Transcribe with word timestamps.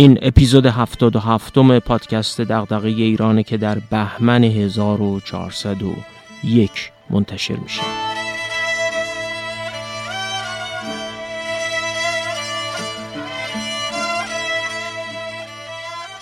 این 0.00 0.18
اپیزود 0.22 0.66
77 0.66 1.58
م 1.58 1.78
پادکست 1.78 2.40
دغدغه 2.40 2.88
ایرانه 2.88 3.42
که 3.42 3.56
در 3.56 3.78
بهمن 3.90 4.44
1401 4.44 6.70
منتشر 7.10 7.56
میشه. 7.56 7.82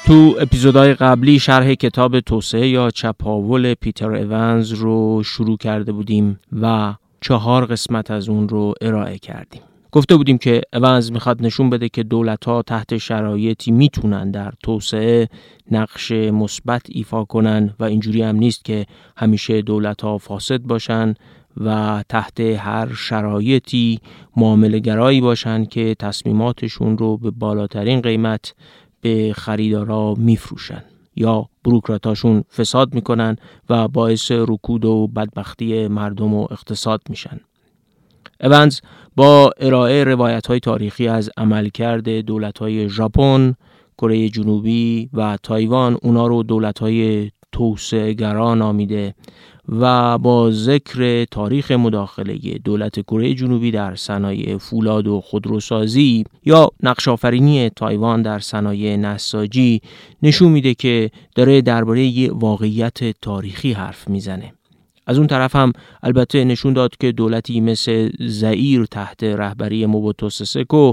تو 0.06 0.36
اپیزودهای 0.40 0.94
قبلی 0.94 1.38
شرح 1.38 1.74
کتاب 1.74 2.20
توسعه 2.20 2.68
یا 2.68 2.90
چپاول 2.90 3.74
پیتر 3.74 4.10
ایونز 4.10 4.72
رو 4.72 5.22
شروع 5.22 5.56
کرده 5.56 5.92
بودیم 5.92 6.40
و 6.62 6.94
چهار 7.20 7.66
قسمت 7.66 8.10
از 8.10 8.28
اون 8.28 8.48
رو 8.48 8.74
ارائه 8.80 9.18
کردیم. 9.18 9.62
گفته 9.98 10.16
بودیم 10.16 10.38
که 10.38 10.60
ایونز 10.72 11.12
می‌خواد 11.12 11.42
نشون 11.42 11.70
بده 11.70 11.88
که 11.88 12.02
دولت 12.02 12.44
ها 12.44 12.62
تحت 12.62 12.96
شرایطی 12.96 13.70
می‌تونن 13.70 14.30
در 14.30 14.52
توسعه 14.62 15.28
نقش 15.70 16.12
مثبت 16.12 16.82
ایفا 16.88 17.24
کنن 17.24 17.74
و 17.80 17.84
اینجوری 17.84 18.22
هم 18.22 18.36
نیست 18.36 18.64
که 18.64 18.86
همیشه 19.16 19.62
دولت 19.62 20.02
ها 20.02 20.18
فاسد 20.18 20.60
باشن 20.60 21.14
و 21.56 22.02
تحت 22.08 22.40
هر 22.40 22.94
شرایطی 22.94 24.00
معامله 24.36 24.78
گرایی 24.78 25.20
باشن 25.20 25.64
که 25.64 25.96
تصمیماتشون 25.98 26.98
رو 26.98 27.16
به 27.16 27.30
بالاترین 27.30 28.00
قیمت 28.00 28.54
به 29.00 29.32
خریدارا 29.36 30.14
میفروشن 30.14 30.84
یا 31.16 31.48
بروکراتاشون 31.64 32.44
فساد 32.56 32.94
می‌کنن 32.94 33.36
و 33.70 33.88
باعث 33.88 34.30
رکود 34.32 34.84
و 34.84 35.06
بدبختی 35.06 35.88
مردم 35.88 36.34
و 36.34 36.46
اقتصاد 36.50 37.00
میشن. 37.08 37.40
اونز 38.40 38.80
با 39.18 39.50
ارائه 39.60 40.04
روایت 40.04 40.46
های 40.46 40.60
تاریخی 40.60 41.08
از 41.08 41.30
عملکرد 41.36 42.08
دولت 42.08 42.58
های 42.58 42.88
ژاپن، 42.88 43.54
کره 43.98 44.28
جنوبی 44.28 45.10
و 45.12 45.38
تایوان 45.42 45.98
اونا 46.02 46.26
رو 46.26 46.42
دولت 46.42 46.78
های 46.78 47.30
توسعه 47.52 48.12
گرا 48.12 48.54
نامیده 48.54 49.14
و 49.68 50.18
با 50.18 50.50
ذکر 50.50 51.24
تاریخ 51.24 51.70
مداخله 51.70 52.38
دولت 52.64 53.00
کره 53.00 53.34
جنوبی 53.34 53.70
در 53.70 53.96
صنایع 53.96 54.56
فولاد 54.56 55.08
و 55.08 55.20
خودروسازی 55.20 56.24
یا 56.44 56.70
نقشافرینی 56.82 57.70
تایوان 57.70 58.22
در 58.22 58.38
صنایع 58.38 58.96
نساجی 58.96 59.80
نشون 60.22 60.52
میده 60.52 60.74
که 60.74 61.10
داره 61.34 61.60
درباره 61.60 62.04
یه 62.04 62.32
واقعیت 62.32 63.20
تاریخی 63.20 63.72
حرف 63.72 64.08
می‌زنه. 64.08 64.57
از 65.08 65.18
اون 65.18 65.26
طرف 65.26 65.56
هم 65.56 65.72
البته 66.02 66.44
نشون 66.44 66.72
داد 66.72 66.96
که 67.00 67.12
دولتی 67.12 67.60
مثل 67.60 68.10
زئیر 68.20 68.84
تحت 68.84 69.24
رهبری 69.24 69.86
موبوتو 69.86 70.30
سسکو 70.30 70.92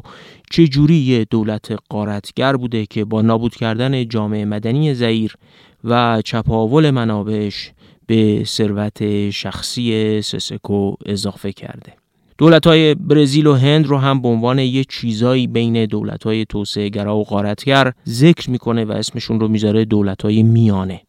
چه 0.52 0.68
جوری 0.68 0.96
یه 0.96 1.26
دولت 1.30 1.76
قارتگر 1.90 2.56
بوده 2.56 2.86
که 2.86 3.06
با 3.06 3.22
نابود 3.22 3.56
کردن 3.56 4.08
جامعه 4.08 4.46
مدنی 4.46 4.94
زئیر 4.94 5.36
و 5.84 6.22
چپاول 6.26 6.92
منابعش 6.92 7.72
به 8.08 8.44
ثروت 8.46 9.30
شخصی 9.30 10.22
سسکو 10.22 10.96
اضافه 11.06 11.52
کرده. 11.52 11.94
دولت 12.38 12.68
های 12.68 12.96
برزیل 12.96 13.48
و 13.48 13.54
هند 13.54 13.86
رو 13.86 13.98
هم 13.98 14.22
به 14.22 14.28
عنوان 14.28 14.60
یه 14.60 14.84
چیزایی 14.84 15.48
بین 15.48 15.86
دولت 15.86 16.24
های 16.24 16.46
توسعه 16.46 16.90
گرا 16.90 17.18
و 17.18 17.24
غارتگر 17.24 17.92
ذکر 18.08 18.50
می‌کنه 18.50 18.86
و 18.86 18.92
اسمشون 18.92 19.40
رو 19.40 19.48
می‌ذاره 19.48 19.86
دولت 19.86 20.22
های 20.22 20.44
میانه. 20.44 21.02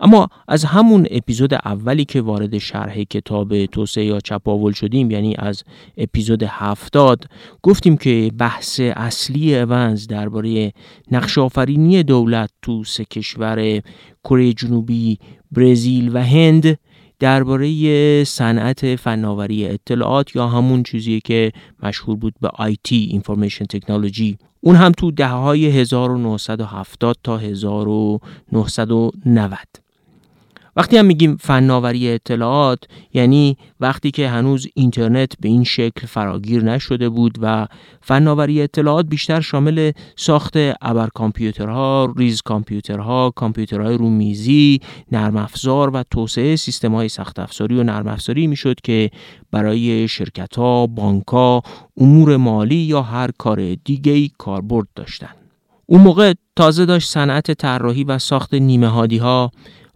اما 0.00 0.28
از 0.48 0.64
همون 0.64 1.06
اپیزود 1.10 1.54
اولی 1.54 2.04
که 2.04 2.20
وارد 2.20 2.58
شرح 2.58 3.02
کتاب 3.02 3.66
توسعه 3.66 4.04
یا 4.04 4.20
چپاول 4.20 4.72
شدیم 4.72 5.10
یعنی 5.10 5.34
از 5.38 5.62
اپیزود 5.96 6.42
هفتاد 6.42 7.24
گفتیم 7.62 7.96
که 7.96 8.30
بحث 8.38 8.80
اصلی 8.80 9.58
اونز 9.58 10.06
درباره 10.06 10.72
نقش 11.12 11.38
آفرینی 11.38 12.02
دولت 12.02 12.50
تو 12.62 12.84
سه 12.84 13.04
کشور 13.04 13.82
کره 14.24 14.52
جنوبی، 14.52 15.18
برزیل 15.52 16.16
و 16.16 16.24
هند 16.24 16.78
درباره 17.18 18.24
صنعت 18.24 18.96
فناوری 18.96 19.68
اطلاعات 19.68 20.36
یا 20.36 20.48
همون 20.48 20.82
چیزی 20.82 21.20
که 21.20 21.52
مشهور 21.82 22.16
بود 22.16 22.34
به 22.40 22.48
آیتی 22.48 23.08
اینفورمیشن 23.10 23.64
تکنولوژی 23.64 24.38
اون 24.60 24.76
هم 24.76 24.92
تو 24.92 25.10
دهه 25.10 25.30
های 25.30 25.66
1970 25.66 27.16
تا 27.22 27.38
1990 27.38 29.85
وقتی 30.76 30.96
هم 30.96 31.04
میگیم 31.04 31.36
فناوری 31.36 32.10
اطلاعات 32.10 32.78
یعنی 33.14 33.56
وقتی 33.80 34.10
که 34.10 34.28
هنوز 34.28 34.66
اینترنت 34.74 35.32
به 35.40 35.48
این 35.48 35.64
شکل 35.64 36.06
فراگیر 36.06 36.64
نشده 36.64 37.08
بود 37.08 37.38
و 37.40 37.66
فناوری 38.00 38.62
اطلاعات 38.62 39.06
بیشتر 39.06 39.40
شامل 39.40 39.92
ساخت 40.16 40.54
ابر 40.82 41.08
کامپیوترها، 41.14 42.14
ریز 42.16 42.42
کامپیوترها، 42.42 43.32
کامپیوترهای 43.36 43.96
رومیزی، 43.96 44.80
نرم 45.12 45.36
افزار 45.36 45.90
و 45.90 46.04
توسعه 46.10 46.56
سیستم 46.56 46.94
های 46.94 47.08
سخت 47.08 47.38
افزاری 47.38 47.78
و 47.78 47.82
نرم 47.82 48.08
افزاری 48.08 48.46
می‌شد 48.46 48.80
که 48.80 49.10
برای 49.50 50.08
شرکت 50.08 50.56
ها، 50.56 50.86
بانک 50.86 51.26
ها، 51.26 51.62
امور 51.96 52.36
مالی 52.36 52.76
یا 52.76 53.02
هر 53.02 53.30
کار 53.38 53.74
دیگه 53.74 54.28
کاربرد 54.38 54.86
داشتن. 54.94 55.30
اون 55.86 56.00
موقع 56.00 56.32
تازه 56.56 56.86
داشت 56.86 57.08
صنعت 57.08 57.52
طراحی 57.52 58.04
و 58.04 58.18
ساخت 58.18 58.54
نیمه 58.54 58.88
هادی 58.88 59.18
ها 59.18 59.50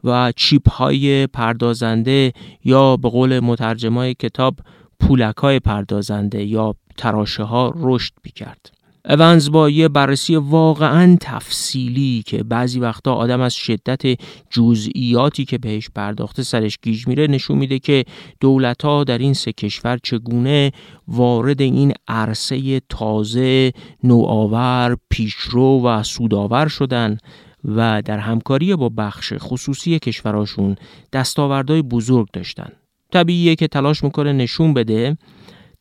و 0.05 0.33
چیپ 0.37 0.71
های 0.71 1.27
پردازنده 1.27 2.33
یا 2.65 2.97
به 2.97 3.09
قول 3.09 3.41
مترجمای 3.41 4.15
کتاب 4.15 4.55
پولک 5.01 5.37
های 5.37 5.61
پردازنده 5.61 6.45
یا 6.45 6.75
تراشه 6.97 7.43
ها 7.43 7.75
رشد 7.77 8.13
کرد. 8.35 8.81
اونز 9.09 9.51
با 9.51 9.71
یه 9.71 9.89
بررسی 9.89 10.37
واقعا 10.37 11.17
تفصیلی 11.21 12.23
که 12.27 12.43
بعضی 12.43 12.81
وقتا 12.81 13.15
آدم 13.15 13.41
از 13.41 13.55
شدت 13.55 14.21
جزئیاتی 14.51 15.45
که 15.45 15.59
بهش 15.59 15.91
پرداخته 15.95 16.43
سرش 16.43 16.79
گیج 16.83 17.09
میره 17.09 17.27
نشون 17.27 17.59
میده 17.59 17.79
که 17.79 18.05
دولت 18.41 18.83
ها 18.83 19.05
در 19.05 19.19
این 19.19 19.35
سه 19.35 19.53
کشور 19.53 19.99
چگونه 20.03 20.73
وارد 21.09 21.61
این 21.61 21.93
عرصه 22.09 22.81
تازه 22.81 23.73
نوآور 24.05 24.97
پیشرو 25.11 25.83
و 25.87 26.03
سودآور 26.03 26.69
شدن 26.69 27.19
و 27.65 28.03
در 28.03 28.19
همکاری 28.19 28.77
با 28.77 28.89
بخش 28.89 29.33
خصوصی 29.39 29.99
کشوراشون 29.99 30.77
دستاوردهای 31.13 31.83
بزرگ 31.83 32.29
داشتن. 32.33 32.73
طبیعیه 33.13 33.57
که 33.57 33.69
تلاش 33.69 34.05
می‌کنه 34.05 34.33
نشون 34.33 34.75
بده 34.75 35.17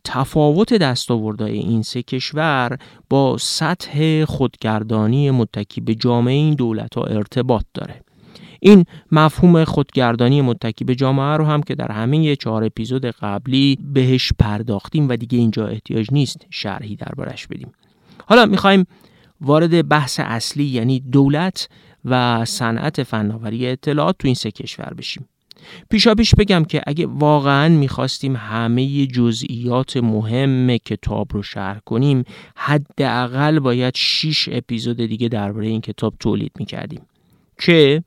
تفاوت 0.03 0.73
دستاوردهای 0.73 1.57
این 1.57 1.81
سه 1.81 2.01
کشور 2.01 2.77
با 3.09 3.37
سطح 3.37 4.25
خودگردانی 4.25 5.31
متکی 5.31 5.81
به 5.81 5.95
جامعه 5.95 6.33
این 6.33 6.53
دولت 6.53 6.95
ها 6.95 7.03
ارتباط 7.03 7.65
داره. 7.73 8.01
این 8.59 8.85
مفهوم 9.11 9.63
خودگردانی 9.63 10.41
متکی 10.41 10.85
به 10.85 10.95
جامعه 10.95 11.37
رو 11.37 11.45
هم 11.45 11.63
که 11.63 11.75
در 11.75 11.91
همه 11.91 12.35
چهار 12.35 12.63
اپیزود 12.63 13.05
قبلی 13.05 13.77
بهش 13.93 14.31
پرداختیم 14.39 15.09
و 15.09 15.15
دیگه 15.15 15.37
اینجا 15.37 15.67
احتیاج 15.67 16.07
نیست 16.11 16.45
شرحی 16.49 16.95
دربارش 16.95 17.47
بدیم. 17.47 17.71
حالا 18.27 18.45
می‌خوایم 18.45 18.85
وارد 19.41 19.87
بحث 19.87 20.19
اصلی 20.19 20.65
یعنی 20.65 20.99
دولت 20.99 21.69
و 22.05 22.45
صنعت 22.45 23.03
فناوری 23.03 23.67
اطلاعات 23.67 24.15
تو 24.19 24.27
این 24.27 24.35
سه 24.35 24.51
کشور 24.51 24.93
بشیم. 24.97 25.29
پیشا 25.89 26.15
پیش 26.15 26.35
بگم 26.35 26.63
که 26.63 26.81
اگه 26.87 27.05
واقعا 27.07 27.69
می‌خواستیم 27.69 28.35
همه 28.35 29.05
جزئیات 29.05 29.97
مهم 29.97 30.77
کتاب 30.77 31.27
رو 31.33 31.43
شرح 31.43 31.79
کنیم 31.85 32.23
حداقل 32.55 33.59
باید 33.59 33.93
6 33.95 34.49
اپیزود 34.51 34.97
دیگه 34.97 35.27
درباره 35.27 35.67
این 35.67 35.81
کتاب 35.81 36.13
تولید 36.19 36.51
می‌کردیم. 36.59 37.01
که 37.59 38.03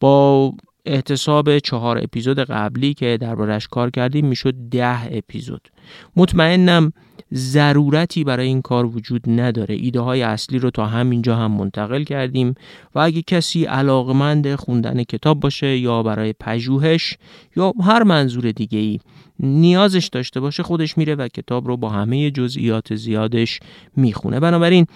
با 0.00 0.52
احتساب 0.86 1.58
چهار 1.58 1.98
اپیزود 1.98 2.38
قبلی 2.38 2.94
که 2.94 3.18
دربارش 3.20 3.68
کار 3.68 3.90
کردیم 3.90 4.26
می‌شد 4.26 4.54
ده 4.70 5.16
اپیزود. 5.16 5.68
مطمئنم 6.16 6.92
ضرورتی 7.34 8.24
برای 8.24 8.46
این 8.46 8.62
کار 8.62 8.86
وجود 8.86 9.22
نداره. 9.26 9.74
ایده 9.74 10.00
های 10.00 10.22
اصلی 10.22 10.58
رو 10.58 10.70
تا 10.70 10.86
همینجا 10.86 11.36
هم 11.36 11.52
منتقل 11.52 12.04
کردیم 12.04 12.54
و 12.94 12.98
اگه 12.98 13.22
کسی 13.22 13.64
علاقمند 13.64 14.54
خوندن 14.54 15.02
کتاب 15.02 15.40
باشه 15.40 15.78
یا 15.78 16.02
برای 16.02 16.34
پژوهش 16.40 17.16
یا 17.56 17.72
هر 17.84 18.02
منظور 18.02 18.50
دیگه 18.50 18.78
ای 18.78 19.00
نیازش 19.40 20.08
داشته 20.12 20.40
باشه 20.40 20.62
خودش 20.62 20.98
میره 20.98 21.14
و 21.14 21.28
کتاب 21.28 21.68
رو 21.68 21.76
با 21.76 21.88
همه 21.88 22.30
جزئیات 22.30 22.94
زیادش 22.94 23.60
می‌خونه. 23.96 24.40
بنابراین 24.40 24.86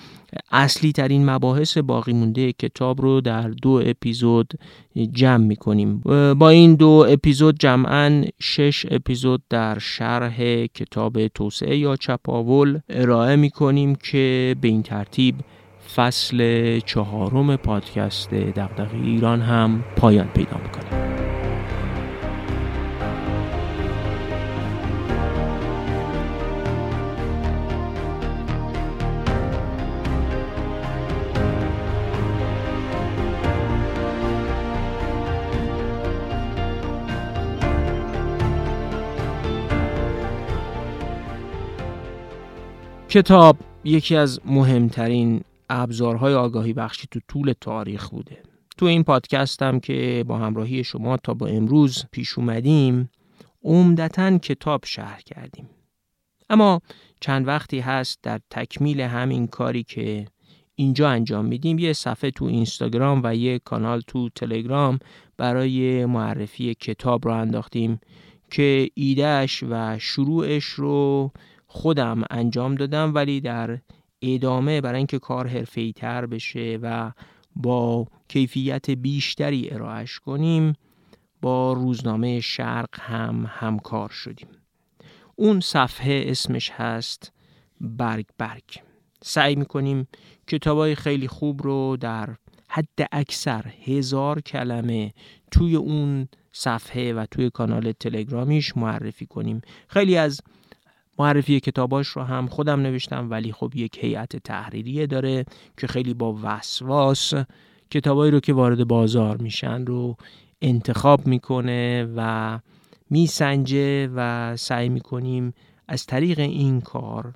اصلی 0.52 0.92
ترین 0.92 1.30
مباحث 1.30 1.78
باقی 1.78 2.12
مونده 2.12 2.52
کتاب 2.52 3.00
رو 3.02 3.20
در 3.20 3.48
دو 3.48 3.82
اپیزود 3.86 4.52
جمع 5.12 5.44
می‌کنیم. 5.44 5.98
با 6.34 6.48
این 6.48 6.74
دو 6.74 7.06
اپیزود 7.08 7.58
جمعا 7.58 8.24
شش 8.40 8.86
اپیزود 8.90 9.42
در 9.50 9.78
شرح 9.78 10.66
کتاب 10.66 11.28
توسعه 11.28 11.76
یا 11.76 11.96
چپاول 11.96 12.80
ارائه 12.88 13.36
می‌کنیم 13.36 13.94
که 13.94 14.56
به 14.60 14.68
این 14.68 14.82
ترتیب 14.82 15.34
فصل 15.96 16.80
چهارم 16.80 17.56
پادکست 17.56 18.34
دغدغه 18.34 18.96
ایران 18.96 19.40
هم 19.40 19.84
پایان 19.96 20.26
پیدا 20.26 20.56
می‌کنه. 20.64 21.19
کتاب 43.10 43.56
یکی 43.84 44.16
از 44.16 44.40
مهمترین 44.44 45.40
ابزارهای 45.70 46.34
آگاهی 46.34 46.72
بخشی 46.72 47.08
تو 47.10 47.20
طول 47.28 47.54
تاریخ 47.60 48.08
بوده. 48.08 48.42
تو 48.78 48.86
این 48.86 49.04
پادکستم 49.04 49.80
که 49.80 50.24
با 50.26 50.38
همراهی 50.38 50.84
شما 50.84 51.16
تا 51.16 51.34
با 51.34 51.46
امروز 51.46 52.04
پیش 52.12 52.38
اومدیم 52.38 53.10
عمدتا 53.64 54.38
کتاب 54.38 54.84
شهر 54.84 55.20
کردیم. 55.20 55.68
اما 56.50 56.80
چند 57.20 57.46
وقتی 57.48 57.80
هست 57.80 58.18
در 58.22 58.40
تکمیل 58.50 59.00
همین 59.00 59.46
کاری 59.46 59.82
که 59.82 60.26
اینجا 60.74 61.08
انجام 61.08 61.44
میدیم 61.44 61.78
یه 61.78 61.92
صفحه 61.92 62.30
تو 62.30 62.44
اینستاگرام 62.44 63.20
و 63.24 63.36
یه 63.36 63.58
کانال 63.58 64.00
تو 64.06 64.28
تلگرام 64.28 64.98
برای 65.36 66.06
معرفی 66.06 66.74
کتاب 66.74 67.28
رو 67.28 67.34
انداختیم 67.34 68.00
که 68.50 68.88
ایدهش 68.94 69.64
و 69.70 69.98
شروعش 69.98 70.64
رو 70.64 71.32
خودم 71.72 72.22
انجام 72.30 72.74
دادم 72.74 73.14
ولی 73.14 73.40
در 73.40 73.78
ادامه 74.22 74.80
برای 74.80 74.96
اینکه 74.96 75.18
کار 75.18 75.46
حرفه‌ای 75.46 75.92
تر 75.92 76.26
بشه 76.26 76.78
و 76.82 77.12
با 77.56 78.06
کیفیت 78.28 78.90
بیشتری 78.90 79.70
ارائهش 79.70 80.18
کنیم 80.18 80.72
با 81.42 81.72
روزنامه 81.72 82.40
شرق 82.40 83.00
هم 83.00 83.46
همکار 83.48 84.08
شدیم. 84.08 84.48
اون 85.36 85.60
صفحه 85.60 86.24
اسمش 86.26 86.70
هست 86.70 87.32
برگ 87.80 88.26
برگ. 88.38 88.82
سعی 89.22 89.54
می‌کنیم 89.54 90.08
کتابای 90.46 90.94
خیلی 90.94 91.28
خوب 91.28 91.62
رو 91.62 91.96
در 92.00 92.36
حد 92.68 93.08
اکثر 93.12 93.64
هزار 93.84 94.40
کلمه 94.40 95.12
توی 95.50 95.76
اون 95.76 96.28
صفحه 96.52 97.12
و 97.12 97.26
توی 97.30 97.50
کانال 97.50 97.92
تلگرامیش 97.92 98.76
معرفی 98.76 99.26
کنیم. 99.26 99.60
خیلی 99.88 100.16
از 100.16 100.40
معرفی 101.20 101.60
کتاباش 101.60 102.06
رو 102.08 102.22
هم 102.22 102.46
خودم 102.46 102.80
نوشتم 102.80 103.30
ولی 103.30 103.52
خب 103.52 103.72
یک 103.76 103.98
هیئت 104.00 104.36
تحریریه 104.36 105.06
داره 105.06 105.44
که 105.76 105.86
خیلی 105.86 106.14
با 106.14 106.38
وسواس 106.42 107.34
کتابایی 107.90 108.30
رو 108.32 108.40
که 108.40 108.52
وارد 108.52 108.88
بازار 108.88 109.36
میشن 109.36 109.86
رو 109.86 110.16
انتخاب 110.62 111.26
می‌کنه 111.26 112.08
و 112.16 112.58
میسنجه 113.10 114.08
و 114.14 114.56
سعی 114.56 114.88
می‌کنیم 114.88 115.54
از 115.88 116.06
طریق 116.06 116.38
این 116.38 116.80
کار 116.80 117.34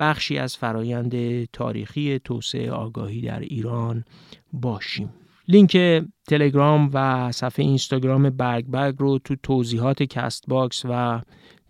بخشی 0.00 0.38
از 0.38 0.56
فرایند 0.56 1.44
تاریخی 1.44 2.18
توسعه 2.18 2.70
آگاهی 2.70 3.20
در 3.20 3.40
ایران 3.40 4.04
باشیم. 4.52 5.10
لینک 5.48 5.76
تلگرام 6.28 6.90
و 6.92 7.32
صفحه 7.32 7.64
اینستاگرام 7.64 8.30
برگ 8.30 8.66
برگ 8.66 8.94
رو 8.98 9.18
تو 9.18 9.36
توضیحات 9.42 10.02
Castbox 10.02 10.82
و 10.84 11.20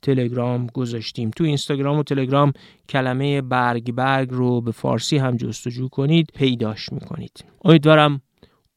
تلگرام 0.04 0.66
گذاشتیم. 0.66 1.30
تو 1.30 1.44
اینستاگرام 1.44 1.98
و 1.98 2.02
تلگرام 2.02 2.52
کلمه 2.88 3.40
برگ 3.40 3.92
برگ 3.92 4.28
رو 4.30 4.60
به 4.60 4.72
فارسی 4.72 5.18
هم 5.18 5.36
جستجو 5.36 5.88
کنید 5.88 6.30
پیداش 6.34 6.92
می‌کنید. 6.92 7.44
امیدوارم 7.64 8.20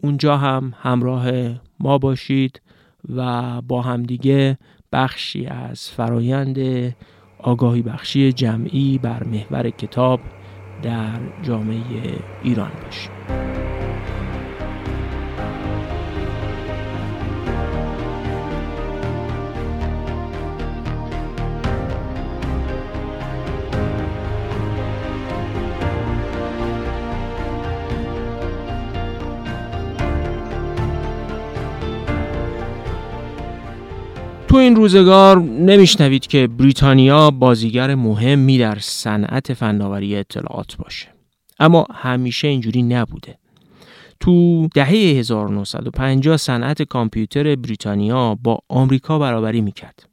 اونجا 0.04 0.38
هم 0.38 0.74
همراه 0.78 1.32
ما 1.80 1.98
باشید 1.98 2.62
و 3.16 3.62
با 3.62 3.82
همدیگه 3.82 4.58
بخشی 4.92 5.46
از 5.46 5.90
فرایند 5.90 6.58
آگاهی 7.40 7.82
بخشی 7.82 8.34
جمعی 8.34 8.98
بر 8.98 9.24
محور 9.24 9.70
کتاب 9.70 10.20
در 10.84 11.20
جامعه 11.44 12.20
ایران 12.44 12.72
باشیم. 12.84 13.12
تو 34.58 34.62
این 34.62 34.76
روزگار 34.76 35.40
نمیشنوید 35.40 36.28
که 36.28 36.48
بریتانیا 36.48 37.32
بازیگر 37.32 37.96
مهمی 37.96 38.58
در 38.58 38.78
صنعت 38.80 39.54
فناوری 39.54 40.16
اطلاعات 40.16 40.78
باشه. 40.78 41.08
اما 41.60 41.86
همیشه 41.94 42.48
اینجوری 42.48 42.84
نبوده. 42.84 43.38
تو 44.20 44.68
دهه 44.68 44.90
1950 44.90 46.38
صنعت 46.38 46.82
کامپیوتر 46.82 47.56
بریتانیا 47.56 48.36
با 48.44 48.60
آمریکا 48.70 49.20
برابری 49.20 49.62
می‌کرد. 49.62 50.10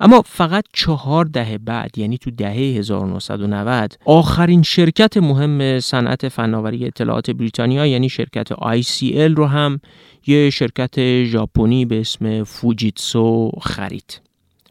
اما 0.00 0.22
فقط 0.26 0.64
چهار 0.72 1.24
دهه 1.24 1.58
بعد 1.58 1.98
یعنی 1.98 2.18
تو 2.18 2.30
دهه 2.30 2.78
1990 2.78 3.98
آخرین 4.04 4.62
شرکت 4.62 5.16
مهم 5.16 5.80
صنعت 5.80 6.28
فناوری 6.28 6.86
اطلاعات 6.86 7.30
بریتانیا 7.30 7.86
یعنی 7.86 8.08
شرکت 8.08 8.52
ICL 8.52 9.36
رو 9.36 9.46
هم 9.46 9.80
یه 10.26 10.50
شرکت 10.50 11.24
ژاپنی 11.24 11.84
به 11.84 12.00
اسم 12.00 12.44
فوجیتسو 12.44 13.50
خرید. 13.62 14.20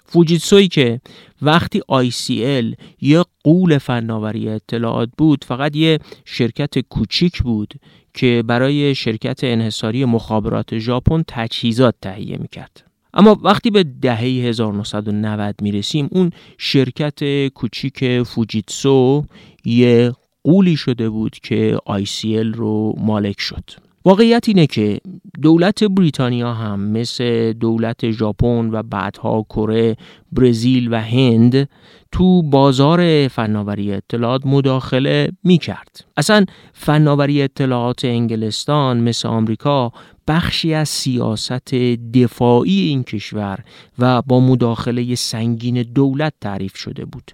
فوجیتسوی 0.05 0.67
که 0.67 1.01
وقتی 1.41 1.81
ICL 1.91 2.75
یه 3.01 3.23
قول 3.43 3.77
فناوری 3.77 4.49
اطلاعات 4.49 5.09
بود 5.17 5.43
فقط 5.43 5.75
یه 5.75 5.99
شرکت 6.25 6.79
کوچیک 6.79 7.43
بود 7.43 7.73
که 8.13 8.43
برای 8.47 8.95
شرکت 8.95 9.39
انحصاری 9.43 10.05
مخابرات 10.05 10.77
ژاپن 10.77 11.23
تجهیزات 11.27 11.95
تهیه 12.01 12.37
می‌کرد. 12.37 12.92
اما 13.13 13.39
وقتی 13.41 13.69
به 13.69 13.83
دهه 13.83 14.19
1990 14.19 15.55
می‌رسیم 15.61 16.09
اون 16.11 16.31
شرکت 16.57 17.47
کوچیک 17.47 18.23
فوجیتسو 18.23 19.25
یه 19.65 20.13
قولی 20.43 20.75
شده 20.75 21.09
بود 21.09 21.35
که 21.43 21.77
ICL 21.89 22.55
رو 22.55 22.95
مالک 22.97 23.39
شد. 23.39 23.63
واقعیت 24.05 24.43
اینه 24.47 24.67
که 24.67 24.99
دولت 25.41 25.83
بریتانیا 25.83 26.53
هم 26.53 26.79
مثل 26.79 27.53
دولت 27.53 28.11
ژاپن 28.11 28.69
و 28.71 28.83
بعدها 28.83 29.45
کره، 29.49 29.97
برزیل 30.31 30.93
و 30.93 31.01
هند 31.01 31.69
تو 32.11 32.41
بازار 32.41 33.27
فناوری 33.27 33.93
اطلاعات 33.93 34.45
مداخله 34.45 35.31
می 35.43 35.57
کرد. 35.57 36.05
اصلا 36.17 36.45
فناوری 36.73 37.41
اطلاعات 37.41 38.05
انگلستان 38.05 38.99
مثل 38.99 39.27
آمریکا 39.27 39.91
بخشی 40.27 40.73
از 40.73 40.89
سیاست 40.89 41.75
دفاعی 42.13 42.79
این 42.79 43.03
کشور 43.03 43.59
و 43.99 44.21
با 44.21 44.39
مداخله 44.39 45.15
سنگین 45.15 45.81
دولت 45.81 46.33
تعریف 46.41 46.77
شده 46.77 47.05
بود. 47.05 47.31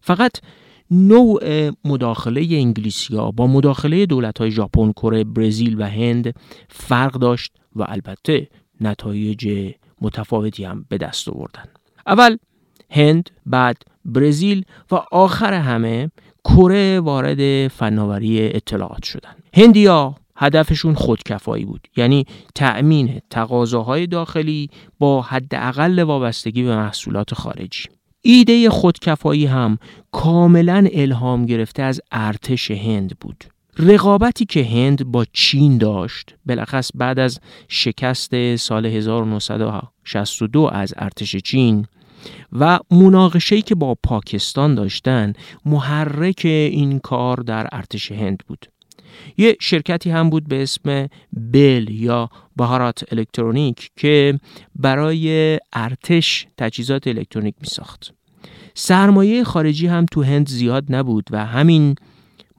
فقط 0.00 0.32
نوع 0.90 1.70
مداخله 1.84 2.40
انگلیسیا 2.40 3.30
با 3.30 3.46
مداخله 3.46 4.06
دولت 4.06 4.38
های 4.38 4.50
ژاپن، 4.50 4.92
کره، 4.92 5.24
برزیل 5.24 5.82
و 5.82 5.88
هند 5.88 6.34
فرق 6.68 7.12
داشت 7.12 7.52
و 7.76 7.84
البته 7.88 8.48
نتایج 8.80 9.72
متفاوتی 10.00 10.64
هم 10.64 10.86
به 10.88 10.98
دست 10.98 11.28
آوردن. 11.28 11.64
اول 12.06 12.36
هند، 12.90 13.30
بعد 13.46 13.82
برزیل 14.04 14.64
و 14.90 14.94
آخر 15.12 15.54
همه 15.54 16.10
کره 16.44 17.00
وارد 17.00 17.68
فناوری 17.68 18.46
اطلاعات 18.46 19.04
شدن. 19.04 19.34
هندیا 19.54 20.14
هدفشون 20.36 20.94
خودکفایی 20.94 21.64
بود 21.64 21.88
یعنی 21.96 22.24
تأمین 22.54 23.20
تقاضاهای 23.30 24.06
داخلی 24.06 24.70
با 24.98 25.22
حداقل 25.22 26.02
وابستگی 26.02 26.62
به 26.62 26.76
محصولات 26.76 27.34
خارجی 27.34 27.84
ایده 28.22 28.70
خودکفایی 28.70 29.46
هم 29.46 29.78
کاملا 30.12 30.88
الهام 30.92 31.46
گرفته 31.46 31.82
از 31.82 32.00
ارتش 32.12 32.70
هند 32.70 33.18
بود. 33.20 33.44
رقابتی 33.78 34.44
که 34.44 34.64
هند 34.64 35.04
با 35.04 35.24
چین 35.32 35.78
داشت 35.78 36.34
بلخص 36.46 36.90
بعد 36.94 37.18
از 37.18 37.40
شکست 37.68 38.56
سال 38.56 38.86
1962 38.86 40.70
از 40.72 40.94
ارتش 40.96 41.36
چین 41.36 41.86
و 42.52 42.78
مناقشه‌ای 42.90 43.62
که 43.62 43.74
با 43.74 43.96
پاکستان 44.02 44.74
داشتن 44.74 45.32
محرک 45.64 46.40
این 46.44 46.98
کار 46.98 47.36
در 47.36 47.68
ارتش 47.72 48.12
هند 48.12 48.42
بود. 48.46 48.66
یه 49.36 49.56
شرکتی 49.60 50.10
هم 50.10 50.30
بود 50.30 50.48
به 50.48 50.62
اسم 50.62 51.08
بل 51.32 51.90
یا 51.90 52.30
بهارات 52.56 53.12
الکترونیک 53.12 53.90
که 53.96 54.38
برای 54.74 55.58
ارتش 55.72 56.46
تجهیزات 56.58 57.06
الکترونیک 57.06 57.54
می 57.60 57.66
ساخت 57.66 58.12
سرمایه 58.74 59.44
خارجی 59.44 59.86
هم 59.86 60.06
تو 60.06 60.22
هند 60.22 60.48
زیاد 60.48 60.84
نبود 60.88 61.28
و 61.30 61.46
همین 61.46 61.94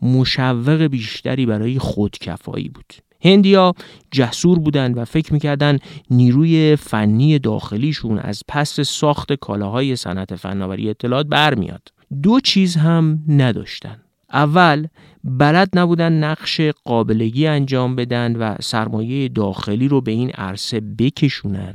مشوق 0.01 0.81
بیشتری 0.81 1.45
برای 1.45 1.79
خودکفایی 1.79 2.69
بود. 2.69 2.93
هندیا 3.23 3.73
جسور 4.11 4.59
بودند 4.59 4.97
و 4.97 5.05
فکر 5.05 5.33
می‌کردن 5.33 5.77
نیروی 6.09 6.75
فنی 6.75 7.39
داخلیشون 7.39 8.19
از 8.19 8.43
پس 8.47 8.79
ساخت 8.79 9.33
کالاهای 9.33 9.95
صنعت 9.95 10.35
فناوری 10.35 10.89
اطلاعات 10.89 11.25
برمیاد. 11.25 11.81
دو 12.23 12.39
چیز 12.39 12.75
هم 12.75 13.19
نداشتن. 13.27 13.97
اول 14.33 14.87
بلد 15.23 15.69
نبودن 15.73 16.13
نقش 16.13 16.61
قابلگی 16.85 17.47
انجام 17.47 17.95
بدن 17.95 18.35
و 18.35 18.55
سرمایه 18.61 19.27
داخلی 19.27 19.87
رو 19.87 20.01
به 20.01 20.11
این 20.11 20.29
عرصه 20.29 20.79
بکشونن. 20.79 21.73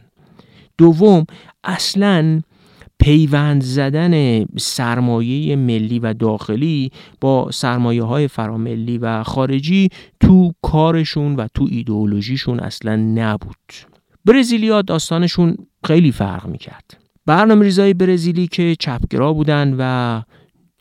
دوم 0.78 1.25
اصلا 1.64 2.40
پیوند 2.98 3.62
زدن 3.62 4.44
سرمایه 4.58 5.56
ملی 5.56 5.98
و 5.98 6.14
داخلی 6.14 6.90
با 7.20 7.50
سرمایه 7.50 8.02
های 8.02 8.28
فراملی 8.28 8.98
و 8.98 9.22
خارجی 9.22 9.88
تو 10.20 10.52
کارشون 10.62 11.36
و 11.36 11.46
تو 11.54 11.66
ایدئولوژیشون 11.70 12.60
اصلا 12.60 12.96
نبود. 12.96 13.72
برزیلیا 14.25 14.82
داستانشون 14.82 15.56
خیلی 15.84 16.12
فرق 16.12 16.46
می‌کرد. 16.46 16.98
برنامه 17.26 17.64
ریزای 17.64 17.94
برزیلی 17.94 18.46
که 18.46 18.76
چپگرا 18.78 19.32
بودن 19.32 19.75
و 19.78 20.22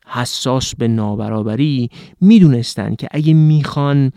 حساس 0.06 0.76
به 0.76 0.88
نابرابری 0.88 1.90
می‌دونستند 2.22 2.96
که 2.98 3.08
اگه 3.12 3.34
می‌خوان 3.34 4.12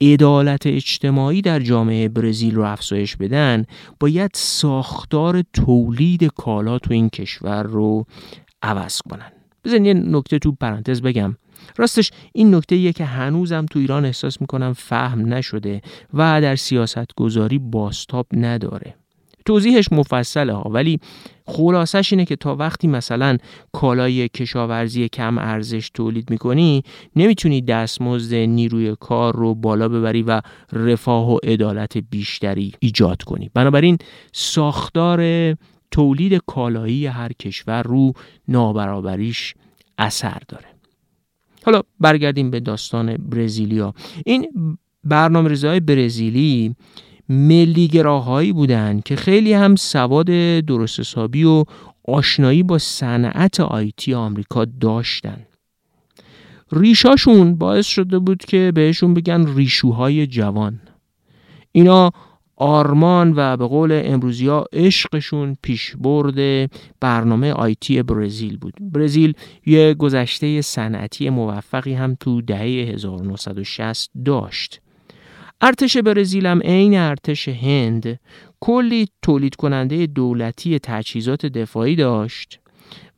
عدالت 0.00 0.66
اجتماعی 0.66 1.42
در 1.42 1.60
جامعه 1.60 2.08
برزیل 2.08 2.54
رو 2.54 2.62
افزایش 2.62 3.16
بدن 3.16 3.64
باید 4.00 4.30
ساختار 4.34 5.42
تولید 5.52 6.24
کالا 6.24 6.78
تو 6.78 6.92
این 6.92 7.08
کشور 7.08 7.62
رو 7.62 8.06
عوض 8.62 9.00
کنن. 9.10 9.32
بزن 9.64 9.84
یه 9.84 9.94
نکته 9.94 10.38
تو 10.38 10.52
پرانتز 10.52 11.02
بگم. 11.02 11.36
راستش 11.76 12.10
این 12.32 12.54
نکته 12.54 12.76
یه 12.76 12.92
که 12.92 13.04
هنوزم 13.04 13.66
تو 13.66 13.78
ایران 13.78 14.04
احساس 14.04 14.40
می‌کنم 14.40 14.72
فهم 14.72 15.34
نشده 15.34 15.80
و 16.14 16.40
در 16.40 16.56
سیاست 16.56 17.14
گذاری 17.16 17.58
باستاب 17.58 18.26
نداره. 18.32 18.94
توضیحش 19.44 19.92
مفصله 19.92 20.52
ها 20.52 20.70
ولی 20.70 21.00
خلاصش 21.46 22.12
اینه 22.12 22.24
که 22.24 22.36
تا 22.36 22.56
وقتی 22.56 22.88
مثلا 22.88 23.36
کالای 23.72 24.28
کشاورزی 24.28 25.08
کم 25.08 25.38
ارزش 25.38 25.90
تولید 25.94 26.30
می‌کنی 26.30 26.82
نمی‌تونی 27.16 27.62
دستمزد 27.62 28.34
نیروی 28.34 28.96
کار 29.00 29.36
رو 29.36 29.54
بالا 29.54 29.88
ببری 29.88 30.22
و 30.22 30.40
رفاه 30.72 31.30
و 31.30 31.38
عدالت 31.42 31.98
بیشتری 31.98 32.72
ایجاد 32.78 33.22
کنی. 33.22 33.50
بنابراین 33.54 33.98
ساختار 34.32 35.20
تولید 35.90 36.40
کالایی 36.46 37.06
هر 37.06 37.32
کشور 37.32 37.82
رو 37.82 38.12
نابرابریش 38.48 39.54
اثر 39.98 40.38
داره. 40.48 40.66
حالا 41.64 41.82
برگردیم 42.00 42.50
به 42.50 42.60
داستان 42.60 43.16
برزیلیا. 43.16 43.94
این 44.26 44.48
برنامه 45.04 45.80
برزیلی 45.80 46.74
ملیگراهایی 47.28 48.52
بودند 48.52 49.02
که 49.02 49.16
خیلی 49.16 49.52
هم 49.52 49.76
سواد 49.76 50.26
درست 50.60 51.00
حسابی 51.00 51.44
و 51.44 51.64
آشنایی 52.08 52.62
با 52.62 52.78
صنعت 52.78 53.60
آیتی 53.60 54.14
آمریکا 54.14 54.64
داشتن. 54.64 55.46
ریشاشون 56.72 57.54
باعث 57.54 57.86
شده 57.86 58.18
بود 58.18 58.44
که 58.44 58.72
بهشون 58.74 59.14
بگن 59.14 59.56
ریشوهای 59.56 60.26
جوان. 60.26 60.80
اینا 61.72 62.10
آرمان 62.56 63.32
و 63.36 63.56
به 63.56 63.66
قول 63.66 64.02
امروزی 64.04 64.46
ها 64.46 64.66
عشقشون 64.72 65.56
پیشبرد 65.62 66.70
برنامه 67.00 67.52
آیتی 67.52 68.02
برزیل 68.02 68.56
بود. 68.58 68.74
برزیل 68.80 69.34
یه 69.66 69.94
گذشته 69.94 70.62
صنعتی 70.62 71.30
موفقی 71.30 71.94
هم 71.94 72.16
تو 72.20 72.42
دهه 72.42 72.60
1960 72.94 74.10
داشت. 74.24 74.80
ارتش 75.60 75.96
برزیل 75.96 76.46
هم 76.46 76.60
عین 76.60 76.98
ارتش 76.98 77.48
هند 77.48 78.20
کلی 78.60 79.08
تولید 79.22 79.56
کننده 79.56 80.06
دولتی 80.06 80.78
تجهیزات 80.78 81.46
دفاعی 81.46 81.96
داشت 81.96 82.60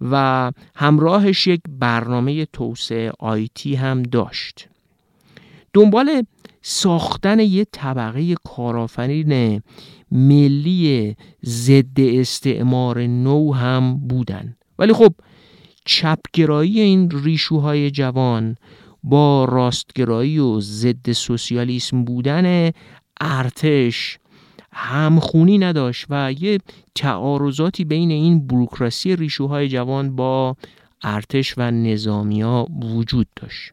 و 0.00 0.52
همراهش 0.76 1.46
یک 1.46 1.60
برنامه 1.68 2.44
توسعه 2.44 3.12
آیتی 3.18 3.74
هم 3.74 4.02
داشت. 4.02 4.68
دنبال 5.72 6.22
ساختن 6.62 7.40
یه 7.40 7.66
طبقه 7.72 8.34
کارآفرین 8.44 9.62
ملی 10.10 11.16
ضد 11.44 12.00
استعمار 12.00 13.06
نو 13.06 13.54
هم 13.54 13.98
بودن. 14.08 14.56
ولی 14.78 14.92
خب 14.92 15.14
چپگرایی 15.84 16.80
این 16.80 17.10
ریشوهای 17.10 17.90
جوان 17.90 18.56
با 19.06 19.44
راستگرایی 19.44 20.38
و 20.38 20.60
ضد 20.60 21.12
سوسیالیسم 21.12 22.04
بودن 22.04 22.70
ارتش 23.20 24.18
همخونی 24.72 25.58
نداشت 25.58 26.06
و 26.10 26.32
یه 26.40 26.58
تعارضاتی 26.94 27.84
بین 27.84 28.10
این 28.10 28.46
بروکراسی 28.46 29.16
ریشوهای 29.16 29.68
جوان 29.68 30.16
با 30.16 30.56
ارتش 31.02 31.54
و 31.56 31.70
نظامیا 31.70 32.66
وجود 32.82 33.26
داشت. 33.36 33.72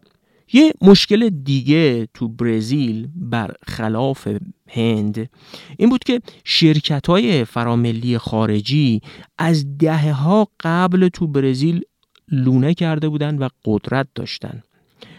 یه 0.53 0.73
مشکل 0.81 1.29
دیگه 1.29 2.07
تو 2.13 2.27
برزیل 2.27 3.07
برخلاف 3.15 4.27
هند 4.69 5.29
این 5.77 5.89
بود 5.89 6.03
که 6.03 6.21
شرکت 6.43 7.07
های 7.07 7.45
فراملی 7.45 8.17
خارجی 8.17 9.01
از 9.37 9.77
دهه 9.77 10.45
قبل 10.59 11.07
تو 11.07 11.27
برزیل 11.27 11.81
لونه 12.31 12.73
کرده 12.73 13.09
بودند 13.09 13.41
و 13.41 13.47
قدرت 13.65 14.07
داشتند 14.15 14.63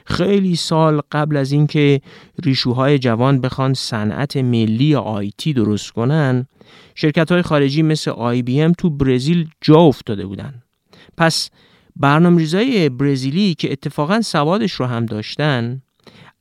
خیلی 0.04 0.56
سال 0.56 1.00
قبل 1.12 1.36
از 1.36 1.52
اینکه 1.52 2.00
ریشوهای 2.44 2.98
جوان 2.98 3.40
بخوان 3.40 3.74
صنعت 3.74 4.36
ملی 4.36 4.94
آیتی 4.94 5.52
درست 5.52 5.90
کنن 5.90 6.46
شرکت 6.94 7.32
های 7.32 7.42
خارجی 7.42 7.82
مثل 7.82 8.10
آی 8.10 8.42
بی 8.42 8.60
ام 8.60 8.72
تو 8.72 8.90
برزیل 8.90 9.48
جا 9.60 9.80
افتاده 9.80 10.26
بودن. 10.26 10.62
پس 11.16 11.50
برنامه 11.96 12.38
ریزای 12.38 12.88
برزیلی 12.88 13.54
که 13.54 13.72
اتفاقا 13.72 14.20
سوادش 14.20 14.72
رو 14.72 14.86
هم 14.86 15.06
داشتن 15.06 15.82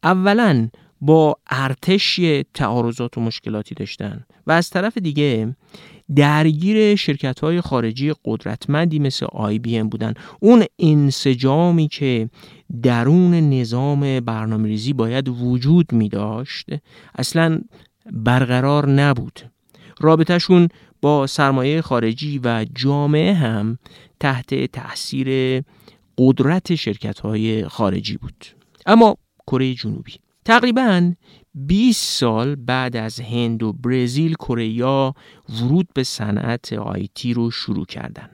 اولا 0.04 0.70
با 1.02 1.38
ارتش 1.50 2.20
تعارضات 2.54 3.18
و 3.18 3.22
مشکلاتی 3.22 3.76
داشتن. 3.76 4.24
و 4.48 4.52
از 4.52 4.70
طرف 4.70 4.98
دیگه 4.98 5.56
درگیر 6.16 6.96
شرکت 6.96 7.40
های 7.40 7.62
خارجی 7.62 8.14
قدرتمندی 8.26 9.00
مثل 9.00 9.26
آی 9.32 9.60
بی 9.60 9.78
ام 9.78 9.90
بودن. 9.90 10.14
اون 10.40 10.64
انسجامی 10.80 11.88
که 11.88 12.30
درون 12.84 13.34
نظام 13.34 14.20
برنامه 14.20 14.68
ریزی 14.68 14.94
باید 14.94 15.30
وجود 15.30 15.94
می 15.94 16.10
داشت 16.10 16.70
اصلا 17.16 17.62
برقرار 18.12 18.90
نبود. 18.90 19.40
رابطهشون 20.00 20.68
با 21.02 21.28
سرمایه 21.28 21.82
خارجی 21.82 22.40
و 22.44 22.66
جامعه 22.76 23.34
هم 23.34 23.78
تحت 24.20 24.72
تاثیر 24.72 25.62
قدرت 26.18 26.76
شرکت 26.76 27.20
های 27.20 27.68
خارجی 27.68 28.18
بود. 28.18 28.46
اما 28.86 29.18
کره 29.48 29.74
جنوبی. 29.74 30.23
تقریبا 30.46 31.14
20 31.56 32.20
سال 32.20 32.56
بعد 32.56 32.96
از 32.96 33.20
هند 33.20 33.64
و 33.64 33.74
برزیل 33.74 34.34
کره 34.34 34.84
ورود 35.50 35.88
به 35.94 36.04
صنعت 36.04 36.74
آیتی 36.74 37.34
رو 37.34 37.52
شروع 37.52 37.86
کردن. 37.86 38.30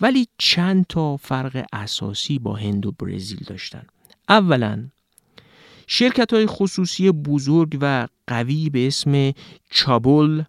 ولی 0.00 0.26
چند 0.38 0.86
تا 0.88 1.16
فرق 1.16 1.66
اساسی 1.72 2.38
با 2.38 2.54
هند 2.54 2.86
و 2.86 2.92
برزیل 2.92 3.44
داشتن. 3.46 3.82
اولا 4.28 4.88
شرکت 5.86 6.32
های 6.32 6.46
خصوصی 6.46 7.10
بزرگ 7.10 7.78
و 7.80 8.08
قوی 8.26 8.70
به 8.70 8.86
اسم 8.86 9.32
چابل 9.70 10.42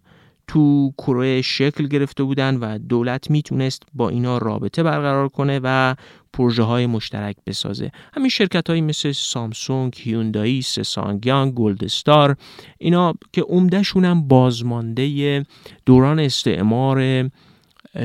تو 0.47 0.91
کره 0.97 1.41
شکل 1.41 1.87
گرفته 1.87 2.23
بودن 2.23 2.55
و 2.55 2.77
دولت 2.77 3.31
می‌تونست 3.31 3.83
با 3.93 4.09
اینا 4.09 4.37
رابطه 4.37 4.83
برقرار 4.83 5.27
کنه 5.27 5.59
و 5.63 5.95
پروژه 6.33 6.63
های 6.63 6.85
مشترک 6.85 7.35
بسازه. 7.47 7.91
همین 8.13 8.29
شرکت 8.29 8.69
هایی 8.69 8.81
مثل 8.81 9.11
سامسونگ، 9.11 9.93
هیوندایی، 9.97 10.61
سسانگیان، 10.61 11.51
گلدستار 11.55 12.35
اینا 12.77 13.13
که 13.33 13.41
عمدهشون 13.41 14.05
هم 14.05 14.27
بازمانده 14.27 15.45
دوران 15.85 16.19
استعمار 16.19 17.29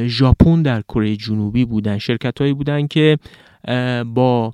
ژاپن 0.06 0.62
در 0.62 0.82
کره 0.82 1.16
جنوبی 1.16 1.64
بودن. 1.64 1.98
شرکت 1.98 2.40
هایی 2.40 2.52
بودن 2.52 2.86
که 2.86 3.18
با 4.14 4.52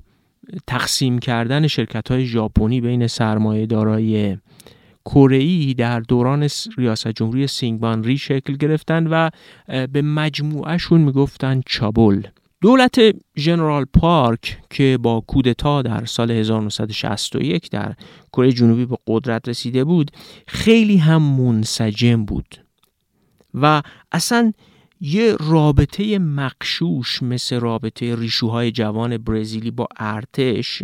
تقسیم 0.67 1.19
کردن 1.19 1.67
شرکت 1.67 2.11
های 2.11 2.25
ژاپنی 2.25 2.81
بین 2.81 3.07
سرمایه 3.07 3.65
دارای 3.65 4.37
کره 5.13 5.73
در 5.73 5.99
دوران 5.99 6.49
ریاست 6.77 7.07
جمهوری 7.07 7.47
سینگبان 7.47 8.03
ری 8.03 8.17
شکل 8.17 8.53
گرفتن 8.53 9.07
و 9.07 9.29
به 9.87 10.01
مجموعهشون 10.01 11.01
می‌گفتن 11.01 11.61
چابل. 11.65 12.21
دولت 12.61 12.99
ژنرال 13.37 13.85
پارک 13.93 14.57
که 14.69 14.97
با 15.01 15.23
کودتا 15.27 15.81
در 15.81 16.05
سال 16.05 16.31
1961 16.31 17.69
در 17.69 17.95
کره 18.33 18.51
جنوبی 18.51 18.85
به 18.85 18.97
قدرت 19.07 19.49
رسیده 19.49 19.83
بود 19.83 20.11
خیلی 20.47 20.97
هم 20.97 21.21
منسجم 21.21 22.25
بود 22.25 22.55
و 23.53 23.81
اصلا 24.11 24.53
یه 25.01 25.35
رابطه 25.39 26.19
مقشوش 26.19 27.23
مثل 27.23 27.59
رابطه 27.59 28.15
ریشوهای 28.15 28.71
جوان 28.71 29.17
برزیلی 29.17 29.71
با 29.71 29.87
ارتش 29.97 30.83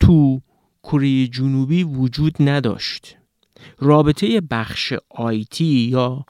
تو 0.00 0.40
کره 0.82 1.26
جنوبی 1.26 1.84
وجود 1.84 2.34
نداشت. 2.40 3.16
رابطه 3.78 4.40
بخش 4.40 4.92
آیتی 5.10 5.64
یا 5.64 6.24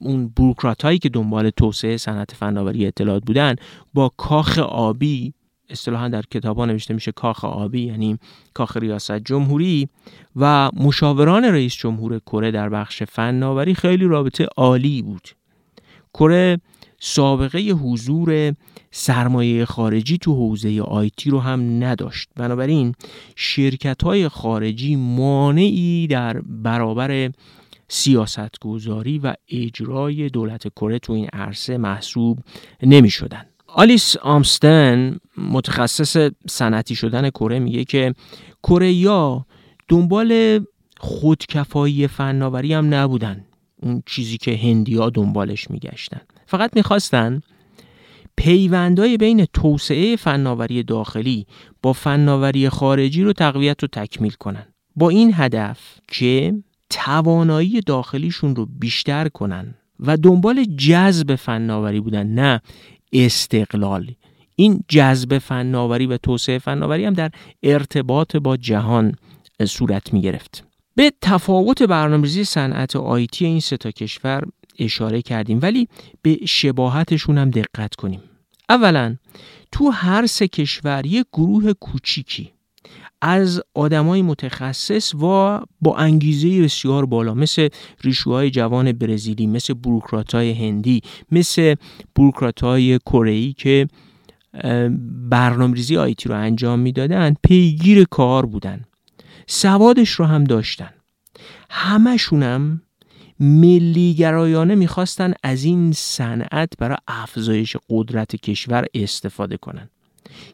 اون 0.00 0.28
بروکرات 0.36 0.84
هایی 0.84 0.98
که 0.98 1.08
دنبال 1.08 1.50
توسعه 1.50 1.96
صنعت 1.96 2.32
فناوری 2.34 2.86
اطلاعات 2.86 3.22
بودن 3.26 3.54
با 3.94 4.12
کاخ 4.16 4.58
آبی 4.58 5.34
اصطلاحا 5.70 6.08
در 6.08 6.22
کتاب 6.22 6.60
نوشته 6.60 6.94
میشه 6.94 7.12
کاخ 7.12 7.44
آبی 7.44 7.80
یعنی 7.80 8.18
کاخ 8.54 8.76
ریاست 8.76 9.18
جمهوری 9.18 9.88
و 10.36 10.70
مشاوران 10.76 11.44
رئیس 11.44 11.74
جمهور 11.74 12.18
کره 12.18 12.50
در 12.50 12.68
بخش 12.68 13.02
فناوری 13.02 13.74
خیلی 13.74 14.04
رابطه 14.04 14.46
عالی 14.56 15.02
بود. 15.02 15.28
کره 16.14 16.60
سابقه 17.00 17.58
حضور 17.58 18.54
سرمایه 18.90 19.64
خارجی 19.64 20.18
تو 20.18 20.34
حوزه 20.34 20.80
آیتی 20.80 21.30
رو 21.30 21.40
هم 21.40 21.84
نداشت. 21.84 22.28
بنابراین 22.36 22.94
شرکت 23.36 24.02
های 24.02 24.28
خارجی 24.28 24.96
مانعی 24.96 26.06
در 26.06 26.40
برابر 26.40 27.30
سیاست 27.88 28.58
گذاری 28.60 29.18
و 29.18 29.34
اجرای 29.48 30.28
دولت 30.28 30.68
کره 30.68 30.98
تو 30.98 31.12
این 31.12 31.28
عرصه 31.32 31.78
محسوب 31.78 32.38
نمی 32.82 33.10
شدن. 33.10 33.46
آلیس 33.66 34.16
آمستن 34.16 35.18
متخصص 35.36 36.30
صنعتی 36.48 36.94
شدن 36.94 37.30
کره 37.30 37.58
میگه 37.58 37.84
که 37.84 38.14
کره 38.62 38.92
دنبال 39.88 40.60
خودکفایی 40.98 42.06
فناوری 42.06 42.74
هم 42.74 42.94
نبودن. 42.94 43.44
اون 43.82 44.02
چیزی 44.06 44.38
که 44.38 44.56
هندیا 44.56 45.10
دنبالش 45.10 45.70
میگشتن. 45.70 46.20
فقط 46.46 46.76
می‌خواستن 46.76 47.40
پیوندهای 48.36 49.16
بین 49.16 49.44
توسعه 49.44 50.16
فناوری 50.16 50.82
داخلی 50.82 51.46
با 51.82 51.92
فناوری 51.92 52.68
خارجی 52.68 53.22
رو 53.22 53.32
تقویت 53.32 53.84
و 53.84 53.86
تکمیل 53.86 54.32
کنن. 54.32 54.66
با 54.96 55.08
این 55.08 55.32
هدف 55.34 55.78
که 56.08 56.54
توانایی 56.90 57.80
داخلیشون 57.80 58.56
رو 58.56 58.66
بیشتر 58.66 59.28
کنن 59.28 59.74
و 60.00 60.16
دنبال 60.16 60.64
جذب 60.64 61.34
فناوری 61.34 62.00
بودن 62.00 62.26
نه 62.26 62.60
استقلال. 63.12 64.10
این 64.56 64.84
جذب 64.88 65.38
فناوری 65.38 66.06
و 66.06 66.16
توسعه 66.16 66.58
فناوری 66.58 67.04
هم 67.04 67.14
در 67.14 67.30
ارتباط 67.62 68.36
با 68.36 68.56
جهان 68.56 69.14
صورت 69.64 70.12
می 70.12 70.20
گرفت 70.20 70.64
به 70.94 71.12
تفاوت 71.20 71.82
برنامه‌ریزی 71.82 72.44
صنعت 72.44 72.96
آیتی 72.96 73.44
این 73.44 73.60
سه 73.60 73.76
تا 73.76 73.90
کشور 73.90 74.42
اشاره 74.78 75.22
کردیم. 75.22 75.58
ولی 75.62 75.88
به 76.22 76.38
شباهتشون 76.46 77.38
هم 77.38 77.50
دقت 77.50 77.94
کنیم. 77.94 78.20
اولا 78.68 79.16
تو 79.72 79.90
هر 79.90 80.26
سه 80.26 80.48
کشور 80.48 81.06
یک 81.06 81.26
گروه 81.32 81.72
کوچیکی 81.72 82.50
از 83.22 83.62
آدمای 83.74 84.22
متخصص 84.22 85.14
و 85.14 85.60
با 85.80 85.96
انگیزه 85.96 86.62
بسیار 86.62 87.06
بالا 87.06 87.34
مثل 87.34 87.68
ریشوهای 88.04 88.50
جوان 88.50 88.92
برزیلی 88.92 89.46
مثل 89.46 89.74
بروکراتای 89.74 90.52
هندی 90.52 91.00
مثل 91.32 91.74
بروکراتای 92.14 92.98
کره 92.98 93.52
که 93.52 93.88
برنامه‌ریزی 95.30 95.96
آیتی 95.96 96.28
رو 96.28 96.34
انجام 96.34 96.78
می‌دادن 96.78 97.34
پیگیر 97.42 98.04
کار 98.04 98.46
بودن. 98.46 98.84
سوادش 99.46 100.10
رو 100.10 100.24
هم 100.24 100.44
داشتن. 100.44 100.90
همشونم 101.70 102.82
ملیگرایانه 103.40 104.74
می‌خواستن 104.74 105.34
از 105.42 105.64
این 105.64 105.92
صنعت 105.92 106.72
برای 106.78 106.96
افزایش 107.08 107.76
قدرت 107.90 108.36
کشور 108.36 108.84
استفاده 108.94 109.56
کنن. 109.56 109.90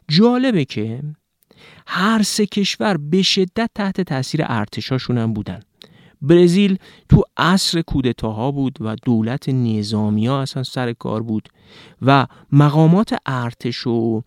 جالبه 0.07 0.65
که 0.65 1.03
هر 1.87 2.21
سه 2.21 2.45
کشور 2.45 2.97
به 2.97 3.21
شدت 3.21 3.69
تحت 3.75 4.01
تاثیر 4.01 4.41
ارتشاشون 4.43 5.17
هم 5.17 5.33
بودن. 5.33 5.59
برزیل 6.21 6.77
تو 7.09 7.23
عصر 7.37 7.81
کودتاها 7.81 8.51
بود 8.51 8.77
و 8.81 8.95
دولت 8.95 9.49
نظامی 9.49 10.27
ها 10.27 10.41
اصلا 10.41 10.63
سر 10.63 10.93
کار 10.93 11.23
بود 11.23 11.49
و 12.01 12.27
مقامات 12.51 13.15
ارتش 13.25 13.87
و 13.87 14.21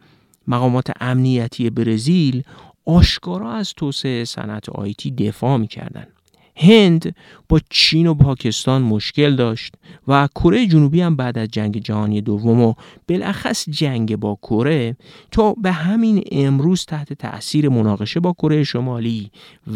مقامات 0.47 0.91
امنیتی 1.01 1.71
برزیل 1.71 2.43
آشکارا 2.85 3.53
از 3.53 3.73
توسعه 3.73 4.25
صنعت 4.25 4.69
آیتی 4.69 5.11
دفاع 5.11 5.57
می‌کردن. 5.57 6.07
هند 6.57 7.15
با 7.49 7.61
چین 7.71 8.07
و 8.07 8.15
پاکستان 8.15 8.83
مشکل 8.83 9.37
داشت 9.37 9.75
و 10.09 10.29
کره 10.35 10.67
جنوبی 10.67 11.01
هم 11.01 11.17
بعد 11.17 11.39
از 11.39 11.49
جنگ 11.49 11.79
جهانی 11.79 12.21
دوم 12.21 12.61
و 12.61 12.75
بالاخص 13.09 13.69
جنگ 13.71 14.17
با 14.17 14.39
کره 14.43 14.97
تا 15.31 15.53
به 15.53 15.73
همین 15.73 16.25
امروز 16.33 16.85
تحت 16.85 17.13
تأثیر 17.13 17.69
مناقشه 17.69 18.21
با 18.21 18.33
کره 18.33 18.65
شمالی 18.65 19.31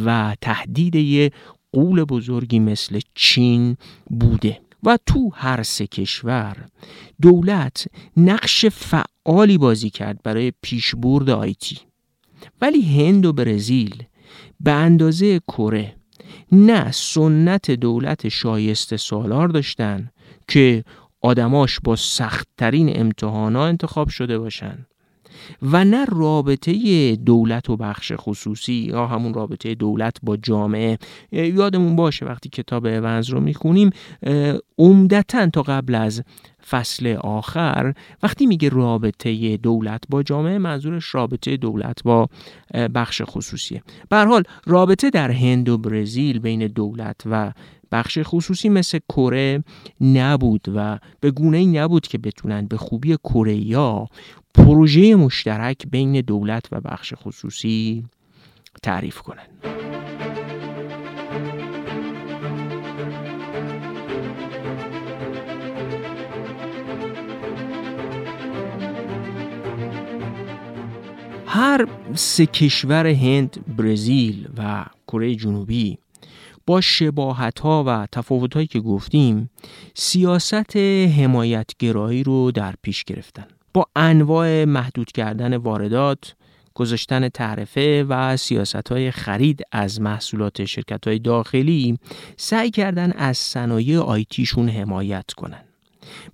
و 0.04 0.36
تهدید 0.40 0.94
یه 0.94 1.30
قول 1.72 2.04
بزرگی 2.04 2.58
مثل 2.58 3.00
چین 3.14 3.76
بوده. 4.10 4.60
و 4.82 4.98
تو 5.06 5.30
هر 5.34 5.62
سه 5.62 5.86
کشور 5.86 6.56
دولت 7.22 7.86
نقش 8.16 8.66
فعالی 8.66 9.58
بازی 9.58 9.90
کرد 9.90 10.22
برای 10.22 10.52
پیشبرد 10.62 11.30
آیتی 11.30 11.78
ولی 12.60 12.82
هند 12.82 13.26
و 13.26 13.32
برزیل 13.32 14.02
به 14.60 14.72
اندازه 14.72 15.38
کره 15.38 15.99
نه 16.52 16.90
سنت 16.92 17.70
دولت 17.70 18.28
شایسته 18.28 18.96
سالار 18.96 19.48
داشتن 19.48 20.10
که 20.48 20.84
آدماش 21.20 21.80
با 21.84 21.96
سختترین 21.96 23.00
امتحانا 23.00 23.66
انتخاب 23.66 24.08
شده 24.08 24.38
باشن. 24.38 24.86
و 25.62 25.84
نه 25.84 26.04
رابطه 26.04 27.16
دولت 27.16 27.70
و 27.70 27.76
بخش 27.76 28.12
خصوصی. 28.16 28.72
یا 28.72 29.06
همون 29.06 29.34
رابطه 29.34 29.74
دولت 29.74 30.16
با 30.22 30.36
جامعه. 30.36 30.98
یادمون 31.32 31.96
باشه 31.96 32.26
وقتی 32.26 32.48
کتاب 32.48 32.84
ونز 32.84 33.28
رو 33.28 33.40
می‌خونیم 33.40 33.90
عمدتا 34.78 35.50
تا 35.50 35.62
قبل 35.62 35.94
از 35.94 36.22
فصل 36.68 37.16
آخر 37.20 37.94
وقتی 38.22 38.46
میگه 38.46 38.68
رابطه 38.68 39.56
دولت 39.56 40.00
با 40.08 40.22
جامعه 40.22 40.58
منظورش 40.58 41.14
رابطه 41.14 41.56
دولت 41.56 42.02
با 42.02 42.28
بخش 42.94 43.22
خصوصیه. 43.24 43.82
به 44.08 44.16
حال 44.16 44.42
رابطه 44.66 45.10
در 45.10 45.30
هند 45.30 45.68
و 45.68 45.78
برزیل 45.78 46.38
بین 46.38 46.66
دولت 46.66 47.16
و 47.26 47.52
بخش 47.92 48.18
خصوصی 48.22 48.68
مثل 48.68 48.98
کره 49.08 49.64
نبود 50.00 50.66
و 50.74 50.98
به 51.20 51.30
گونه 51.30 51.58
ای 51.58 51.66
نبود 51.66 52.06
که 52.06 52.18
بتونن 52.18 52.66
به 52.66 52.76
خوبی 52.76 53.16
کره 53.16 54.06
پروژه 54.54 55.14
مشترک 55.14 55.86
بین 55.90 56.20
دولت 56.20 56.64
و 56.72 56.80
بخش 56.80 57.14
خصوصی 57.16 58.04
تعریف 58.82 59.20
کنن. 59.20 59.46
هر 71.46 71.86
سه 72.14 72.46
کشور 72.46 73.06
هند، 73.06 73.76
برزیل 73.76 74.48
و 74.58 74.84
کره 75.06 75.34
جنوبی 75.34 75.98
با 76.70 76.80
شباهت 76.80 77.60
ها 77.60 77.84
و 77.86 78.06
تفاوت 78.12 78.54
هایی 78.54 78.66
که 78.66 78.80
گفتیم 78.80 79.50
سیاست 79.94 80.76
حمایتگرایی 81.16 82.22
رو 82.22 82.50
در 82.50 82.74
پیش 82.82 83.04
گرفتن. 83.04 83.46
با 83.74 83.86
انواع 83.96 84.64
محدود 84.64 85.12
کردن 85.12 85.56
واردات 85.56 86.34
گذاشتن 86.74 87.28
تعرفه 87.28 88.04
و 88.08 88.36
سیاست 88.36 88.88
های 88.88 89.10
خرید 89.10 89.62
از 89.72 90.00
محصولات 90.00 90.64
شرکت 90.64 91.06
های 91.06 91.18
داخلی 91.18 91.98
سعی 92.36 92.70
کردن 92.70 93.12
از 93.12 93.38
صنایع 93.38 93.98
آیتیشون 93.98 94.68
حمایت 94.68 95.30
کنن. 95.36 95.64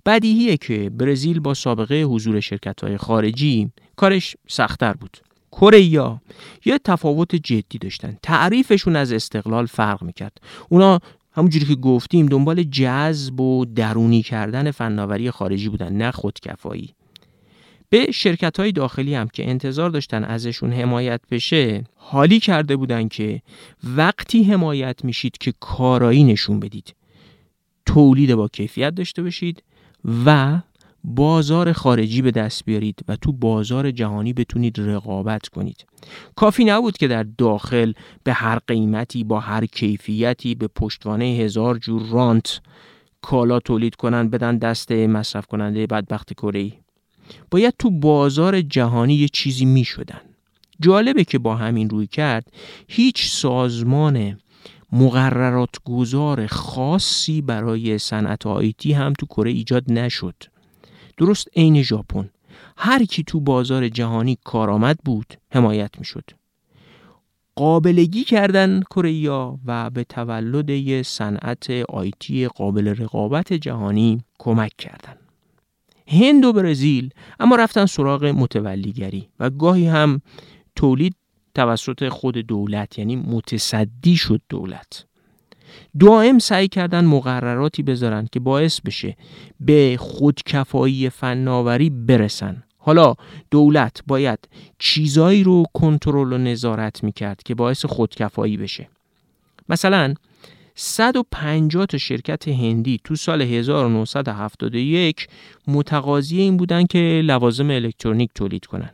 بدیهیه 0.05 0.57
که 0.57 0.89
برزیل 0.89 1.39
با 1.39 1.53
سابقه 1.53 2.01
حضور 2.03 2.39
شرکت 2.39 2.83
های 2.83 2.97
خارجی 2.97 3.71
کارش 3.95 4.35
سختتر 4.47 4.93
بود. 4.93 5.17
کره 5.51 5.81
یه 6.65 6.79
تفاوت 6.83 7.35
جدی 7.35 7.77
داشتن. 7.77 8.17
تعریفشون 8.23 8.95
از 8.95 9.11
استقلال 9.11 9.65
فرق 9.65 10.03
می‌کرد. 10.03 10.37
اونا 10.69 10.99
همونجوری 11.31 11.65
که 11.65 11.75
گفتیم 11.75 12.25
دنبال 12.25 12.63
جذب 12.63 13.41
و 13.41 13.65
درونی 13.65 14.21
کردن 14.21 14.71
فناوری 14.71 15.31
خارجی 15.31 15.69
بودن 15.69 15.93
نه 15.93 16.11
خودکفایی. 16.11 16.93
به 17.89 18.11
شرکت 18.11 18.59
های 18.59 18.71
داخلی 18.71 19.15
هم 19.15 19.27
که 19.27 19.49
انتظار 19.49 19.89
داشتن 19.89 20.23
ازشون 20.23 20.73
حمایت 20.73 21.21
بشه 21.31 21.83
حالی 21.95 22.39
کرده 22.39 22.75
بودن 22.75 23.07
که 23.07 23.41
وقتی 23.83 24.43
حمایت 24.43 25.05
میشید 25.05 25.37
که 25.37 25.53
کارایی 25.59 26.23
نشون 26.23 26.59
بدید. 26.59 26.95
تولید 27.85 28.35
با 28.35 28.47
کیفیت 28.47 28.95
داشته 28.95 29.23
باشید 29.23 29.63
و 30.25 30.59
بازار 31.03 31.73
خارجی 31.73 32.21
به 32.21 32.31
دست 32.31 32.65
بیارید 32.65 32.99
و 33.07 33.15
تو 33.15 33.31
بازار 33.31 33.91
جهانی 33.91 34.33
بتونید 34.33 34.75
رقابت 34.79 35.47
کنید. 35.47 35.85
کافی 36.35 36.65
نبود 36.65 36.97
که 36.97 37.07
در 37.07 37.23
داخل 37.23 37.93
به 38.23 38.33
هر 38.33 38.59
قیمتی 38.67 39.23
با 39.23 39.39
هر 39.39 39.65
کیفیتی 39.65 40.55
به 40.55 40.67
پشتوانه 40.67 41.25
هزار 41.25 41.77
جور 41.77 42.01
رانت 42.01 42.61
کالا 43.21 43.59
تولید 43.59 43.95
کنن 43.95 44.29
بدن 44.29 44.57
دست 44.57 44.91
مصرف 44.91 45.45
کننده 45.45 45.87
بدبخت 45.87 46.33
کره 46.33 46.71
باید 47.51 47.73
تو 47.79 47.91
بازار 47.91 48.61
جهانی 48.61 49.15
یه 49.15 49.27
چیزی 49.27 49.65
می 49.65 49.83
شدن 49.83 50.21
جالبه 50.79 51.23
که 51.23 51.39
با 51.39 51.55
همین 51.55 51.89
روی 51.89 52.07
کرد 52.07 52.51
هیچ 52.87 53.31
سازمان 53.31 54.37
مقررات 54.91 55.75
گذار 55.85 56.47
خاصی 56.47 57.41
برای 57.41 57.97
صنعت 57.97 58.47
آیتی 58.47 58.93
هم 58.93 59.13
تو 59.13 59.25
کره 59.25 59.51
ایجاد 59.51 59.91
نشد. 59.91 60.35
درست 61.17 61.47
عین 61.55 61.81
ژاپن. 61.81 62.29
هر 62.77 63.05
کی 63.05 63.23
تو 63.23 63.39
بازار 63.39 63.89
جهانی 63.89 64.37
کارآمد 64.43 64.99
بود 65.05 65.33
حمایت 65.51 65.99
می‌شد. 65.99 66.23
قابلگی 67.55 68.23
کردن 68.23 68.81
کره 68.81 69.29
و 69.65 69.89
به 69.89 70.03
تولد 70.03 70.69
یه 70.69 71.03
صنعت 71.03 71.69
آیتی 71.89 72.47
قابل 72.47 72.87
رقابت 72.87 73.53
جهانی 73.53 74.23
کمک 74.39 74.71
کردن. 74.77 75.17
هند 76.07 76.45
و 76.45 76.53
برزیل 76.53 77.09
اما 77.39 77.55
رفتن 77.55 77.85
سراغ 77.85 78.25
متولیگری 78.25 79.29
و 79.39 79.49
گاهی 79.49 79.87
هم 79.87 80.21
تولید 80.75 81.15
توسط 81.55 82.09
خود 82.09 82.37
دولت 82.37 82.99
یعنی 82.99 83.15
متصدی 83.15 84.17
شد 84.17 84.41
دولت. 84.49 85.05
دائم 85.99 86.39
سعی 86.39 86.67
کردن 86.67 87.05
مقرراتی 87.05 87.83
بذارن 87.83 88.27
که 88.31 88.39
باعث 88.39 88.81
بشه 88.81 89.17
به 89.59 89.95
خودکفایی 89.99 91.09
فناوری 91.09 91.89
برسن. 91.89 92.63
حالا 92.77 93.13
دولت 93.51 94.03
باید 94.07 94.39
چیزایی 94.79 95.43
رو 95.43 95.63
کنترل 95.73 96.33
و 96.33 96.37
نظارت 96.37 97.03
می‌کرد 97.03 97.43
که 97.43 97.55
باعث 97.55 97.85
خودکفایی 97.85 98.57
بشه. 98.57 98.89
مثلا 99.69 100.13
150 100.75 101.85
تا 101.85 101.97
شرکت 101.97 102.47
هندی 102.47 102.99
تو 103.03 103.15
سال 103.15 103.41
1971 103.41 105.27
متقاضی 105.67 106.41
این 106.41 106.57
بودن 106.57 106.85
که 106.85 107.21
لوازم 107.23 107.69
الکترونیک 107.69 108.29
تولید 108.35 108.65
کنن. 108.65 108.89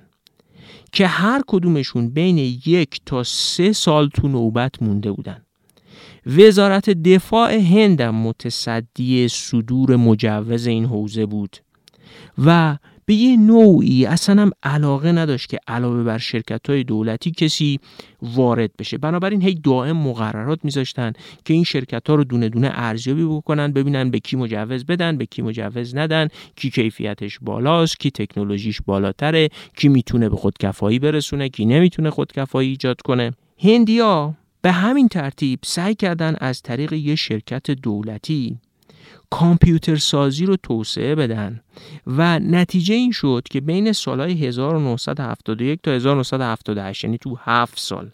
که 0.91 1.07
هر 1.07 1.41
کدومشون 1.47 2.09
بین 2.09 2.37
یک 2.65 3.01
تا 3.05 3.23
سه 3.23 3.73
سال 3.73 4.09
تو 4.09 4.27
نوبت 4.27 4.81
مونده 4.81 5.11
بودن. 5.11 5.41
وزارت 6.27 6.89
دفاع 6.89 7.53
هند 7.53 8.01
متصدی 8.01 9.27
صدور 9.27 9.95
مجوز 9.95 10.67
این 10.67 10.85
حوزه 10.85 11.25
بود 11.25 11.57
و 12.45 12.77
به 13.05 13.13
یه 13.13 13.37
نوعی 13.37 14.05
اصلا 14.05 14.41
هم 14.41 14.51
علاقه 14.63 15.11
نداشت 15.11 15.49
که 15.49 15.59
علاوه 15.67 16.03
بر 16.03 16.17
شرکت 16.17 16.69
های 16.69 16.83
دولتی 16.83 17.31
کسی 17.31 17.79
وارد 18.21 18.71
بشه. 18.79 18.97
بنابراین 18.97 19.41
هی 19.41 19.55
دائم 19.55 19.97
مقررات 19.97 20.59
میذاشتن 20.63 21.13
که 21.45 21.53
این 21.53 21.63
شرکت 21.63 22.09
ها 22.09 22.15
رو 22.15 22.23
دونه 22.23 22.49
دونه 22.49 22.69
ارزیابی 22.73 23.25
بکنن 23.25 23.71
ببینن 23.71 24.11
به 24.11 24.19
کی 24.19 24.35
مجوز 24.35 24.85
بدن 24.85 25.17
به 25.17 25.25
کی 25.25 25.41
مجوز 25.41 25.95
ندن 25.95 26.27
کی 26.55 26.69
کیفیتش 26.69 27.39
بالاست 27.41 27.99
کی 27.99 28.11
تکنولوژیش 28.11 28.81
بالاتره 28.85 29.49
کی 29.77 29.89
می‌تونه 29.89 30.29
به 30.29 30.35
خودکفایی 30.35 30.99
برسونه 30.99 31.49
کی 31.49 31.65
نمی‌تونه 31.65 32.09
خودکفایی 32.09 32.69
ایجاد 32.69 33.01
کنه. 33.01 33.31
هندیا 33.59 34.33
به 34.63 34.71
همین 34.71 35.07
ترتیب 35.07 35.59
سعی 35.63 35.95
کردن 35.95 36.35
از 36.39 36.61
طریق 36.61 36.93
یه 36.93 37.15
شرکت 37.15 37.71
دولتی 37.71 38.57
کامپیوتر 39.29 39.95
سازی 39.95 40.45
رو 40.45 40.55
توسعه 40.55 41.15
بدن 41.15 41.61
و 42.07 42.39
نتیجه 42.39 42.95
این 42.95 43.11
شد 43.11 43.43
که 43.49 43.61
بین 43.61 43.91
سالهای 43.91 44.33
1971 44.33 45.79
تا 45.83 45.91
1978 45.91 47.03
یعنی 47.03 47.17
تو 47.17 47.37
7 47.39 47.79
سال 47.79 48.11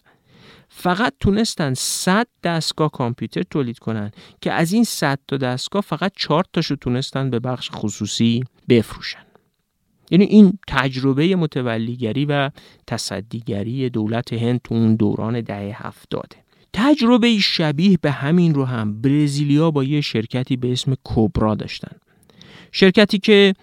فقط 0.68 1.12
تونستن 1.20 1.74
100 1.74 2.26
دستگاه 2.44 2.90
کامپیوتر 2.90 3.42
تولید 3.42 3.78
کنن 3.78 4.10
که 4.40 4.52
از 4.52 4.72
این 4.72 4.84
100 4.84 5.18
تا 5.28 5.36
دستگاه 5.36 5.82
فقط 5.82 6.12
4 6.16 6.44
تاشو 6.52 6.76
تونستن 6.76 7.30
به 7.30 7.38
بخش 7.40 7.70
خصوصی 7.72 8.44
بفروشن. 8.68 9.29
یعنی 10.10 10.24
این 10.24 10.58
تجربه 10.68 11.36
متولیگری 11.36 12.24
و 12.24 12.50
تصدیگری 12.86 13.90
دولت 13.90 14.32
هند 14.32 14.60
تو 14.64 14.74
اون 14.74 14.96
دوران 14.96 15.40
دهه 15.40 15.86
هفتاده. 15.86 16.36
تجربه 16.72 17.38
شبیه 17.38 17.98
به 18.02 18.10
همین 18.10 18.54
رو 18.54 18.64
هم 18.64 19.00
برزیلیا 19.00 19.70
با 19.70 19.84
یه 19.84 20.00
شرکتی 20.00 20.56
به 20.56 20.72
اسم 20.72 20.94
کوبرا 21.04 21.54
داشتن. 21.54 21.96
شرکتی 22.72 23.18
که 23.18 23.54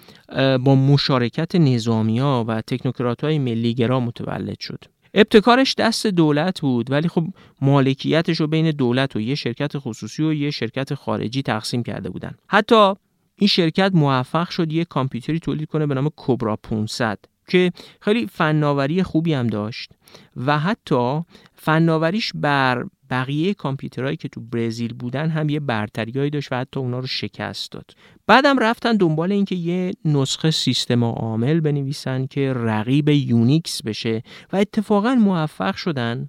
با 0.63 0.75
مشارکت 0.75 1.55
نظامیا 1.55 2.45
و 2.47 2.61
تکنوکرات 2.61 3.23
های 3.23 3.39
ملیگرا 3.39 3.99
متولد 3.99 4.59
شد. 4.59 4.83
ابتکارش 5.13 5.75
دست 5.77 6.07
دولت 6.07 6.61
بود 6.61 6.91
ولی 6.91 7.07
خب 7.07 7.27
مالکیتش 7.61 8.39
رو 8.39 8.47
بین 8.47 8.71
دولت 8.71 9.15
و 9.15 9.19
یه 9.19 9.35
شرکت 9.35 9.71
خصوصی 9.77 10.23
و 10.23 10.33
یه 10.33 10.51
شرکت 10.51 10.93
خارجی 10.93 11.41
تقسیم 11.41 11.83
کرده 11.83 12.09
بودن. 12.09 12.31
حتی 12.47 12.93
این 13.39 13.47
شرکت 13.47 13.91
موفق 13.93 14.49
شد 14.49 14.73
یه 14.73 14.85
کامپیوتری 14.85 15.39
تولید 15.39 15.69
کنه 15.69 15.85
به 15.85 15.93
نام 15.93 16.09
کوبرا 16.09 16.55
500 16.55 17.19
که 17.47 17.71
خیلی 18.01 18.27
فناوری 18.27 19.03
خوبی 19.03 19.33
هم 19.33 19.47
داشت 19.47 19.91
و 20.35 20.59
حتی 20.59 21.21
فناوریش 21.55 22.31
بر 22.35 22.85
بقیه 23.09 23.53
کامپیوترهایی 23.53 24.17
که 24.17 24.27
تو 24.27 24.41
برزیل 24.41 24.93
بودن 24.93 25.29
هم 25.29 25.49
یه 25.49 25.59
برتریایی 25.59 26.29
داشت 26.29 26.51
و 26.51 26.55
حتی 26.55 26.79
اونا 26.79 26.99
رو 26.99 27.07
شکست 27.07 27.71
داد. 27.71 27.91
بعدم 28.27 28.59
رفتن 28.59 28.97
دنبال 28.97 29.31
اینکه 29.31 29.55
یه 29.55 29.91
نسخه 30.05 30.51
سیستم 30.51 31.03
عامل 31.03 31.59
بنویسن 31.59 32.25
که 32.25 32.53
رقیب 32.53 33.09
Unix 33.09 33.83
بشه 33.83 34.23
و 34.53 34.57
اتفاقا 34.57 35.15
موفق 35.15 35.75
شدن. 35.75 36.27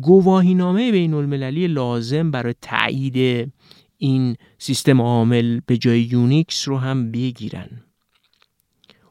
گواهینامه 0.00 0.92
بین 0.92 1.14
المللی 1.14 1.66
لازم 1.66 2.30
برای 2.30 2.54
تایید 2.62 3.52
این 3.98 4.36
سیستم 4.58 5.00
عامل 5.00 5.60
به 5.66 5.76
جای 5.76 6.00
Unix 6.00 6.68
رو 6.68 6.78
هم 6.78 7.10
بگیرن 7.10 7.84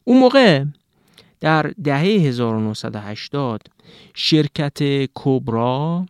اون 0.04 0.20
موقع 0.20 0.64
در 1.40 1.74
دهه 1.84 2.04
1980 2.04 3.62
شرکت 4.16 5.06
کوبرا 5.06 6.06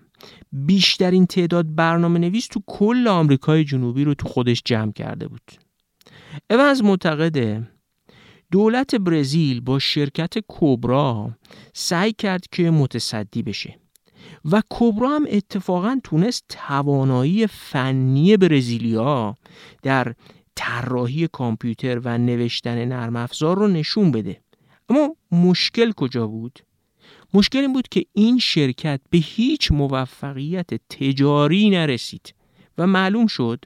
بیشترین 0.52 1.26
تعداد 1.26 1.76
برنامه 1.76 2.20
نویس 2.20 2.48
تو 2.48 2.62
کل 2.68 3.08
آمریکای 3.08 3.64
جنوبی 3.64 4.04
رو 4.04 4.14
تو 4.14 4.28
خودش 4.28 4.62
جمع 4.66 4.92
کرده 4.92 5.28
بود. 5.28 5.52
اونز 6.50 6.82
معتقده 6.82 7.68
دولت 8.52 8.96
برزیل 8.96 9.62
با 9.62 9.80
شرکت 9.80 10.40
کوبرا 10.40 11.38
سعی 11.74 12.14
کرد 12.14 12.48
که 12.52 12.70
متصدی 12.72 13.44
بشه 13.44 13.80
و 14.52 14.62
کوبرا 14.70 15.10
هم 15.10 15.26
اتفاقا 15.30 16.00
تونست 16.04 16.46
توانایی 16.50 17.48
فنی 17.48 18.38
برزیلیا 18.38 19.36
در 19.84 20.14
طراحی 20.56 21.28
کامپیوتر 21.28 22.00
و 22.04 22.18
نوشتن 22.18 22.86
نرم 22.86 23.16
افزار 23.16 23.58
رو 23.58 23.68
نشون 23.68 24.12
بده. 24.12 24.42
اما 24.90 25.16
مشکل 25.32 25.92
کجا 25.92 26.28
بود؟ 26.28 26.60
مشکل 27.34 27.60
این 27.60 27.74
بود 27.74 27.88
که 27.88 28.06
این 28.14 28.40
شرکت 28.40 29.02
به 29.10 29.18
هیچ 29.18 29.72
موفقیت 29.72 30.70
تجاری 30.90 31.70
نرسید 31.70 32.34
و 32.78 32.88
معلوم 32.88 33.28
شد 33.28 33.66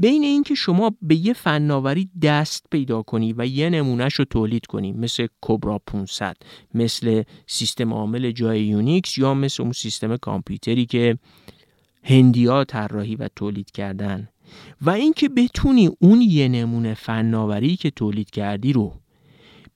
بین 0.00 0.22
اینکه 0.22 0.54
شما 0.54 0.92
به 1.02 1.14
یه 1.14 1.32
فناوری 1.32 2.10
دست 2.22 2.66
پیدا 2.70 3.02
کنی 3.02 3.34
و 3.38 3.46
یه 3.46 3.70
نمونهش 3.70 4.14
رو 4.14 4.24
تولید 4.24 4.66
کنی 4.66 4.92
مثل 4.92 5.26
Cobra 5.40 5.78
500 5.78 6.36
مثل 6.74 7.22
سیستم 7.46 7.94
عامل 7.94 8.30
جای 8.30 8.62
Unix 8.62 9.18
یا 9.18 9.34
مثل 9.34 9.62
اون 9.62 9.72
سیستم 9.72 10.16
کامپیوتری 10.16 10.86
که 10.86 11.18
هندیا 12.02 12.64
طراحی 12.64 13.16
و 13.16 13.28
تولید 13.36 13.70
کردن. 13.70 14.28
و 14.82 14.90
اینکه 14.90 15.28
بتونی 15.28 15.90
اون 16.00 16.22
یه 16.22 16.48
نمونه 16.48 16.94
فناوری 16.94 17.76
که 17.76 17.90
تولید 17.90 18.30
کردی 18.30 18.72
رو 18.72 18.92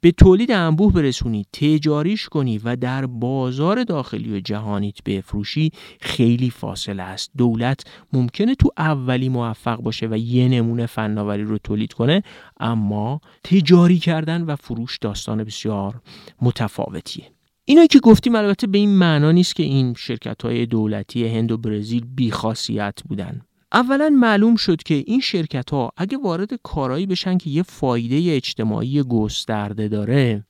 به 0.05 0.13
تولید 0.13 0.53
انبوه 0.53 0.93
برسونی 0.93 1.47
تجاریش 1.53 2.29
کنی 2.29 2.59
و 2.59 2.77
در 2.77 3.07
بازار 3.07 3.85
داخلی 3.85 4.37
و 4.37 4.41
جهانیت 4.41 5.03
بفروشی 5.03 5.71
خیلی 6.01 6.51
فاصله 6.51 7.03
است. 7.03 7.31
دولت 7.37 7.85
ممکنه 8.13 8.55
تو 8.55 8.71
اولی 8.79 9.29
موفق 9.29 9.77
باشه 9.77 10.07
و 10.11 10.17
یه 10.17 10.49
نمونه 10.49 10.87
فناوری 10.87 11.43
رو 11.43 11.59
تولید 11.59 11.93
کنه 11.93 12.23
اما 12.61 13.21
تجاری 13.45 13.99
کردن 13.99 14.43
و 14.43 14.57
فروش 14.57 14.99
داستان 14.99 15.45
بسیار 15.45 16.01
متفاوتیه. 16.43 17.25
اینا 17.65 17.87
که 17.87 18.01
گفتیم 18.01 18.35
البته 18.35 18.67
به 18.67 18.79
این 18.79 18.97
معنا 18.97 19.33
نیست 19.33 19.57
که 19.57 19.63
این 19.63 19.95
شرکت 19.95 20.43
های 20.43 20.67
دولتی 20.67 21.29
هند 21.29 21.53
و 21.53 21.57
برزیل 21.59 22.07
بیخاصیت 22.15 22.99
بودن. 23.09 23.41
اولا 23.75 24.09
معلوم 24.09 24.57
شد 24.57 24.83
که 24.83 25.05
این 25.07 25.21
شرکت 25.21 25.71
ها 25.71 25.91
اگه 25.97 26.19
وارد 26.19 26.55
کارایی 26.63 27.07
بشن 27.07 27.39
که 27.39 27.51
یه 27.51 27.63
فایده 27.63 28.37
اجتماعی 28.37 29.03
گسترده 29.03 29.89
داره 29.89 30.45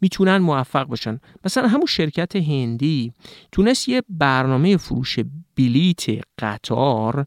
می‌تونن 0.00 0.36
موفق 0.36 0.84
باشن 0.84 1.20
مثلا 1.44 1.68
همون 1.68 1.86
شرکت 1.86 2.36
هندی 2.36 3.12
تونست 3.52 3.88
یه 3.88 4.02
برنامه 4.08 4.76
فروش 4.76 5.18
بلیت 5.56 6.04
قطار 6.38 7.26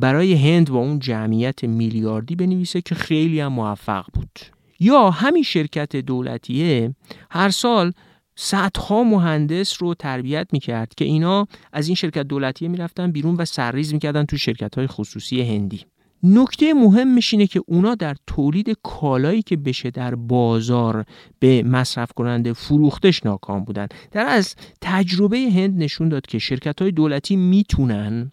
برای 0.00 0.34
هند 0.34 0.70
با 0.70 0.78
اون 0.78 0.98
جمعیت 0.98 1.64
میلیاردی 1.64 2.36
بنویسه 2.36 2.80
که 2.80 2.94
خیلی 2.94 3.40
هم 3.40 3.52
موفق 3.52 4.04
بود. 4.14 4.38
یا 4.80 5.10
همین 5.10 5.42
شرکت 5.42 5.96
دولتیه 5.96 6.94
هر 7.30 7.50
سال 7.50 7.92
صدها 8.36 9.04
مهندس 9.04 9.82
رو 9.82 9.94
تربیت 9.94 10.48
می‌کرد 10.52 10.94
که 10.94 11.04
اینا 11.04 11.46
از 11.72 11.86
این 11.86 11.94
شرکت 11.94 12.22
دولتیه 12.22 12.68
می‌رفتن 12.68 13.12
بیرون 13.12 13.34
و 13.34 13.44
سرریز 13.44 13.94
می‌کردن 13.94 14.24
تو 14.24 14.36
شرکت 14.36 14.74
های 14.74 14.86
خصوصی 14.86 15.42
هندی. 15.42 15.80
نکته 16.22 16.74
مهمش 16.74 17.34
اینه 17.34 17.46
که 17.46 17.62
اونا 17.66 17.94
در 17.94 18.16
تولید 18.26 18.76
کالایی 18.82 19.42
که 19.42 19.56
بشه 19.56 19.90
در 19.90 20.14
بازار 20.14 21.04
به 21.38 21.62
مصرف 21.62 22.12
کننده 22.12 22.52
فروختش 22.52 23.26
ناکام 23.26 23.64
بودن. 23.64 23.86
در 24.10 24.26
از 24.26 24.54
تجربه 24.80 25.38
هند 25.38 25.82
نشون 25.82 26.08
داد 26.08 26.26
که 26.26 26.38
شرکت 26.38 26.82
های 26.82 26.90
دولتی 26.90 27.36
می‌تونن 27.36 28.30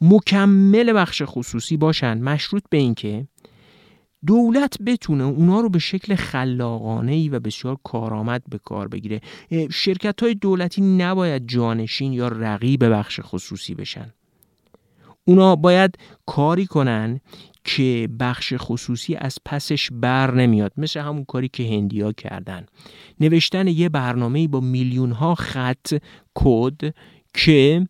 مکمل 0.00 0.92
بخش 0.92 1.22
خصوصی 1.24 1.76
باشن. 1.76 2.18
مشروط 2.18 2.62
به 2.70 2.78
اینکه 2.78 3.26
دولت 4.26 4.82
بتونه 4.86 5.24
اونا 5.24 5.60
رو 5.60 5.68
به 5.68 5.78
شکل 5.78 6.14
خلاقانه 6.14 7.12
ای 7.12 7.28
و 7.28 7.40
بسیار 7.40 7.76
کارآمد 7.84 8.42
به 8.48 8.58
کار 8.58 8.88
بگیره. 8.88 9.20
شرکت 9.70 10.22
های 10.22 10.34
دولتی 10.34 10.82
نباید 10.82 11.48
جانشین 11.48 12.12
یا 12.12 12.28
رقیب 12.28 12.84
بخش 12.84 13.20
خصوصی 13.22 13.74
بشن. 13.74 14.12
اونا 15.24 15.56
باید 15.56 15.98
کاری 16.26 16.66
کنن 16.66 17.20
که 17.64 18.08
بخش 18.20 18.54
خصوصی 18.56 19.14
از 19.14 19.38
پسش 19.44 19.88
بر 19.92 20.34
نمیاد 20.34 20.72
مثل 20.76 21.00
همون 21.00 21.24
کاری 21.24 21.48
که 21.48 21.62
هندیا 21.62 22.12
کردن. 22.12 22.66
نوشتن 23.20 23.68
یه 23.68 23.88
برنامه 23.88 24.48
با 24.48 24.60
میلیون 24.60 25.12
ها 25.12 25.34
خط 25.34 25.94
کد 26.34 26.94
که 27.34 27.86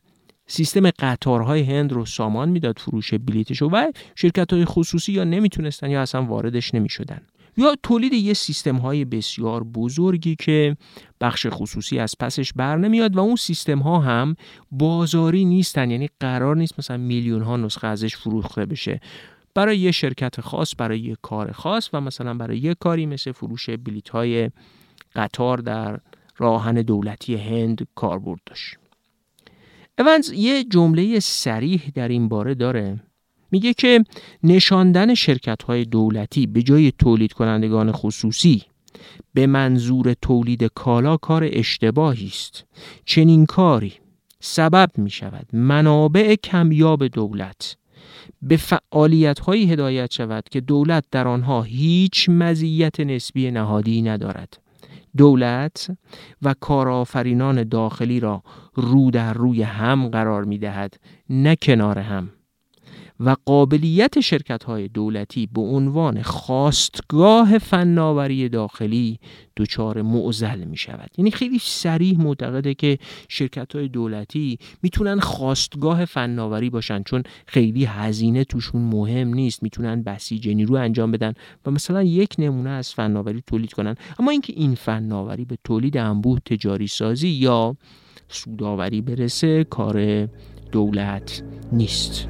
سیستم 0.51 0.91
قطارهای 0.91 1.63
هند 1.63 1.93
رو 1.93 2.07
سامان 2.07 2.49
می‌داد 2.49 2.79
فروش 2.79 3.15
بلیتش 3.15 3.63
و 3.63 3.93
شرکت 4.15 4.53
های 4.53 4.65
خصوصی 4.65 5.13
یا 5.13 5.25
نمی‌تونستن 5.25 5.91
یا 5.91 6.03
اصلا 6.03 6.25
واردش 6.25 6.75
نمی‌شدن. 6.75 7.21
یا 7.57 7.77
تولید 7.83 8.13
یه 8.13 8.35
سیستم 8.35 8.77
های 8.77 9.05
بسیار 9.05 9.65
بزرگی 9.65 10.37
که 10.37 10.77
بخش 11.21 11.47
خصوصی 11.51 11.99
از 11.99 12.15
پسش 12.21 12.53
بر 12.53 12.77
نمیاد 12.77 13.17
و 13.17 13.21
اون 13.21 13.37
سیستم 13.37 13.79
ها 13.79 13.99
هم 13.99 14.37
بازاری 14.71 15.45
نیستن 15.45 15.91
یعنی 15.91 16.09
قرار 16.21 16.57
نیست 16.57 16.79
مثلا 16.79 16.97
میلیون 16.97 17.43
ها 17.43 17.57
نسخه 17.57 17.87
ازش 17.87 18.17
فروخته 18.17 18.67
بشه. 18.67 19.01
برای 19.55 19.79
یه 19.79 19.91
شرکت 19.91 20.41
خاص 20.41 20.75
برای 20.79 21.01
یه 21.01 21.17
کار 21.23 21.53
خاص 21.53 21.91
و 21.93 22.01
مثلا 22.01 22.35
برای 22.35 22.59
یه 22.59 22.75
کاری 22.75 23.07
مثل 23.07 23.33
فروش 23.33 23.71
بلیت 23.71 24.09
های 24.09 24.51
قطار 25.15 25.59
در 25.59 26.01
راهن 26.37 26.75
دولتی 26.75 27.37
هند 27.37 27.87
کاربرد 27.95 28.41
داشت. 28.47 28.80
اونز 30.01 30.33
یه 30.33 30.65
جمله 30.65 31.21
سریح 31.21 31.83
در 31.95 32.09
این 32.09 32.29
باره 32.29 32.55
داره. 32.55 33.01
میگه 33.51 33.75
که 33.75 34.05
نشاندن 34.43 35.15
شرکت 35.15 35.63
های 35.63 35.85
دولتی 35.85 36.47
به 36.47 36.63
جای 36.63 36.93
تولید 36.99 37.33
کنندگان 37.33 37.93
خصوصی 37.93 38.63
به 39.35 39.47
منظور 39.47 40.15
تولید 40.23 40.65
کالا 40.65 41.17
کار 41.17 41.49
اشتباهی 41.53 42.27
است. 42.27 42.65
چنین 43.05 43.47
کاری 43.47 43.93
سبب 44.41 44.91
می 44.97 45.11
شود 45.11 45.47
منابع 45.53 46.35
کمیاب 46.35 47.07
دولت 47.07 47.77
به 48.43 48.57
فعالیت 48.57 49.39
هایی 49.39 49.73
هدایت 49.73 50.13
شود 50.13 50.45
که 50.51 50.61
دولت 50.61 51.05
در 51.11 51.29
آنها 51.29 51.63
هیچ 51.63 52.29
مزیت 52.29 53.01
نسبی 53.01 53.51
نهادی 53.51 54.03
ندارد. 54.03 54.59
دولت 55.17 55.91
و 56.43 56.55
کارآفرینان 56.61 57.65
داخلی 57.65 58.21
را 58.21 58.43
رو 58.75 59.11
در 59.11 59.33
روی 59.33 59.63
هم 59.63 60.09
قرار 60.09 60.45
می 60.45 60.59
دهد 60.59 61.01
نه 61.31 61.57
کنار 61.57 61.99
هم. 61.99 62.31
و 63.21 63.37
قابلیت 63.47 64.21
شرکت 64.21 64.65
های 64.65 64.89
دولتی 64.89 65.47
به 65.47 65.61
عنوان 65.61 66.23
خواستگاه 66.23 67.59
فناوری 67.59 68.49
داخلی 68.49 69.19
دچار 69.57 70.03
معزل 70.03 70.65
می 70.65 70.77
شود 70.77 71.11
یعنی 71.19 71.31
خیلی 71.31 71.59
سریح 71.63 72.21
معتقده 72.21 72.75
که 72.75 72.99
شرکت 73.29 73.77
های 73.77 73.89
دولتی 73.89 74.59
می‌تونن 74.83 75.21
خواستگاه 75.21 76.05
فناوری 76.05 76.71
باشن 76.71 77.03
چون 77.03 77.23
خیلی 77.47 77.85
هزینه 77.85 78.45
توشون 78.45 78.83
مهم 78.83 79.35
نیست. 79.35 79.63
می‌تونن 79.63 80.03
بسیج 80.03 80.49
نیرو 80.49 80.75
انجام 80.75 81.11
بدن 81.11 81.35
و 81.67 81.71
مثلا 81.71 82.03
یک 82.03 82.35
نمونه 82.39 82.71
از 82.71 82.95
فناوری 82.95 83.43
تولید 83.47 83.73
کنن. 83.73 83.95
اما 84.19 84.31
اینکه 84.31 84.53
این 84.57 84.75
فناوری 84.75 85.45
به 85.45 85.59
تولید 85.65 85.97
انبوه 85.97 86.39
تجاری 86.41 86.87
سازی 86.87 87.29
یا 87.29 87.77
سوداوری 88.29 89.01
برسه 89.01 89.65
کار 89.65 90.29
دولت 90.73 91.43
نیست. 91.73 92.29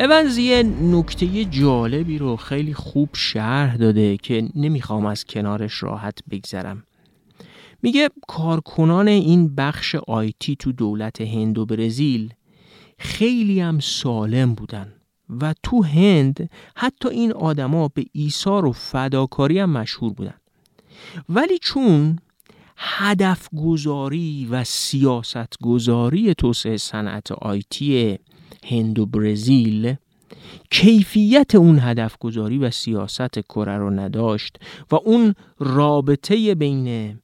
اونز 0.00 0.38
یه 0.38 0.62
نکته 0.62 1.44
جالبی 1.44 2.18
رو 2.18 2.36
خیلی 2.36 2.74
خوب 2.74 3.08
شرح 3.12 3.76
داده 3.76 4.16
که 4.16 4.48
نمی‌خوام 4.54 5.06
از 5.06 5.24
کنارش 5.24 5.82
راحت 5.82 6.18
بگذرم. 6.30 6.84
میگه 7.82 8.10
کارکنان 8.28 9.08
این 9.08 9.54
بخش 9.54 9.94
آیتی 9.94 10.56
تو 10.56 10.72
دولت 10.72 11.20
هند 11.20 11.58
و 11.58 11.66
برزیل 11.66 12.34
خیلی 12.98 13.60
هم 13.60 13.80
سالم 13.80 14.54
بودن 14.54 14.92
و 15.40 15.54
تو 15.62 15.82
هند 15.82 16.50
حتی 16.76 17.08
این 17.08 17.32
آدما 17.32 17.88
به 17.88 18.04
ایثار 18.12 18.66
و 18.66 18.72
فداکاری 18.72 19.58
هم 19.58 19.70
مشهور 19.70 20.12
بودن. 20.12 20.34
ولی 21.28 21.58
چون 21.58 22.18
هدف 22.76 23.48
گذاری 23.56 24.48
و 24.50 24.64
سیاست 24.64 25.58
گذاری 25.62 26.34
توسعه 26.34 26.76
صنعت 26.76 27.32
آیتی 27.32 28.18
هند 28.68 28.98
و 28.98 29.06
برزیل 29.06 29.94
کیفیت 30.70 31.54
اون 31.54 31.78
هدف 31.78 32.18
گذاری 32.18 32.58
و 32.58 32.70
سیاست 32.70 33.38
کره 33.38 33.76
رو 33.76 33.90
نداشت 33.90 34.56
و 34.90 34.94
اون 34.94 35.34
رابطه 35.58 36.54
بین 36.54 37.18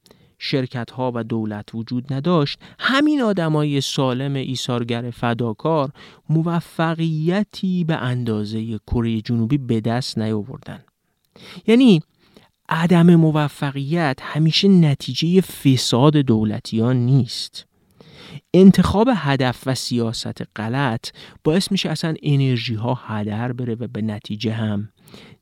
شرکت 0.45 0.91
ها 0.91 1.13
و 1.15 1.25
دولت 1.25 1.75
وجود 1.75 2.13
نداشت. 2.13 2.59
همین 2.79 3.23
آدمای 3.23 3.81
سالم 3.81 4.35
ایثارگر 4.35 5.11
فداکار 5.11 5.91
موفقیتی 6.29 7.85
به 7.85 7.97
اندازه 7.97 8.79
کره 8.79 9.21
جنوبی 9.21 9.59
به 9.59 9.81
دست 9.81 10.19
نیاوردن. 10.19 10.85
یعنی 11.67 12.01
عدم 12.69 13.15
موفقیت 13.15 14.19
همیشه 14.23 14.69
نتیجه 14.69 15.41
فساد 15.41 16.17
دولتیان 16.17 16.97
نیست. 16.97 17.67
انتخاب 18.55 19.09
هدف 19.15 19.63
و 19.67 19.75
سیاست 19.75 20.43
غلط 20.57 21.11
باعث 21.45 21.73
میشه 21.73 21.91
اصلا 21.91 22.15
انرژی 22.23 22.75
ها 22.75 22.95
هدر 23.07 23.53
بره 23.53 23.75
و 23.75 23.87
به 23.87 24.03
نتیجه 24.03 24.53
هم 24.53 24.89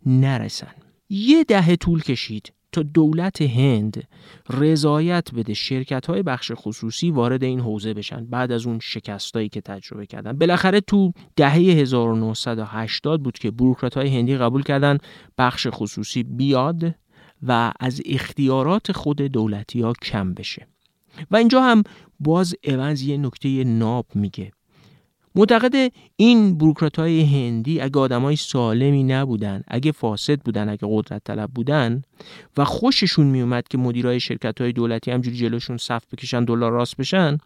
نرسن. 0.07 0.75
یه 1.09 1.45
دهه 1.45 1.77
طول 1.77 2.03
کشید 2.03 2.53
تا 2.73 2.83
دولت 2.83 3.43
هند 3.43 4.09
رضایت 4.51 5.35
بده 5.35 5.55
شرکت 5.55 6.07
های 6.07 6.23
بخش 6.23 6.53
خصوصی 6.55 7.11
وارد 7.11 7.45
این 7.45 7.61
حوزه 7.61 7.95
بشن 7.95 8.27
بعد 8.27 8.53
از 8.53 8.66
اون 8.66 8.79
شکستایی 8.79 9.49
که 9.49 9.61
تجربه 9.61 10.07
کردن. 10.07 10.33
بالاخره 10.33 10.81
تو 10.81 11.12
دهه 11.37 11.55
1980 11.55 13.23
بود 13.23 13.38
که 13.38 13.51
بروکرات 13.51 13.97
های 13.97 14.19
هندی 14.19 14.37
قبول 14.37 14.62
کردن 14.62 14.99
بخش 15.38 15.66
خصوصی 15.71 16.23
بیاد 16.23 16.95
و 17.43 17.73
از 17.81 18.03
اختیارات 18.07 18.93
خود 18.93 19.23
دولتی 19.23 19.81
ها 19.81 19.93
کم 20.03 20.35
بشه. 20.35 20.66
و 21.30 21.37
اینجا 21.37 21.62
هم 21.62 21.83
باز 22.20 22.54
اونز 22.64 23.02
یه 23.02 23.16
نکته 23.16 23.64
ناب 23.64 24.06
میگه. 24.14 24.52
معتقد 25.35 25.92
این 26.16 26.59
بروکرات 26.59 26.98
های 26.98 27.20
هندی 27.22 27.80
اگه 27.80 27.98
آدم 27.98 28.22
های 28.22 28.37
سالمی 28.37 29.04
نبودن 29.04 29.62
اگه 29.68 29.92
فاسد 29.92 30.40
بودن 30.40 30.68
اگه 30.68 30.88
قدرت 30.90 31.24
طلب 31.24 31.50
بودن 31.50 32.02
و 32.56 32.64
خوششون 32.64 33.26
میومد 33.26 33.68
که 33.68 33.78
مدیرای 33.78 34.20
شرکت 34.20 34.61
های 34.61 34.72
دولتی 34.72 35.11
همجوری 35.11 35.37
جلوشون 35.37 35.76
صف 35.76 36.02
بکشن 36.12 36.44
دلار 36.44 36.72
راست 36.72 36.96
بشن 36.96 37.38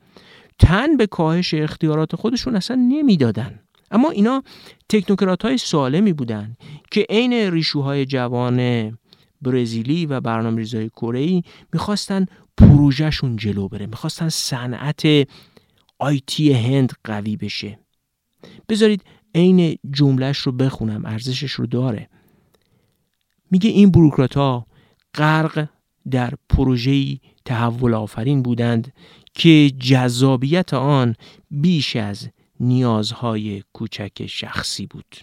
تن 0.58 0.96
به 0.96 1.06
کاهش 1.06 1.54
اختیارات 1.54 2.16
خودشون 2.16 2.56
اصلا 2.56 2.76
نمی‌دادن. 2.76 3.60
اما 3.90 4.10
اینا 4.10 4.42
تکنوکرات 4.88 5.42
های 5.42 5.58
سالمی 5.58 6.12
بودن 6.12 6.56
که 6.90 7.06
عین 7.10 7.32
ریشوهای 7.32 8.06
جوان 8.06 8.98
برزیلی 9.42 10.06
و 10.06 10.20
برنامه 10.20 10.58
ریزای 10.58 10.88
کره 10.88 11.42
می‌خواستن 11.72 12.26
پروژهشون 12.68 13.36
جلو 13.36 13.68
بره. 13.68 13.86
می‌خواستن 13.86 14.28
صنعت 14.28 15.02
آیتی 15.98 16.52
هند 16.52 16.92
قوی 17.04 17.36
بشه. 17.36 17.78
بذارید 18.68 19.02
عین 19.34 19.78
جملهش 19.90 20.38
رو 20.38 20.52
بخونم 20.52 21.04
ارزشش 21.04 21.52
رو 21.52 21.66
داره. 21.66 22.08
میگه 23.50 23.70
این 23.70 23.90
بروکرات 23.90 24.36
ها 24.36 24.66
غرق 25.14 25.68
در 26.10 26.34
پروژه‌ای 26.48 27.20
تحول 27.44 27.94
آفرین 27.94 28.42
بودند 28.42 28.92
که 29.34 29.70
جذابیت 29.80 30.74
آن 30.74 31.14
بیش 31.50 31.96
از 31.96 32.28
نیازهای 32.60 33.62
کوچک 33.72 34.26
شخصی 34.26 34.86
بود. 34.86 35.16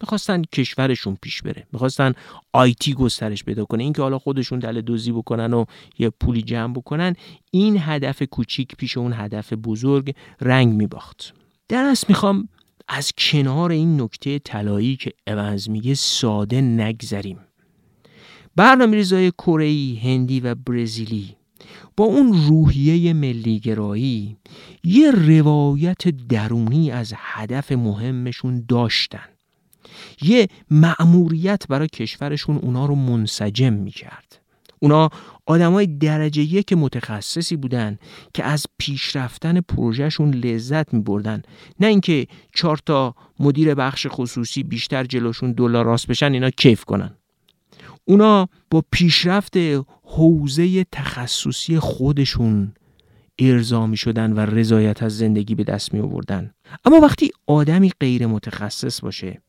می‌خواستن 0.00 0.42
کشورشون 0.42 1.18
پیش 1.22 1.42
بره. 1.42 1.66
می‌خواستن 1.72 2.12
آیتی 2.52 2.94
گسترش 2.94 3.44
پیدا 3.44 3.64
کنه. 3.64 3.82
اینکه 3.82 4.02
حالا 4.02 4.18
خودشون 4.18 4.58
دل 4.58 4.80
دوزی 4.80 5.12
بکنن 5.12 5.54
و 5.54 5.64
یه 5.98 6.10
پولی 6.10 6.42
جمع 6.42 6.74
بکنن 6.74 7.16
این 7.50 7.76
هدف 7.80 8.22
کوچیک 8.22 8.76
پیش 8.76 8.96
اون 8.96 9.12
هدف 9.12 9.52
بزرگ 9.52 10.14
رنگ 10.40 10.74
میباخت. 10.74 11.34
در 11.68 11.84
اصل 11.84 12.06
می‌خوام 12.08 12.48
از 12.88 13.12
کنار 13.18 13.70
این 13.70 14.00
نکته 14.00 14.38
طلایی 14.38 14.96
که 14.96 15.12
اونز 15.26 15.70
میگه 15.70 15.94
ساده 15.94 16.60
نگذریم. 16.60 17.38
برنامه 18.56 18.96
ریزای 18.96 19.32
هندی 20.02 20.40
و 20.40 20.54
برزیلی 20.54 21.36
با 21.96 22.04
اون 22.04 22.32
روحیه 22.48 23.12
ملیگرایی 23.12 24.36
یه 24.84 25.10
روایت 25.10 26.08
درونی 26.08 26.90
از 26.90 27.12
هدف 27.16 27.72
مهمشون 27.72 28.64
داشتن. 28.68 29.33
یه 30.22 30.48
مأموریت 30.70 31.62
برای 31.68 31.88
کشورشون 31.88 32.56
اونا 32.56 32.86
رو 32.86 32.94
منسجم 32.94 33.72
می‌کرد. 33.72 34.40
اونا 34.78 35.10
آدمای 35.46 35.86
درجه 35.86 36.42
یک 36.42 36.72
متخصصی 36.72 37.56
بودن 37.56 37.98
که 38.34 38.44
از 38.44 38.66
پیشرفتن 38.78 39.60
پروژهشون 39.60 40.34
لذت 40.34 40.94
می 40.94 41.00
بردن 41.00 41.42
نه 41.80 41.86
اینکه 41.86 42.26
چهار 42.54 42.80
تا 42.86 43.14
مدیر 43.40 43.74
بخش 43.74 44.06
خصوصی 44.10 44.62
بیشتر 44.62 45.04
جلوشون 45.04 45.52
دلار 45.52 45.84
راست 45.84 46.06
بشن 46.06 46.32
اینا 46.32 46.50
کیف 46.50 46.84
کنن. 46.84 47.16
اونا 48.04 48.48
با 48.70 48.84
پیشرفت 48.90 49.56
حوزه 50.02 50.84
تخصصی 50.84 51.78
خودشون 51.78 52.72
ارضا 53.38 53.86
می 53.86 53.96
شدن 53.96 54.32
و 54.32 54.40
رضایت 54.40 55.02
از 55.02 55.18
زندگی 55.18 55.54
به 55.54 55.64
دست 55.64 55.94
می 55.94 56.00
آوردن 56.00 56.54
اما 56.84 57.00
وقتی 57.00 57.30
آدمی 57.46 57.90
غیر 58.00 58.26
متخصص 58.26 59.00
باشه 59.00 59.42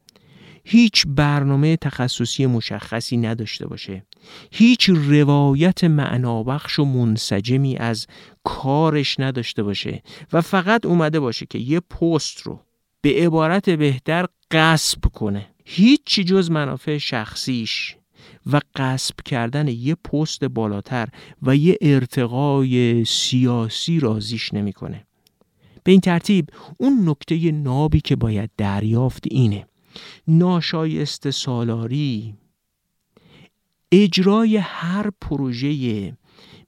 هیچ 0.67 1.05
برنامه 1.07 1.77
تخصصی 1.77 2.45
مشخصی 2.45 3.17
نداشته 3.17 3.67
باشه. 3.67 4.05
هیچ 4.51 4.89
روایت 4.89 5.83
معنابخش 5.83 6.79
و 6.79 6.85
منسجمی 6.85 7.77
از 7.77 8.07
کارش 8.43 9.19
نداشته 9.19 9.63
باشه 9.63 10.03
و 10.33 10.41
فقط 10.41 10.85
اومده 10.85 11.19
باشه 11.19 11.45
که 11.45 11.59
یه 11.59 11.79
پست 11.79 12.41
رو 12.41 12.59
به 13.01 13.09
عبارت 13.25 13.69
بهتر 13.69 14.25
قصب 14.51 15.05
کنه. 15.13 15.47
هیچی 15.65 16.23
جز 16.23 16.51
منافع 16.51 16.97
شخصیش 16.97 17.95
و 18.51 18.59
قصب 18.75 19.15
کردن 19.25 19.67
یه 19.67 19.95
پست 19.95 20.43
بالاتر 20.43 21.07
و 21.41 21.55
یه 21.55 21.77
ارتقای 21.81 23.05
سیاسی 23.05 23.99
رازیش 23.99 24.53
نمی‌کنه. 24.53 25.07
به 25.83 25.91
این 25.91 26.01
ترتیب 26.01 26.49
اون 26.77 27.09
نکته 27.09 27.51
نابی 27.51 28.01
که 28.01 28.15
باید 28.15 28.49
دریافت 28.57 29.23
اینه. 29.31 29.67
ناشایست 30.27 31.29
سالاری. 31.29 32.35
اجرای 33.91 34.57
هر 34.57 35.09
پروژه 35.21 36.13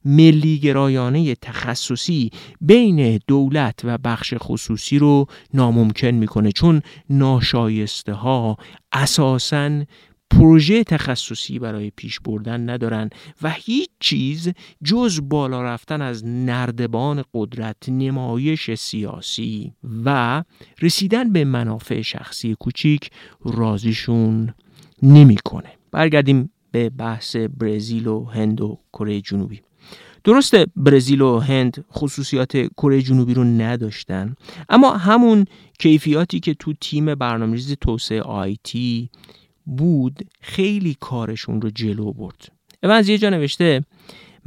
ملی 0.04 0.58
گرایانه 0.58 1.34
تخصصی 1.34 2.30
بین 2.60 3.20
دولت 3.26 3.80
و 3.84 3.98
بخش 3.98 4.34
خصوصی 4.38 4.98
رو 4.98 5.26
ناممکن 5.54 6.10
می‌کنه 6.10 6.52
چون 6.52 6.82
ناشایسته 7.10 8.12
ها 8.12 8.56
اساساً 8.92 9.84
پروژه 10.30 10.84
تخصصی 10.84 11.58
برای 11.58 11.90
پیش 11.96 12.20
بردن 12.20 12.70
ندارن 12.70 13.10
و 13.42 13.50
هیچ 13.50 13.90
چیز 14.00 14.52
جز 14.84 15.20
بالا 15.22 15.62
رفتن 15.62 16.02
از 16.02 16.26
نردبان 16.26 17.24
قدرت 17.34 17.88
نمایش 17.88 18.74
سیاسی 18.74 19.72
و 20.04 20.44
رسیدن 20.82 21.32
به 21.32 21.44
منافع 21.44 22.02
شخصی 22.02 22.56
کوچیک 22.60 23.10
رازیشون 23.44 24.54
نمی‌کنه. 25.02 25.72
برگردیم 25.92 26.50
به 26.72 26.90
بحث 26.90 27.36
برزیل 27.36 28.06
و 28.06 28.24
هند 28.24 28.60
و 28.60 28.78
کره 28.92 29.20
جنوبی 29.20 29.60
درسته 30.24 30.66
برزیل 30.76 31.20
و 31.20 31.38
هند 31.38 31.84
خصوصیات 31.92 32.56
کره 32.56 33.02
جنوبی 33.02 33.34
رو 33.34 33.44
نداشتن 33.44 34.34
اما 34.68 34.96
همون 34.96 35.44
کیفیاتی 35.78 36.40
که 36.40 36.54
تو 36.54 36.72
تیم 36.80 37.14
برنامه‌ریزی 37.14 37.76
توسعه 37.80 38.22
آیتی 38.22 39.10
بود 39.76 40.30
خیلی 40.40 40.96
کارشون 41.00 41.60
رو 41.60 41.70
جلو 41.70 42.12
برد. 42.12 42.52
از 42.82 43.08
یه 43.08 43.18
جا 43.18 43.30
نوشته 43.30 43.84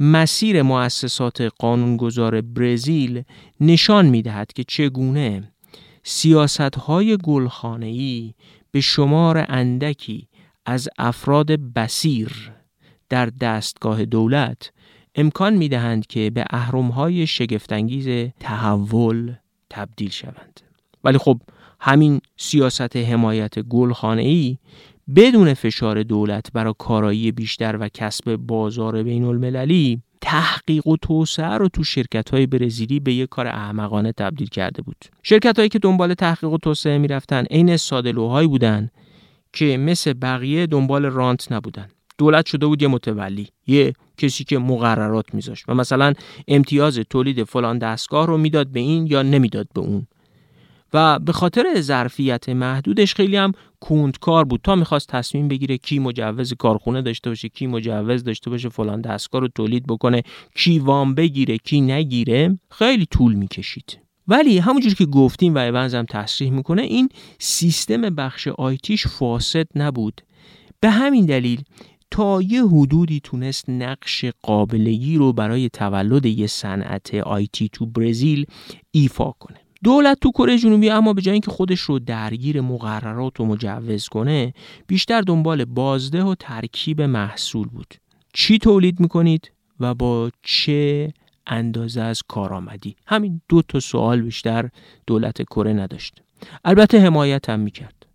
مسیر 0.00 0.62
مؤسسات 0.62 1.40
قانونگذار 1.40 2.40
برزیل 2.40 3.22
نشان 3.60 4.06
می‌دهد 4.06 4.52
که 4.52 4.64
چگونه 4.64 5.52
سیاست 6.02 6.60
های 6.60 7.16
گلخانه‌ای 7.16 8.34
به 8.70 8.80
شمار 8.80 9.46
اندکی 9.48 10.28
از 10.66 10.88
افراد 10.98 11.52
بسیر 11.52 12.52
در 13.08 13.26
دستگاه 13.26 14.04
دولت 14.04 14.72
امکان 15.14 15.54
می‌دهند 15.54 16.06
که 16.06 16.30
به 16.30 16.44
های 16.94 17.26
شگفتانگیز 17.26 18.32
تحول 18.40 19.34
تبدیل 19.70 20.10
شوند. 20.10 20.60
ولی 21.04 21.18
خب 21.18 21.40
همین 21.80 22.20
سیاست 22.36 22.96
حمایت 22.96 23.58
گلخانه‌ای 23.58 24.58
بدون 25.16 25.54
فشار 25.54 26.02
دولت 26.02 26.52
برای 26.52 26.74
کارایی 26.78 27.32
بیشتر 27.32 27.76
و 27.80 27.88
کسب 27.88 28.36
بازار 28.36 29.02
بین 29.02 29.24
المللی 29.24 30.02
تحقیق 30.20 30.86
و 30.86 30.96
توسعه 30.96 31.46
رو 31.54 31.68
تو 31.68 31.84
شرکت 31.84 32.30
های 32.30 32.46
برزیلی 32.46 33.00
به 33.00 33.14
یک 33.14 33.28
کار 33.28 33.46
احمقانه 33.46 34.12
تبدیل 34.12 34.48
کرده 34.48 34.82
بود. 34.82 34.96
شرکت 35.22 35.56
هایی 35.56 35.68
که 35.68 35.78
دنبال 35.78 36.14
تحقیق 36.14 36.50
و 36.50 36.58
توسعه 36.58 36.98
می‌رفتن 36.98 37.44
عین 37.44 37.76
سادلوهایی 37.76 38.48
بودن 38.48 38.90
که 39.52 39.76
مثل 39.76 40.12
بقیه 40.12 40.66
دنبال 40.66 41.04
رانت 41.04 41.52
نبودن. 41.52 41.88
دولت 42.18 42.46
شده 42.46 42.66
بود 42.66 42.82
یه 42.82 42.88
متولی 42.88 43.48
یه 43.66 43.92
کسی 44.16 44.44
که 44.44 44.58
مقررات 44.58 45.34
میذاشت 45.34 45.64
و 45.68 45.74
مثلا 45.74 46.12
امتیاز 46.48 46.98
تولید 46.98 47.44
فلان 47.44 47.78
دستگاه 47.78 48.26
رو 48.26 48.38
می‌داد 48.38 48.66
به 48.68 48.80
این 48.80 49.06
یا 49.06 49.22
نمی‌داد 49.22 49.68
به 49.74 49.80
اون. 49.80 50.06
و 50.92 51.18
به 51.18 51.32
خاطر 51.32 51.80
ظرفیت 51.80 52.48
محدودش 52.48 53.14
خیلی 53.14 53.36
هم 53.36 53.52
کار 54.20 54.44
بود. 54.44 54.60
تا 54.64 54.74
می‌خواست 54.74 55.08
تصمیم 55.08 55.48
بگیره 55.48 55.78
کی 55.78 55.98
مجوز 55.98 56.54
کارخونه 56.54 57.02
داشته 57.02 57.30
باشه 57.30 57.48
کی 57.48 57.66
مجوز 57.66 58.24
داشته 58.24 58.50
باشه 58.50 58.68
فلان 58.68 59.00
دستگاه 59.00 59.40
رو 59.40 59.48
تولید 59.48 59.86
بکنه 59.86 60.22
کی 60.54 60.78
وام 60.78 61.14
بگیره 61.14 61.58
کی 61.58 61.80
نگیره 61.80 62.58
خیلی 62.70 63.06
طول 63.06 63.34
می‌کشید. 63.34 63.98
ولی 64.28 64.58
همونجور 64.58 64.94
که 64.94 65.06
گفتیم 65.06 65.54
و 65.54 65.58
ایونز 65.58 65.94
هم 65.94 66.04
تصریح 66.10 66.50
می‌کنه 66.50 66.82
این 66.82 67.08
سیستم 67.38 68.00
بخش 68.02 68.48
آیتیش 68.48 69.06
فاسد 69.06 69.66
نبود. 69.74 70.20
به 70.80 70.90
همین 70.90 71.26
دلیل 71.26 71.62
تا 72.10 72.42
یه 72.42 72.66
حدودی 72.66 73.20
تونست 73.20 73.70
نقش 73.70 74.24
قابلگی 74.42 75.16
رو 75.16 75.32
برای 75.32 75.68
تولد 75.68 76.26
یه 76.26 76.46
صنعت 76.46 77.14
آیتی 77.14 77.68
تو 77.72 77.86
برزیل 77.86 78.46
ایفا 78.90 79.30
کنه. 79.30 79.61
دولت 79.84 80.18
تو 80.20 80.30
کره 80.30 80.58
جنوبی 80.58 80.90
اما 80.90 81.12
به 81.12 81.22
جای 81.22 81.32
اینکه 81.32 81.50
خودش 81.50 81.80
رو 81.80 81.98
درگیر 81.98 82.60
مقررات 82.60 83.40
و 83.40 83.44
مجوز 83.44 84.08
کنه 84.08 84.54
بیشتر 84.86 85.20
دنبال 85.20 85.64
بازده 85.64 86.22
و 86.22 86.34
ترکیب 86.34 87.02
محصول 87.02 87.68
بود. 87.68 87.94
چی 88.32 88.58
تولید 88.58 89.00
می‌کنید 89.00 89.52
و 89.80 89.94
با 89.94 90.30
چه 90.42 91.12
اندازه 91.46 92.00
از 92.00 92.22
کارآمدی 92.28 92.96
همین 93.06 93.40
دو 93.48 93.62
تا 93.62 93.80
سوال 93.80 94.20
بیشتر 94.20 94.68
دولت 95.06 95.42
کره 95.42 95.72
نداشت. 95.72 96.22
البته 96.64 97.00
حمایت 97.00 97.48
هم 97.48 97.60
می‌کرد. 97.60 98.06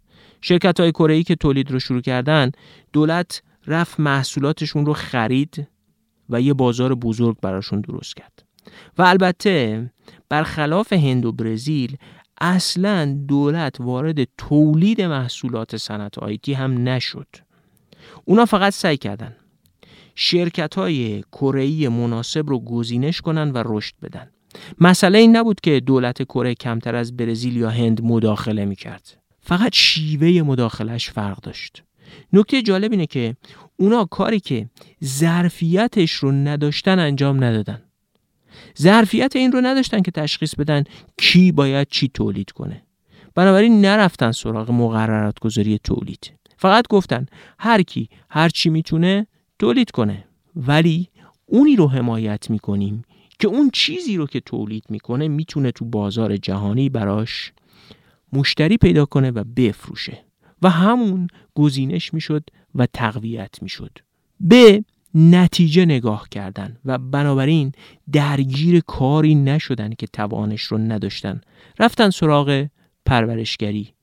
شرکت 0.41 0.79
های 0.79 0.91
کره 0.91 1.13
ای 1.13 1.23
که 1.23 1.35
تولید 1.35 1.71
رو 1.71 1.79
شروع 1.79 2.01
کردن 2.01 2.51
دولت 2.93 3.41
رفت 3.67 3.99
محصولاتشون 3.99 4.85
رو 4.85 4.93
خرید 4.93 5.67
و 6.29 6.41
یه 6.41 6.53
بازار 6.53 6.95
بزرگ 6.95 7.37
براشون 7.41 7.81
درست 7.81 8.15
کرد. 8.15 8.46
و 8.97 9.01
البته 9.01 9.89
برخلاف 10.29 10.93
هند 10.93 11.25
و 11.25 11.31
برزیل 11.31 11.97
اصلا 12.41 13.17
دولت 13.27 13.81
وارد 13.81 14.23
تولید 14.37 15.01
محصولات 15.01 15.77
صنعت 15.77 16.19
آیتی 16.19 16.53
هم 16.53 16.89
نشد. 16.89 17.27
اونا 18.25 18.45
فقط 18.45 18.73
سعی 18.73 18.97
کردن 18.97 19.35
شرکت 20.15 20.75
های 20.75 21.23
کره 21.31 21.89
مناسب 21.89 22.49
رو 22.49 22.59
گزینش 22.59 23.21
کنن 23.21 23.51
و 23.51 23.63
رشد 23.65 23.93
بدن. 24.01 24.29
مسئله 24.79 25.17
این 25.17 25.35
نبود 25.35 25.61
که 25.61 25.79
دولت 25.79 26.23
کره 26.23 26.55
کمتر 26.55 26.95
از 26.95 27.17
برزیل 27.17 27.57
یا 27.57 27.69
هند 27.69 28.01
مداخله 28.03 28.65
می‌کرد. 28.65 29.17
فقط 29.39 29.71
شیوه 29.73 30.41
مداخلش 30.41 31.09
فرق 31.09 31.39
داشت. 31.41 31.83
نکته 32.33 32.61
جالب 32.61 32.91
اینه 32.91 33.05
که 33.05 33.35
اونا 33.77 34.05
کاری 34.05 34.39
که 34.39 34.69
ظرفیتش 35.03 36.11
رو 36.11 36.31
نداشتن 36.31 36.99
انجام 36.99 37.43
ندادن. 37.43 37.81
ظرفیت 38.81 39.35
این 39.35 39.51
رو 39.51 39.61
نداشتن 39.61 40.01
که 40.01 40.11
تشخیص 40.11 40.55
بدن 40.55 40.83
کی 41.17 41.51
باید 41.51 41.87
چی 41.91 42.07
تولید 42.13 42.51
کنه. 42.51 42.83
بنابراین 43.35 43.81
نرفتن 43.81 44.31
سراغ 44.31 44.71
مقررات 44.71 45.39
گذاری 45.39 45.79
تولید. 45.83 46.33
فقط 46.57 46.87
گفتن 46.87 47.25
هر 47.59 47.81
کی 47.81 48.09
هر 48.29 48.49
چی 48.49 48.69
می‌تونه 48.69 49.27
تولید 49.59 49.91
کنه. 49.91 50.23
ولی 50.55 51.09
اونی 51.45 51.75
رو 51.75 51.87
حمایت 51.87 52.49
می‌کنیم 52.49 53.01
که 53.39 53.47
اون 53.47 53.69
چیزی 53.73 54.17
رو 54.17 54.27
که 54.27 54.39
تولید 54.39 54.83
می‌کنه 54.89 55.27
می‌تونه 55.27 55.71
تو 55.71 55.85
بازار 55.85 56.37
جهانی 56.37 56.89
براش 56.89 57.53
مشتری 58.33 58.77
پیدا 58.77 59.05
کنه 59.05 59.31
و 59.31 59.43
بفروشه. 59.43 60.23
و 60.61 60.69
همون 60.69 61.27
گزینش 61.55 62.13
می‌شد 62.13 62.43
و 62.75 62.85
تقویت 62.93 63.55
می‌شد. 63.61 63.97
به 64.39 64.83
نتیجه 65.19 65.85
نگاه 65.85 66.27
کردن 66.31 66.77
و 66.85 66.97
بنابراین 66.97 67.71
درگیر 68.11 68.79
کاری 68.79 69.35
نشدن 69.35 69.93
که 69.93 70.07
توانش 70.07 70.61
رو 70.61 70.77
نداشتن. 70.77 71.41
رفتن 71.79 72.09
سراغ 72.09 72.67
پرورشگری. 73.05 73.93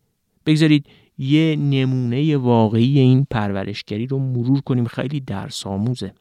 بگذارید 0.47 0.87
یه 1.19 1.57
نمونه 1.57 2.37
واقعی 2.37 2.99
این 2.99 3.27
پرورشگری 3.31 4.07
رو 4.07 4.19
مرور 4.19 4.61
کنیم. 4.61 4.85
خیلی 4.85 5.21
درس 5.21 5.67
آموزه 5.67 6.15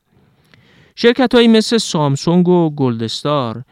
شرکت 0.95 1.35
هایی 1.35 1.47
مثل 1.47 1.77
سامسونگ 1.77 2.47
و 2.47 2.69
گلدستار 2.69 3.63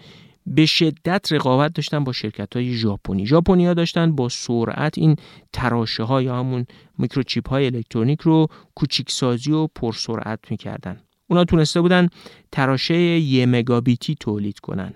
به 0.47 0.65
شدت 0.65 1.31
رقابت 1.31 1.73
داشتن 1.73 2.03
با 2.03 2.11
شرکت 2.11 2.55
های 2.55 2.73
ژاپنی. 2.73 3.25
ژاپنی 3.25 3.65
ها 3.65 3.73
داشتن 3.73 4.15
با 4.15 4.29
سرعت 4.29 4.97
این 4.97 5.15
تراشه 5.53 6.03
های 6.03 6.27
همون 6.27 6.65
میکروچیپ 6.97 7.49
های 7.49 7.65
الکترونیک 7.65 8.21
رو 8.21 8.47
کوچیک 8.75 9.11
سازی 9.11 9.51
و 9.51 9.67
پرسرعت 9.67 10.39
می‌کردن. 10.49 10.99
اونا 11.31 11.45
تونسته 11.45 11.81
بودن 11.81 12.07
تراشه 12.51 12.97
یه 13.19 13.45
مگابیتی 13.45 14.15
تولید 14.15 14.59
کنن. 14.59 14.93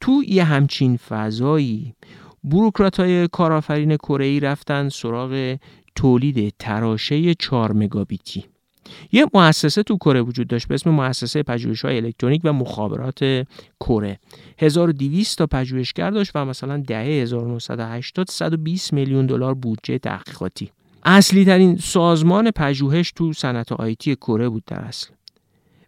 تو 0.00 0.22
یه 0.28 0.44
همچین 0.44 0.96
فضایی 0.96 1.94
بروکرات 2.44 3.00
های 3.00 3.28
کارآفرین 3.28 3.96
کره 3.96 4.40
رفتن 4.40 4.88
سراغ 4.88 5.56
تولید 5.94 6.54
تراشه 6.58 7.34
4 7.34 7.72
مگابیتی. 7.72 8.44
یه 9.12 9.26
مؤسسه 9.34 9.82
تو 9.82 9.96
کره 9.96 10.20
وجود 10.20 10.46
داشت 10.48 10.68
به 10.68 10.74
اسم 10.74 10.90
مؤسسه 10.90 11.42
پژوهش‌های 11.42 11.96
الکترونیک 11.96 12.40
و 12.44 12.52
مخابرات 12.52 13.46
کره. 13.80 14.18
1200 14.58 15.38
تا 15.38 15.46
پژوهشگر 15.46 16.10
داشت 16.10 16.30
و 16.34 16.44
مثلا 16.44 16.82
دهه 16.86 17.22
1980 17.22 18.30
120 18.30 18.92
میلیون 18.92 19.26
دلار 19.26 19.54
بودجه 19.54 19.98
تحقیقاتی. 19.98 20.70
اصلی 21.04 21.44
ترین 21.44 21.76
سازمان 21.76 22.50
پژوهش 22.50 23.12
تو 23.12 23.32
صنعت 23.32 23.72
آیتی 23.72 24.14
کره 24.14 24.48
بود 24.48 24.62
در 24.66 24.78
اصل. 24.78 25.10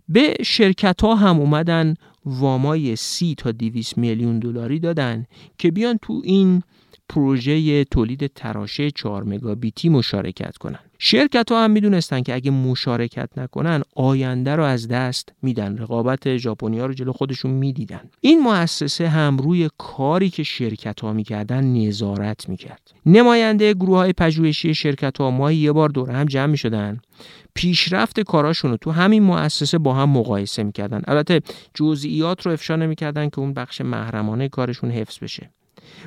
به 0.08 0.34
شرکت 0.42 1.00
ها 1.02 1.14
هم 1.14 1.40
اومدن 1.40 1.94
وامای 2.24 2.96
30 2.96 3.34
تا 3.34 3.52
200 3.52 3.98
میلیون 3.98 4.38
دلاری 4.38 4.80
دادن 4.80 5.26
که 5.58 5.70
بیان 5.70 5.98
تو 6.02 6.20
این 6.24 6.62
پروژه 7.08 7.84
تولید 7.84 8.26
تراشه 8.26 8.90
4 8.90 9.24
مگابیتی 9.24 9.88
مشارکت 9.88 10.56
کنن. 10.56 10.85
شرکت 10.98 11.52
ها 11.52 11.64
هم 11.64 11.70
می‌دونستن 11.70 12.22
که 12.22 12.34
اگه 12.34 12.50
مشارکت 12.50 13.28
نکنن 13.36 13.82
آینده 13.94 14.56
رو 14.56 14.62
از 14.62 14.88
دست 14.88 15.32
میدن. 15.42 15.78
رقابت 15.78 16.36
ژاپنیا 16.36 16.86
رو 16.86 16.94
جلو 16.94 17.12
خودشون 17.12 17.50
می‌دیدن. 17.50 18.10
این 18.20 18.40
مؤسسه 18.40 19.08
هم 19.08 19.36
روی 19.36 19.70
کاری 19.78 20.30
که 20.30 20.42
شرکت 20.42 21.00
ها 21.00 21.12
می‌کردن 21.12 21.64
نظارت 21.64 22.48
می‌کرد. 22.48 22.92
نماینده 23.06 23.74
گروه 23.74 23.96
های 23.96 24.12
پژوهشی 24.12 24.74
شرکت 24.74 25.18
ها 25.18 25.30
ماهی 25.30 25.56
یه 25.56 25.72
بار 25.72 25.88
دور 25.88 26.10
هم 26.10 26.24
جمع 26.24 26.46
می‌شدن. 26.46 27.00
پیشرفت 27.54 28.20
کاراشون 28.20 28.70
رو 28.70 28.76
تو 28.76 28.90
همین 28.90 29.22
مؤسسه 29.22 29.78
با 29.78 29.94
هم 29.94 30.10
مقایسه 30.10 30.62
می‌کردن. 30.62 31.02
البته 31.06 31.40
جزئیات 31.74 32.46
رو 32.46 32.52
افشا 32.52 32.76
نمی‌کردن 32.76 33.28
که 33.28 33.38
اون 33.38 33.54
بخش 33.54 33.80
محرمانه 33.80 34.48
کارشون 34.48 34.90
حفظ 34.90 35.18
بشه. 35.18 35.50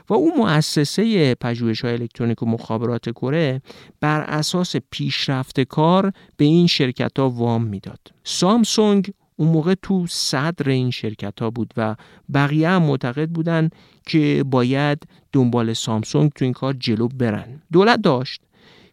و 0.09 0.13
اون 0.13 0.31
مؤسسه 0.37 1.35
پژوهش 1.35 1.85
های 1.85 1.93
الکترونیک 1.93 2.43
و 2.43 2.45
مخابرات 2.45 3.09
کره 3.09 3.61
بر 4.01 4.21
اساس 4.21 4.75
پیشرفت 4.91 5.59
کار 5.59 6.11
به 6.37 6.45
این 6.45 6.67
شرکت 6.67 7.19
ها 7.19 7.29
وام 7.29 7.63
می‌داد. 7.63 7.99
سامسونگ 8.23 9.11
اون 9.35 9.49
موقع 9.49 9.73
تو 9.81 10.07
صدر 10.07 10.69
این 10.69 10.91
شرکت 10.91 11.41
ها 11.41 11.49
بود 11.49 11.73
و 11.77 11.95
بقیه 12.33 12.69
هم 12.69 12.83
معتقد 12.83 13.29
بودن 13.29 13.69
که 14.05 14.43
باید 14.47 15.03
دنبال 15.33 15.73
سامسونگ 15.73 16.31
تو 16.35 16.45
این 16.45 16.53
کار 16.53 16.73
جلو 16.73 17.07
برن. 17.07 17.61
دولت 17.71 18.01
داشت 18.01 18.41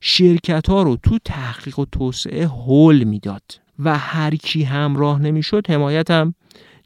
شرکت 0.01 0.69
ها 0.69 0.83
رو 0.83 0.97
تو 0.97 1.19
تحقیق 1.25 1.79
و 1.79 1.85
توسعه 1.85 2.47
هول 2.47 3.05
می‌داد 3.05 3.43
و 3.79 3.99
هر 3.99 4.37
کی 4.37 4.63
همراه 4.63 5.23
نمی‌شد 5.23 5.71
حمایت 5.71 6.11
هم 6.11 6.35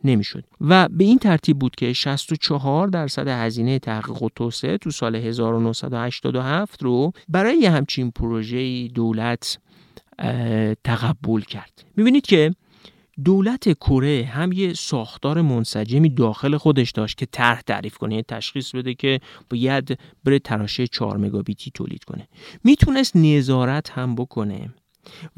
نمی‌شد. 0.05 0.44
و 0.61 0.88
به 0.88 1.05
این 1.05 1.18
ترتیب 1.18 1.59
بود 1.59 1.76
که 1.76 1.92
64 1.92 2.88
درصد 2.88 3.28
هزینه 3.28 3.78
تحقیق 3.78 4.22
و 4.22 4.28
توسعه 4.36 4.78
تو 4.78 4.90
سال 4.90 5.16
1987 5.16 6.82
رو 6.82 7.12
برای 7.28 7.59
یه 7.59 7.70
همچین 7.70 8.11
پروژه 8.11 8.88
دولت 8.88 9.59
تقبل 10.84 11.40
کرد. 11.40 11.84
می‌بینید 11.96 12.26
که 12.26 12.55
دولت 13.24 13.72
کره 13.72 14.24
هم 14.32 14.53
یه 14.53 14.74
ساختار 14.74 15.42
منسجمی 15.42 16.09
داخل 16.09 16.57
خودش 16.57 16.90
داشت 16.90 17.18
که 17.18 17.26
طرح 17.26 17.61
تعریف 17.61 17.96
کنه 17.98 18.22
تشخیص 18.22 18.74
بده 18.74 18.94
که 18.94 19.20
باید 19.51 19.98
بره 20.24 20.38
تراشه 20.38 20.86
4 20.86 21.16
مگابیتی 21.16 21.70
تولید 21.74 22.05
کنه. 22.05 22.28
می‌تونست 22.64 23.16
نظارت 23.16 23.90
هم 23.90 24.14
بکنه. 24.14 24.70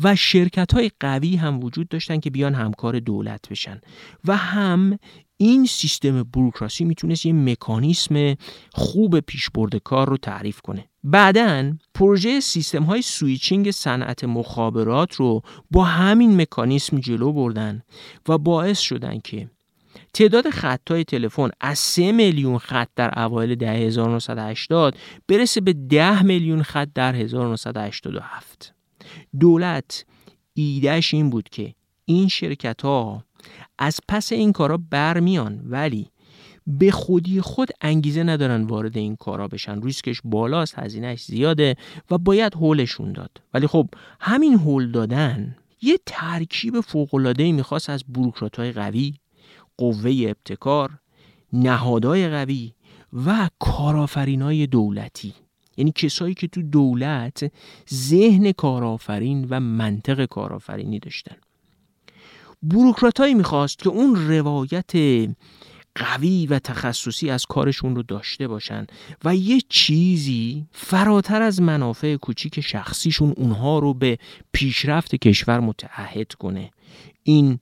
و 0.02 0.16
شرکت 0.16 0.74
های 0.74 0.90
قوی 1.00 1.36
هم 1.36 1.64
وجود 1.64 1.88
داشتن 1.88 2.20
که 2.20 2.30
بیان 2.30 2.54
همکار 2.54 2.98
دولت 2.98 3.48
بشن. 3.48 3.80
و 4.24 4.36
هم 4.36 4.98
این 5.36 5.66
سیستم 5.66 6.22
بروکراسی 6.22 6.84
می‌تونست 6.84 7.26
یه 7.26 7.32
مکانیسم 7.32 8.36
خوب 8.72 9.20
پیشبرد 9.20 9.76
کار 9.76 10.08
رو 10.08 10.16
تعریف 10.16 10.60
کنه. 10.60 10.84
بعدا 11.04 11.72
پروژه 11.94 12.40
سیستم 12.40 12.82
های 12.82 13.02
سویچینگ 13.02 13.70
صنعت 13.70 14.24
مخابرات 14.24 15.14
رو 15.14 15.42
با 15.70 15.84
همین 15.84 16.40
مکانیسم 16.40 17.00
جلو 17.00 17.32
بردن 17.32 17.82
و 18.28 18.38
باعث 18.38 18.80
شدن 18.80 19.18
که 19.18 19.50
تعداد 20.14 20.50
خطای 20.50 21.04
تلفن 21.04 21.50
از 21.60 21.78
3 21.78 22.12
میلیون 22.12 22.58
خط 22.58 22.88
در 22.96 23.18
اوایل 23.18 23.54
دهه 23.54 23.76
1980 23.76 24.96
برسه 25.28 25.60
به 25.60 25.72
10 25.72 26.22
میلیون 26.22 26.62
خط 26.62 26.88
در 26.94 27.16
1987 27.16 28.74
دولت. 29.41 30.05
ایدهش 30.55 31.14
این 31.14 31.30
بود 31.30 31.49
که 31.49 31.74
این 32.05 32.28
شرکت 32.28 32.83
ها 32.83 33.24
از 33.78 34.01
پس 34.09 34.33
این 34.33 34.53
کارا 34.53 34.78
برمیان 34.91 35.62
ولی 35.66 36.09
به 36.66 36.91
خودی 36.91 37.41
خود 37.41 37.68
انگیزه 37.80 38.22
ندارن 38.22 38.64
وارد 38.64 38.97
این 38.97 39.16
کارا 39.16 39.49
بشن. 39.49 39.83
ریسکش 39.83 40.20
بالاست 40.24 40.78
هزینهش 40.78 41.24
زیاده 41.24 41.76
و 42.11 42.18
باید 42.18 42.55
هولشون 42.55 43.12
داد. 43.12 43.30
ولی 43.55 43.66
خب 43.66 43.89
همین 44.20 44.55
هول 44.55 44.91
دادن 44.91 45.57
یه 45.83 45.99
ترکیب 46.07 46.80
فوق‌العاده‌ای 46.80 47.53
می‌خواست 47.53 47.91
از 47.91 48.05
بروکرات‌های 48.09 48.72
قوی 48.72 49.14
قوه 49.78 50.11
ابتکار 50.28 50.91
نهادهای 51.53 52.28
قوی 52.28 52.72
و 53.26 53.49
کارآفرینای 53.59 54.66
دولتی. 54.66 55.35
یعنی 55.76 55.92
کسایی 55.92 56.34
که 56.34 56.48
تو 56.48 56.62
دولت 56.62 57.52
ذهن 57.92 58.52
کارآفرین 58.52 59.46
و 59.50 59.60
منطق 59.60 60.24
کارآفرینی 60.24 60.98
داشتن. 60.98 61.36
بروکراتایی 62.62 63.34
می‌خواست 63.34 63.78
که 63.78 63.88
اون 63.88 64.28
روایت 64.28 64.92
قوی 65.94 66.46
و 66.46 66.58
تخصصی 66.58 67.30
از 67.30 67.46
کارشون 67.46 67.96
رو 67.96 68.02
داشته 68.02 68.48
باشن 68.48 68.86
و 69.24 69.36
یه 69.36 69.60
چیزی 69.68 70.66
فراتر 70.72 71.42
از 71.42 71.60
منافع 71.60 72.16
کوچیک 72.16 72.60
شخصیشون 72.60 73.34
اونها 73.36 73.78
رو 73.78 73.94
به 73.94 74.18
پیشرفت 74.52 75.14
کشور 75.14 75.60
متعهد 75.60 76.34
کنه. 76.34 76.70
این 77.22 77.58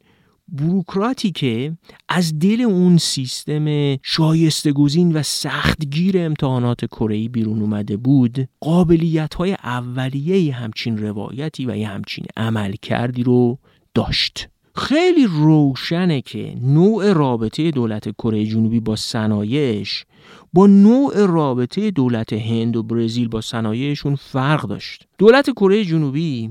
بروکراتی 0.53 1.31
که 1.31 1.77
از 2.09 2.39
دل 2.39 2.61
اون 2.61 2.99
سیستم 2.99 3.97
شایسته 4.03 4.73
گزین 4.73 5.13
و 5.13 5.23
سختگیر 5.23 6.19
امتحانات 6.19 6.85
کره 6.85 7.29
بیرون 7.29 7.61
اومده 7.61 7.97
بود 7.97 8.49
قابلیت 8.61 9.35
های 9.35 9.53
اولیه 9.53 10.55
همچین 10.55 10.99
روایتی 10.99 11.67
و 11.67 11.77
یه 11.77 11.89
همچین 11.89 12.27
عمل 12.37 12.73
کردی 12.73 13.23
رو 13.23 13.59
داشت. 13.95 14.49
خیلی 14.75 15.27
روشنه 15.27 16.21
که 16.21 16.55
نوع 16.61 17.13
رابطه 17.13 17.71
دولت 17.71 18.09
کره 18.09 18.47
جنوبی 18.47 18.81
با 18.81 18.97
صنایعش 18.97 20.05
با 20.53 20.67
نوع 20.67 21.27
رابطه 21.27 21.91
دولت 21.91 22.33
هند 22.33 22.77
و 22.77 22.83
برزیل 22.83 23.29
با 23.29 23.41
صنایعشون 23.41 24.15
فرق 24.15 24.63
داشت. 24.63 25.07
دولت 25.19 25.51
کره 25.51 25.85
جنوبی 25.85 26.51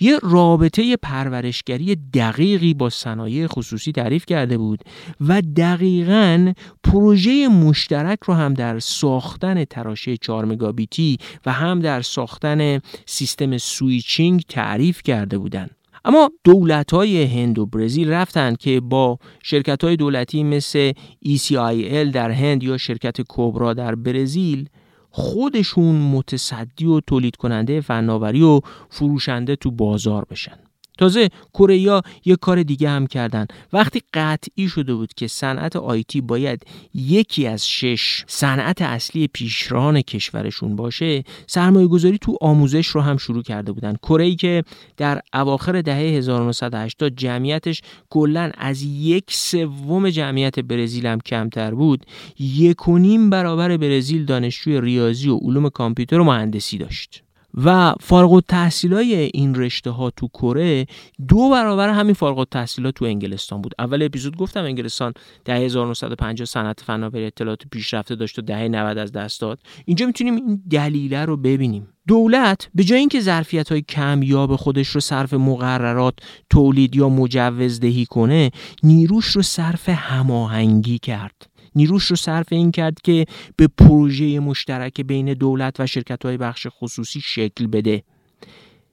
یه 0.00 0.18
رابطه 0.22 0.96
پرورشگری 0.96 1.96
دقیقی 1.96 2.74
با 2.74 2.90
صنایع 2.90 3.46
خصوصی 3.46 3.92
تعریف 3.92 4.26
کرده 4.26 4.58
بود 4.58 4.80
و 5.20 5.42
دقیقا 5.42 6.52
پروژه 6.84 7.48
مشترک 7.48 8.18
رو 8.24 8.34
هم 8.34 8.54
در 8.54 8.78
ساختن 8.78 9.64
تراشه 9.64 10.16
4 10.16 10.44
مگابیتی 10.44 11.18
و 11.46 11.52
هم 11.52 11.80
در 11.80 12.02
ساختن 12.02 12.80
سیستم 13.06 13.58
switching 13.58 14.42
تعریف 14.48 15.02
کرده 15.02 15.38
بودند. 15.38 15.70
اما 16.04 16.30
دولت 16.44 16.90
های 16.92 17.24
هند 17.24 17.58
و 17.58 17.66
برزیل 17.66 18.10
رفتن 18.10 18.54
که 18.54 18.80
با 18.80 19.18
شرکت 19.42 19.84
های 19.84 19.96
دولتی 19.96 20.44
مثل 20.44 20.92
ECIL 21.26 22.10
در 22.12 22.30
هند 22.30 22.62
یا 22.62 22.78
شرکت 22.78 23.20
Cobra 23.20 23.74
در 23.74 23.94
برزیل 23.94 24.68
خودشون 25.14 25.96
متصدی 25.96 26.86
و 26.86 27.00
تولید 27.00 27.36
کننده 27.36 27.80
فناوری 27.80 28.42
و 28.42 28.60
فروشنده 28.90 29.56
تو 29.56 29.70
بازار 29.70 30.24
بشن. 30.30 30.58
تازه 30.98 31.28
کره 31.54 31.78
یه 32.24 32.36
کار 32.40 32.62
دیگه 32.62 32.90
هم 32.90 33.06
کردن. 33.06 33.46
وقتی 33.72 34.00
قطعی 34.14 34.68
شده 34.68 34.94
بود 34.94 35.14
که 35.14 35.26
صنعت 35.26 35.76
آیتی 35.76 36.20
باید 36.20 36.66
یکی 36.94 37.46
از 37.46 37.68
شش 37.68 38.24
صنعت 38.26 38.82
اصلی 38.82 39.28
پیشران 39.28 40.02
کشورشون 40.02 40.76
باشه 40.76 41.24
سرمایه 41.46 41.86
گذاری 41.86 42.18
تو 42.18 42.36
آموزش 42.40 42.86
رو 42.86 43.00
هم 43.00 43.16
شروع 43.16 43.42
کرده 43.42 43.72
بودن. 43.72 43.94
کره 44.02 44.34
که 44.34 44.64
در 44.96 45.20
اواخر 45.34 45.82
دهه 45.82 45.96
1980 45.96 47.16
جمعیتش 47.16 47.82
کلا 48.10 48.50
از 48.58 48.82
یک 48.82 49.24
سوم 49.28 50.10
جمعیت 50.10 50.60
برزیل 50.60 51.06
هم 51.06 51.20
کمتر 51.20 51.74
بود 51.74 52.06
یک 52.38 52.88
و 52.88 52.98
نیم 52.98 53.30
برابر 53.30 53.76
برزیل 53.76 54.24
دانشجوی 54.24 54.80
ریاضی 54.80 55.28
و 55.28 55.36
علوم 55.36 55.68
کامپیوتر 55.68 56.20
و 56.20 56.24
مهندسی 56.24 56.78
داشت. 56.78 57.22
و 57.54 57.94
فارغ 58.00 58.32
التحصیلای 58.32 59.14
این 59.34 59.54
رشته 59.54 59.90
ها 59.90 60.10
تو 60.10 60.28
کره 60.28 60.86
دو 61.28 61.50
برابر 61.50 61.88
همین 61.88 62.14
فارغ 62.14 62.38
التحصیلات 62.38 62.94
تو 62.94 63.04
انگلستان 63.04 63.62
بود. 63.62 63.74
اول 63.78 64.02
اپیزود 64.02 64.36
گفتم 64.36 64.64
انگلستان 64.64 65.12
دهه 65.44 65.56
1950 65.56 66.46
صنعت 66.46 66.80
فناوری 66.80 67.26
اطلاعات 67.26 67.62
پیشرفته 67.70 68.14
داشت 68.14 68.38
و 68.38 68.42
دهه 68.42 68.68
90 68.68 68.98
از 68.98 69.12
دست 69.12 69.40
داد. 69.40 69.58
اینجا 69.84 70.06
می‌تونیم 70.06 70.34
این 70.34 70.62
دلیله 70.70 71.24
رو 71.24 71.36
ببینیم. 71.36 71.88
دولت 72.08 72.68
به 72.74 72.84
جای 72.84 72.98
اینکه 72.98 73.20
ظرفیت 73.20 73.68
های 73.68 73.82
کمیاب 73.82 74.56
خودش 74.56 74.88
رو 74.88 75.00
صرف 75.00 75.34
مقررات 75.34 76.14
تولید 76.50 76.96
یا 76.96 77.08
مجوزدهی 77.08 78.06
کنه 78.06 78.50
نیروش 78.82 79.26
رو 79.26 79.42
صرف 79.42 79.88
هماهنگی 79.88 80.98
کرد. 80.98 81.51
نیروش 81.74 82.04
رو 82.04 82.16
صرف 82.16 82.46
این 82.50 82.70
کرد 82.70 83.00
که 83.02 83.26
به 83.56 83.68
پروژه 83.68 84.40
مشترک 84.40 85.00
بین 85.00 85.34
دولت 85.34 85.80
و 85.80 85.86
شرکت 85.86 86.24
های 86.24 86.36
بخش 86.36 86.66
خصوصی 86.70 87.20
شکل 87.20 87.66
بده. 87.66 88.02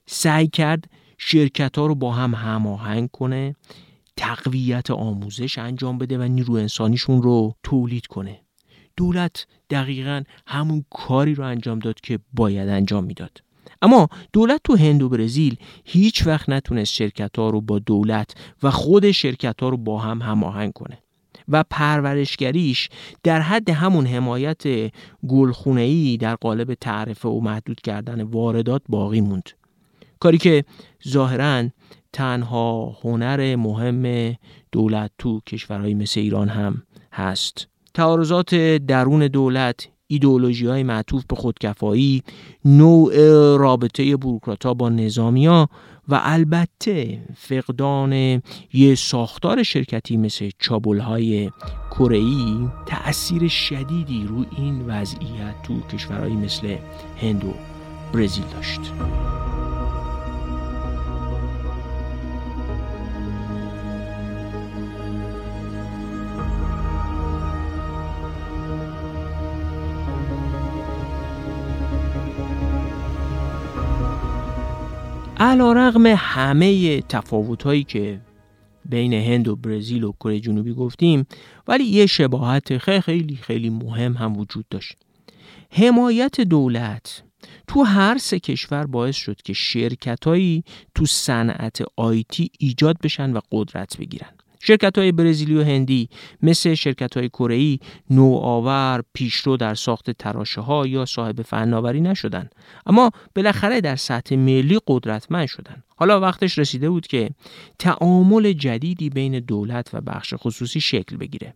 سعی 0.05 0.47
کرد 0.47 0.89
شرکت 1.17 1.77
ها 1.77 1.85
رو 1.85 1.95
با 1.95 2.11
هم 2.11 2.33
هماهنگ 2.33 3.09
کنه 3.11 3.55
تقویت 4.17 4.91
آموزش 4.91 5.57
انجام 5.57 5.97
بده 5.97 6.17
و 6.17 6.21
نیرو 6.21 6.53
انسانیشون 6.53 7.21
رو 7.21 7.55
تولید 7.63 8.07
کنه. 8.07 8.41
دولت 8.97 9.47
دقیقا 9.69 10.23
همون 10.47 10.85
کاری 10.89 11.35
رو 11.35 11.43
انجام 11.43 11.79
داد 11.79 12.01
که 12.01 12.19
باید 12.33 12.69
انجام 12.69 13.03
می‌داد. 13.03 13.41
اما 13.81 14.07
دولت 14.33 14.61
تو 14.63 14.75
هند 14.75 15.03
و 15.03 15.09
برزیل 15.09 15.55
هیچ 15.85 16.27
وقت 16.27 16.49
نتونست 16.49 16.93
شرکت 16.93 17.37
ها 17.37 17.49
رو 17.49 17.61
با 17.61 17.79
دولت 17.79 18.35
و 18.63 18.71
خود 18.71 19.11
شرکت 19.11 19.61
ها 19.61 19.69
رو 19.69 19.77
با 19.77 19.99
هم 19.99 20.21
هماهنگ 20.21 20.73
کنه. 20.73 20.97
و 21.49 21.63
پرورشگریش 21.69 22.89
در 23.23 23.41
حد 23.41 23.69
همون 23.69 24.05
حمایت 24.05 24.63
گلخونه‌ای 25.27 26.17
در 26.17 26.35
قالب 26.35 26.73
تعرفه 26.73 27.29
و 27.29 27.39
محدود 27.39 27.81
کردن 27.81 28.21
واردات 28.21 28.81
باقی 28.89 29.21
موند. 29.21 29.49
کاری 30.19 30.37
که 30.37 30.65
ظاهرا 31.07 31.69
تنها 32.13 32.97
هنر 33.03 33.55
مهم 33.55 34.35
دولت 34.71 35.11
تو 35.17 35.39
کشورهای 35.47 35.93
مثل 35.93 36.19
ایران 36.19 36.49
هم 36.49 36.83
هست. 37.13 37.67
تعارضات 37.93 38.55
درون 38.55 39.27
دولت 39.27 39.87
ایدئولوژی 40.07 40.65
های 40.65 40.83
معطوف 40.83 41.25
به 41.25 41.35
خودکفایی 41.35 42.23
نوع 42.65 43.13
رابطه 43.57 44.17
بروکراتا 44.17 44.73
با 44.73 44.89
نظامیا 44.89 45.69
و 46.09 46.19
البته 46.23 47.21
فقدان 47.37 48.41
یه 48.73 48.95
ساختار 48.95 49.63
شرکتی 49.63 50.17
مثل 50.17 50.49
چابل 50.59 50.99
های 50.99 51.51
کره 51.91 52.21
تأثیر 52.85 53.47
شدیدی 53.47 54.25
رو 54.27 54.45
این 54.57 54.85
وضعیت 54.87 55.61
تو 55.63 55.81
کشورهایی 55.81 56.35
مثل 56.35 56.77
هند 57.21 57.45
و 57.45 57.53
برزیل 58.13 58.45
داشت. 58.53 58.81
علا 75.41 75.73
رغم 75.73 76.05
همه 76.05 77.01
تفاوت 77.01 77.63
هایی 77.63 77.83
که 77.83 78.21
بین 78.85 79.13
هند 79.13 79.47
و 79.47 79.55
برزیل 79.55 80.03
و 80.03 80.11
کره 80.11 80.39
جنوبی 80.39 80.73
گفتیم 80.73 81.25
ولی 81.67 81.83
یه 81.83 82.05
شباهت 82.05 82.77
خیلی 82.77 83.35
خیلی 83.35 83.69
مهم 83.69 84.13
هم 84.13 84.37
وجود 84.37 84.65
داشت. 84.69 84.97
حمایت 85.71 86.41
دولت 86.41 87.23
تو 87.67 87.83
هر 87.83 88.17
سه 88.17 88.39
کشور 88.39 88.85
باعث 88.85 89.15
شد 89.15 89.41
که 89.41 89.53
شرکتهایی 89.53 90.63
تو 90.95 91.05
صنعت 91.05 91.81
آیتی 91.95 92.51
ایجاد 92.59 92.97
بشن 93.03 93.33
و 93.33 93.39
قدرت 93.51 93.97
بگیرن. 93.97 94.38
شرکت 94.61 94.97
های 94.97 95.11
برزیلی 95.11 95.55
و 95.55 95.63
هندی 95.63 96.09
مثل 96.41 96.73
شرکت 96.73 97.17
های 97.17 97.79
نوآور 98.09 99.03
پیشرو 99.13 99.57
در 99.57 99.75
ساخت 99.75 100.11
تراشه 100.11 100.61
ها 100.61 100.87
یا 100.87 101.05
صاحب 101.05 101.41
فناوری 101.41 102.01
نشدن. 102.01 102.49
اما 102.85 103.11
بالاخره 103.35 103.81
در 103.81 103.95
سطح 103.95 104.35
ملی 104.35 104.79
قدرتمند 104.87 105.47
شدن. 105.47 105.83
حالا 105.95 106.19
وقتش 106.19 106.59
رسیده 106.59 106.89
بود 106.89 107.07
که 107.07 107.29
تعامل 107.79 108.53
جدیدی 108.53 109.09
بین 109.09 109.39
دولت 109.39 109.89
و 109.93 110.01
بخش 110.01 110.33
خصوصی 110.37 110.81
شکل 110.81 111.17
بگیره. 111.17 111.53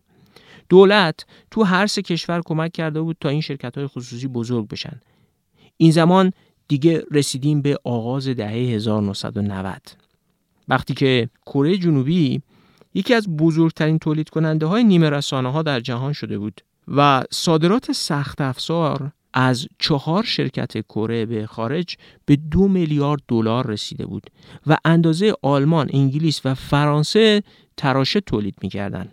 دولت 0.68 1.26
تو 1.50 1.62
هر 1.62 1.86
سه 1.86 2.02
کشور 2.02 2.42
کمک 2.44 2.72
کرده 2.72 3.00
بود 3.00 3.16
تا 3.20 3.28
این 3.28 3.40
شرکت 3.40 3.78
های 3.78 3.86
خصوصی 3.86 4.28
بزرگ 4.28 4.68
بشن. 4.68 5.00
این 5.76 5.90
زمان 5.90 6.32
دیگه 6.68 7.02
رسیدیم 7.10 7.62
به 7.62 7.78
آغاز 7.84 8.28
دهه 8.28 8.50
1990 8.50 9.80
وقتی 10.68 10.94
که 10.94 11.28
کره 11.46 11.78
جنوبی 11.78 12.42
یکی 12.94 13.14
از 13.14 13.36
بزرگترین 13.36 13.98
تولید 13.98 14.28
کننده 14.28 14.66
های 14.66 14.84
نیمه 14.84 15.10
رسانه 15.10 15.52
ها 15.52 15.62
در 15.62 15.80
جهان 15.80 16.12
شده 16.12 16.38
بود 16.38 16.60
و 16.88 17.24
صادرات 17.30 17.92
سخت 17.92 18.40
افزار 18.40 19.12
از 19.34 19.66
چهار 19.78 20.24
شرکت 20.24 20.78
کره 20.80 21.26
به 21.26 21.46
خارج 21.46 21.96
به 22.26 22.36
دو 22.36 22.68
میلیارد 22.68 23.20
دلار 23.28 23.66
رسیده 23.66 24.06
بود 24.06 24.30
و 24.66 24.76
اندازه 24.84 25.34
آلمان، 25.42 25.90
انگلیس 25.92 26.40
و 26.44 26.54
فرانسه 26.54 27.42
تراشه 27.76 28.20
تولید 28.20 28.54
می‌کردند. 28.62 29.12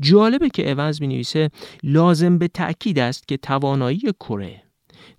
جالبه 0.00 0.48
که 0.48 0.70
اونز 0.70 1.00
می 1.00 1.06
نویسه 1.06 1.50
لازم 1.82 2.38
به 2.38 2.48
تأکید 2.48 2.98
است 2.98 3.28
که 3.28 3.36
توانایی 3.36 4.00
کره 4.20 4.62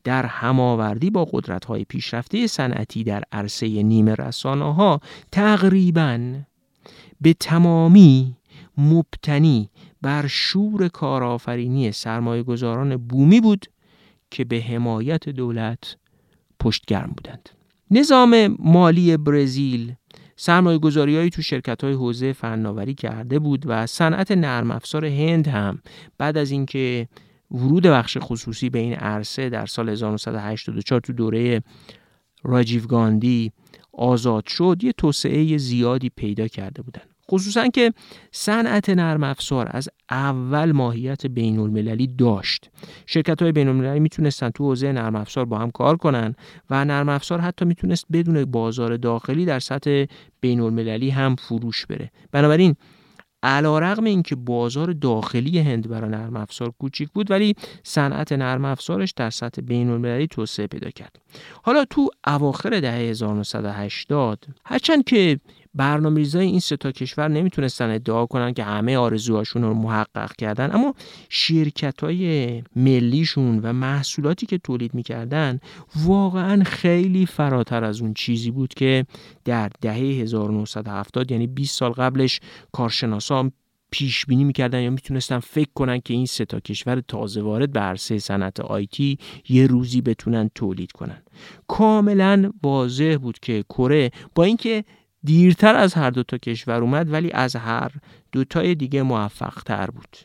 در 0.03 0.25
هماوردی 0.25 1.09
با 1.09 1.25
قدرت 1.25 1.65
های 1.65 1.83
پیشرفته 1.83 2.47
صنعتی 2.47 3.03
در 3.03 3.23
عرصه 3.31 3.83
نیمه 3.83 4.15
رسانه 4.15 4.73
ها 4.73 5.01
تقریباً 5.31 6.19
به 7.21 7.33
تمامی 7.33 8.35
مبتنی 8.77 9.69
بر 10.01 10.27
شور 10.27 10.87
کارآفرینی 10.87 11.91
سرمایه 11.91 12.43
گذاران 12.43 12.97
بومی 12.97 13.41
بود 13.41 13.65
که 14.31 14.45
به 14.45 14.61
حمایت 14.61 15.29
دولت 15.29 15.95
پشتگرم 16.59 17.13
بودند. 17.17 17.49
نظام 17.91 18.57
مالی 18.59 19.17
برزیل 19.17 19.93
سرمایه 20.35 20.77
گذاری 20.77 21.29
تو 21.29 21.41
شرکت 21.41 21.83
های 21.83 21.93
حوزه 21.93 22.33
فناوری 22.33 22.93
کرده 22.93 23.39
بود 23.39 23.63
و 23.65 23.87
صنعت 23.87 24.31
نرم 24.31 24.71
افزار 24.71 25.05
هند 25.05 25.47
هم 25.47 25.79
بعد 26.17 26.37
از 26.37 26.51
اینکه 26.51 27.07
ورود 27.51 27.83
بخش 27.83 28.17
خصوصی 28.21 28.69
به 28.69 28.79
این 28.79 28.93
عرصه 28.93 29.49
در 29.49 29.65
سال 29.65 29.89
1984 29.89 31.01
تو 31.01 31.13
دوره 31.13 31.63
راجیو 32.43 32.87
گاندی 32.87 33.51
آزاد 33.97 34.47
شد 34.47 34.77
یه 34.83 34.91
توسعه 34.91 35.57
زیادی 35.57 36.09
پیدا 36.15 36.47
کرده 36.47 36.81
بودن. 36.81 37.01
خصوصا 37.31 37.67
که 37.67 37.93
صنعت 38.31 38.89
نرم 38.89 39.23
افزار 39.23 39.67
از 39.71 39.89
اول 40.09 40.71
ماهیت 40.71 41.25
بین 41.25 41.59
المللی 41.59 42.07
داشت. 42.07 42.69
شرکت 43.05 43.41
های 43.41 43.51
بین 43.51 43.67
المللی 43.67 43.99
می‌تونستن 43.99 44.49
تو 44.49 44.63
حوزه 44.63 44.91
نرم 44.91 45.15
افزار 45.15 45.45
با 45.45 45.57
هم 45.57 45.71
کار 45.71 45.97
کنن 45.97 46.35
و 46.69 46.85
نرم 46.85 47.09
افزار 47.09 47.39
حتی 47.39 47.65
می‌تونست 47.65 48.05
بدون 48.11 48.45
بازار 48.45 48.97
داخلی 48.97 49.45
در 49.45 49.59
سطح 49.59 50.05
بین 50.41 50.59
المللی 50.59 51.09
هم 51.09 51.35
فروش 51.35 51.85
بره. 51.85 52.11
بنابراین 52.31 52.75
علا 53.47 53.79
رقم 53.79 54.03
اینکه 54.03 54.35
بازار 54.35 54.93
داخلی 54.93 55.59
هند 55.59 55.89
برای 55.89 56.09
نرم 56.09 56.35
افزار 56.35 56.73
کوچیک 56.79 57.09
بود 57.09 57.31
ولی 57.31 57.55
صنعت 57.83 58.31
نرم 58.31 58.65
افزارش 58.65 59.13
در 59.15 59.29
سطح 59.29 59.61
بین 59.61 59.89
المللی 59.89 60.27
توسعه 60.27 60.67
پیدا 60.67 60.89
کرد. 60.89 61.15
حالا 61.63 61.85
تو 61.85 62.09
اواخر 62.27 62.79
دهه 62.79 62.93
1980 62.93 64.45
هرچند 64.65 65.03
که 65.03 65.39
برنامه‌ریزای 65.75 66.45
این 66.45 66.59
سه 66.59 66.77
تا 66.77 66.91
کشور 66.91 67.27
نمی‌تونستن 67.27 67.89
ادعا 67.89 68.25
کنن 68.25 68.53
که 68.53 68.63
همه 68.63 68.97
آرزوهاشون 68.97 69.61
رو 69.61 69.73
محقق 69.73 70.35
کردن 70.35 70.75
اما 70.75 70.93
شرکت 71.29 72.03
های 72.03 72.63
ملیشون 72.75 73.59
و 73.59 73.73
محصولاتی 73.73 74.45
که 74.45 74.57
تولید 74.57 74.93
می‌کردن 74.93 75.59
واقعا 75.95 76.63
خیلی 76.63 77.25
فراتر 77.25 77.83
از 77.83 78.01
اون 78.01 78.13
چیزی 78.13 78.51
بود 78.51 78.73
که 78.73 79.05
در 79.45 79.69
دهه 79.81 79.95
1970 79.95 81.31
یعنی 81.31 81.47
20 81.47 81.79
سال 81.79 81.91
قبلش 81.91 82.39
کارشناسان 82.71 83.51
پیش 83.91 84.25
بینی 84.25 84.43
می‌کردن 84.43 84.81
یا 84.81 84.89
می‌تونستن 84.89 85.39
فکر 85.39 85.69
کنن 85.75 85.99
که 85.99 86.13
این 86.13 86.25
سه 86.25 86.45
تا 86.45 86.59
کشور 86.59 87.01
تازه 87.07 87.41
وارد 87.41 87.71
به 87.71 87.79
عرصه 87.79 88.19
صنعت 88.19 88.59
آیتی 88.59 89.17
یه 89.49 89.67
روزی 89.67 90.01
بتونن 90.01 90.49
تولید 90.55 90.91
کنن. 90.91 91.23
کاملا 91.67 92.51
واضح 92.63 93.17
بود 93.21 93.39
که 93.39 93.63
کره 93.69 94.11
با 94.35 94.43
اینکه 94.43 94.83
دیرتر 95.27 95.75
از 95.75 95.93
هر 95.93 96.09
دو 96.09 96.23
تا 96.23 96.37
کشور 96.37 96.81
اومد 96.81 97.13
ولی 97.13 97.31
از 97.31 97.55
هر 97.55 97.91
دوتای 98.31 98.75
دیگه 98.75 99.03
موفق 99.03 99.63
تر 99.63 99.85
بود. 99.85 100.17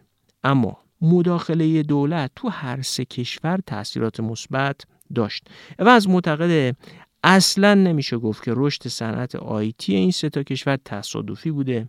اما 0.45 0.79
مداخله 1.01 1.83
دولت 1.83 2.31
تو 2.37 2.49
هر 2.49 2.83
سه 2.83 3.05
کشور 3.05 3.61
تاثیرات 3.67 4.21
مثبت 4.21 4.81
داشت. 5.15 5.47
و 5.79 5.89
از 5.89 6.09
معتقد 6.09 6.77
اصلا 7.25 7.75
نمیشه 7.75 8.19
گفت 8.19 8.45
که 8.45 8.53
رشد 8.57 8.89
صنعت 8.89 9.35
آیتی 9.35 9.95
این 9.95 10.11
سه 10.11 10.31
تا 10.31 10.43
کشور 10.43 10.79
تصادفی 10.85 11.51
بوده 11.51 11.89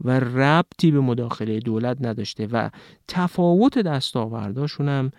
و 0.00 0.20
ربطی 0.20 0.90
به 0.90 1.00
مداخله 1.00 1.60
دولت 1.60 1.96
نداشته 2.00 2.46
و 2.46 2.70
تفاوت 3.08 3.78
دستاورداشون 3.78 4.88
هم 4.88 5.10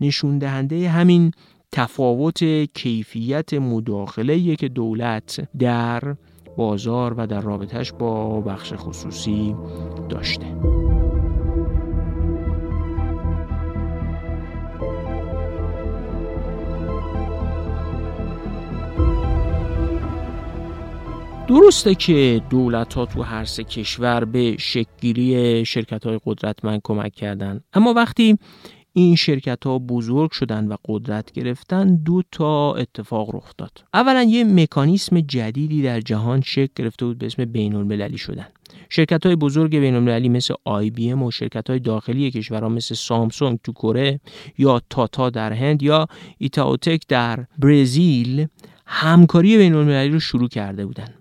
نشون 0.00 0.38
دهنده 0.38 0.90
همین 0.90 1.32
تفاوت 1.72 2.44
کیفیت 2.74 3.54
مداخله 3.54 4.56
که 4.56 4.68
دولت 4.68 5.48
در 5.58 6.16
بازار 6.56 7.14
و 7.14 7.26
در 7.26 7.40
رابطش 7.40 7.92
با 7.92 8.40
بخش 8.40 8.72
خصوصی 8.76 9.56
داشته. 10.08 10.46
درسته 21.48 21.94
که 21.94 22.42
دولت 22.50 22.94
ها 22.94 23.06
تو 23.06 23.22
هر 23.22 23.44
سه 23.44 23.64
کشور 23.64 24.24
به 24.24 24.56
شکلگیری 24.58 25.64
شرکت 25.64 26.06
های 26.06 26.20
قدرتمند 26.26 26.80
کمک 26.84 27.14
کردن 27.14 27.60
اما 27.72 27.92
وقتی 27.92 28.38
این 28.96 29.16
شرکت 29.16 29.64
ها 29.66 29.78
بزرگ 29.78 30.30
شدن 30.30 30.68
و 30.68 30.76
قدرت 30.88 31.32
گرفتن 31.32 31.96
دو 31.96 32.22
تا 32.32 32.74
اتفاق 32.74 33.36
رخ 33.36 33.52
داد 33.58 33.84
اولا 33.94 34.22
یه 34.22 34.44
مکانیسم 34.44 35.20
جدیدی 35.20 35.82
در 35.82 36.00
جهان 36.00 36.40
شکل 36.40 36.72
گرفته 36.76 37.06
بود 37.06 37.18
به 37.18 37.26
اسم 37.26 37.44
بین 37.44 37.74
المللی 37.74 38.18
شدن 38.18 38.46
شرکت 38.88 39.26
های 39.26 39.36
بزرگ 39.36 39.78
بین 39.78 39.94
المللی 39.94 40.28
مثل 40.28 40.54
آی 40.64 40.90
بی 40.90 41.10
ام 41.10 41.22
و 41.22 41.30
شرکت 41.30 41.70
های 41.70 41.78
داخلی 41.78 42.30
کشورها 42.30 42.68
مثل 42.68 42.94
سامسونگ 42.94 43.58
تو 43.64 43.72
کره 43.72 44.20
یا 44.58 44.82
تاتا 44.90 45.30
در 45.30 45.52
هند 45.52 45.82
یا 45.82 46.06
ایتاوتک 46.38 47.02
در 47.08 47.46
برزیل 47.58 48.46
همکاری 48.86 49.56
بین 49.56 49.74
المللی 49.74 50.08
رو 50.08 50.20
شروع 50.20 50.48
کرده 50.48 50.86
بودند. 50.86 51.14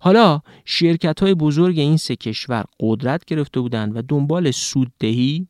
حالا 0.00 0.40
شرکت 0.64 1.22
های 1.22 1.34
بزرگ 1.34 1.78
این 1.78 1.96
سه 1.96 2.16
کشور 2.16 2.64
قدرت 2.80 3.24
گرفته 3.24 3.60
بودند 3.60 3.96
و 3.96 4.02
دنبال 4.02 4.50
سوددهی 4.50 5.46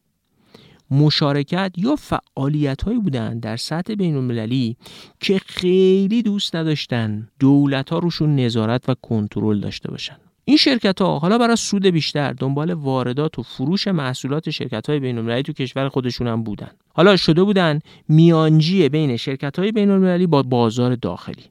مشارکت 0.91 1.73
یا 1.77 1.97
فعالیت 1.97 2.83
هایی 2.83 2.99
بودند 2.99 3.41
در 3.41 3.57
سطح 3.57 3.95
بین 3.95 4.17
المللی 4.17 4.77
که 5.21 5.39
خیلی 5.39 6.23
دوست 6.23 6.57
نداشتن 6.57 7.29
دولت 7.41 7.91
ها 7.91 7.99
روشون 7.99 8.37
نظارت 8.37 8.89
و 8.89 8.95
کنترل 9.03 9.61
داشته 9.61 9.91
باشن. 9.91 10.17
این 10.49 10.57
شرکت 10.57 11.03
ها 11.03 11.19
حالا 11.19 11.39
برای 11.39 11.57
سود 11.57 11.87
بیشتر 11.87 12.33
دنبال 12.33 12.73
واردات 12.73 13.39
و 13.39 13.43
فروش 13.43 13.89
محصولات 13.89 14.51
شرکت 14.51 14.91
های 14.91 15.01
بین 15.01 15.43
تو 15.43 15.53
کشور 15.53 15.89
خودشون 15.89 16.27
هم 16.27 16.43
بودن. 16.43 16.71
حالا 16.95 17.17
شده 17.17 17.43
بودن 17.43 17.81
میانجی 18.09 18.89
بین 18.89 19.17
شرکت 19.17 19.59
های 19.59 19.73
بین 19.73 20.27
با 20.27 20.43
بازار 20.43 20.95
داخلی. 20.95 21.43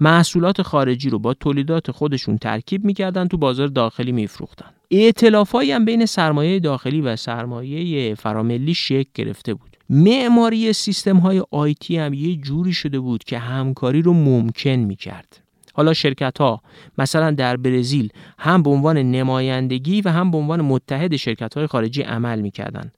محصولات 0.00 0.62
خارجی 0.62 1.10
رو 1.10 1.18
با 1.18 1.34
تولیدات 1.34 1.90
خودشون 1.90 2.38
ترکیب 2.38 2.84
می‌کردن 2.84 3.28
تو 3.28 3.36
بازار 3.36 3.66
داخلی 3.66 4.12
میفروختن. 4.12 4.70
ائتلافایی 4.90 5.72
هم 5.72 5.84
بین 5.84 6.06
سرمایه 6.06 6.60
داخلی 6.60 7.00
و 7.00 7.16
سرمایه 7.16 8.14
فراملی 8.14 8.74
شکل 8.74 9.10
گرفته 9.14 9.54
بود. 9.54 9.76
معماری 9.90 10.72
سیستم 10.72 11.16
های 11.16 11.42
آیتی 11.50 11.96
هم 11.96 12.14
یه 12.14 12.36
جوری 12.36 12.72
شده 12.72 13.00
بود 13.00 13.24
که 13.24 13.38
همکاری 13.38 14.02
رو 14.02 14.12
ممکن 14.12 14.70
می‌کرد. 14.70 15.40
حالا 15.80 15.92
شرکت 15.92 16.38
ها 16.38 16.62
مثلا 16.98 17.30
در 17.30 17.56
برزیل 17.56 18.08
هم 18.38 18.62
به 18.62 18.70
عنوان 18.70 18.98
نمایندگی 18.98 20.00
و 20.00 20.08
هم 20.08 20.30
به 20.30 20.38
عنوان 20.38 20.60
متحد 20.60 21.16
شرکت 21.16 21.54
های 21.54 21.66
خارجی 21.66 22.02
عمل 22.02 22.40
می‌کردن. 22.40 22.92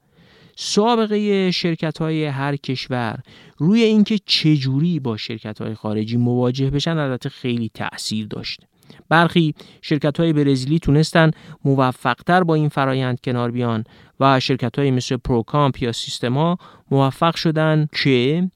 سابقه 0.56 1.50
شرکت 1.50 1.98
های 1.98 2.24
هر 2.24 2.56
کشور 2.56 3.18
روی 3.58 3.82
اینکه 3.82 4.18
چجوری 4.26 5.00
با 5.00 5.16
شرکت 5.16 5.62
های 5.62 5.74
خارجی 5.74 6.16
مواجه 6.16 6.70
بشن 6.70 6.98
البته 6.98 7.28
خیلی 7.28 7.70
تاثیر 7.74 8.26
داشت. 8.26 8.60
برخی 9.08 9.54
شرکت 9.82 10.20
های 10.20 10.32
برزیلی 10.32 10.78
تونستن 10.78 11.30
موفقتر 11.64 12.44
با 12.44 12.54
این 12.54 12.68
فرایند 12.68 13.20
کنار 13.20 13.50
بیان 13.50 13.84
و 14.20 14.40
شرکت 14.40 14.78
های 14.78 14.90
مثل 14.90 15.16
پروکامپ 15.16 15.82
یا 15.82 15.92
سیستما 15.92 16.58
موفق 16.90 17.34
شدن 17.36 17.88
که 18.02 18.50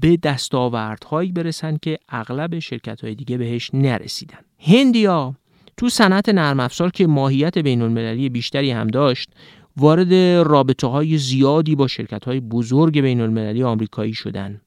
به 0.00 0.18
دستاوردهایی 0.22 1.32
برسن 1.32 1.76
که 1.82 1.98
اغلب 2.08 2.58
شرکت 2.58 3.00
های 3.00 3.14
دیگه 3.14 3.38
بهش 3.38 3.70
نرسیدن. 3.74 4.38
هندیا 4.58 5.34
تو 5.76 5.88
صنعت 5.88 6.28
نرم 6.28 6.60
افزار 6.60 6.90
که 6.90 7.06
ماهیت 7.06 7.58
بین 7.58 7.82
المللی 7.82 8.28
بیشتری 8.28 8.70
هم 8.70 8.86
داشت 8.86 9.30
وارد 9.76 10.14
رابطه 10.48 10.86
های 10.86 11.18
زیادی 11.18 11.76
با 11.76 11.86
شرکت 11.86 12.24
های 12.24 12.40
بزرگ 12.40 13.00
بین 13.00 13.20
المللی 13.20 13.62
آمریکایی 13.62 14.14
شدن. 14.14 14.60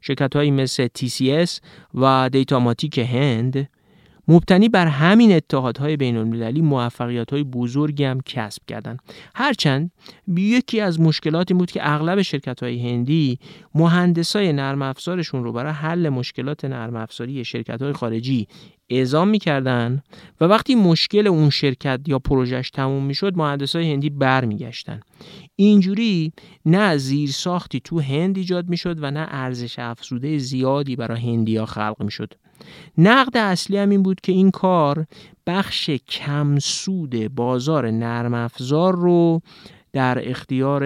شرکت 0.00 0.36
های 0.36 0.50
مثل 0.50 0.88
TCS 0.98 1.50
و 1.94 2.30
دیتاماتیک 2.32 2.98
هند 2.98 3.68
مبتنی 4.28 4.68
بر 4.68 4.86
همین 4.86 5.32
اتحادهای 5.32 5.96
بین 5.96 6.16
المللی 6.16 6.60
موفقیت 6.60 7.34
بزرگی 7.34 8.04
هم 8.04 8.20
کسب 8.20 8.62
کردند. 8.68 8.98
هرچند 9.34 9.90
یکی 10.36 10.80
از 10.80 11.00
مشکلات 11.00 11.50
این 11.50 11.58
بود 11.58 11.70
که 11.70 11.80
اغلب 11.82 12.22
شرکت 12.22 12.62
های 12.62 12.78
هندی 12.78 13.38
مهندس 13.74 14.36
های 14.36 14.52
نرم 14.52 14.82
افزارشون 14.82 15.44
رو 15.44 15.52
برای 15.52 15.72
حل 15.72 16.08
مشکلات 16.08 16.64
نرم 16.64 16.96
افزاری 16.96 17.44
شرکت 17.44 17.92
خارجی 17.92 18.48
اعزام 18.88 19.28
می‌کردن 19.28 20.02
و 20.40 20.44
وقتی 20.44 20.74
مشکل 20.74 21.26
اون 21.26 21.50
شرکت 21.50 22.00
یا 22.06 22.18
پروژهش 22.18 22.70
تموم 22.70 23.04
می‌شد 23.04 23.36
مهندس 23.36 23.76
های 23.76 23.92
هندی 23.92 24.10
برمیگشتن 24.10 25.00
اینجوری 25.56 26.32
نه 26.66 26.96
زیر 26.96 27.30
ساختی 27.30 27.80
تو 27.80 28.00
هند 28.00 28.36
ایجاد 28.36 28.68
می‌شد 28.68 29.02
و 29.02 29.10
نه 29.10 29.26
ارزش 29.30 29.78
افزوده 29.78 30.38
زیادی 30.38 30.96
برای 30.96 31.20
هندیا 31.20 31.66
خلق 31.66 31.96
می‌شد 32.00 32.34
نقد 32.98 33.36
اصلی 33.36 33.76
هم 33.76 33.90
این 33.90 34.02
بود 34.02 34.20
که 34.20 34.32
این 34.32 34.50
کار 34.50 35.06
بخش 35.46 35.90
کم 35.90 36.58
سود 36.58 37.34
بازار 37.34 37.90
نرم 37.90 38.34
افزار 38.34 38.96
رو 38.96 39.40
در 39.92 40.30
اختیار 40.30 40.84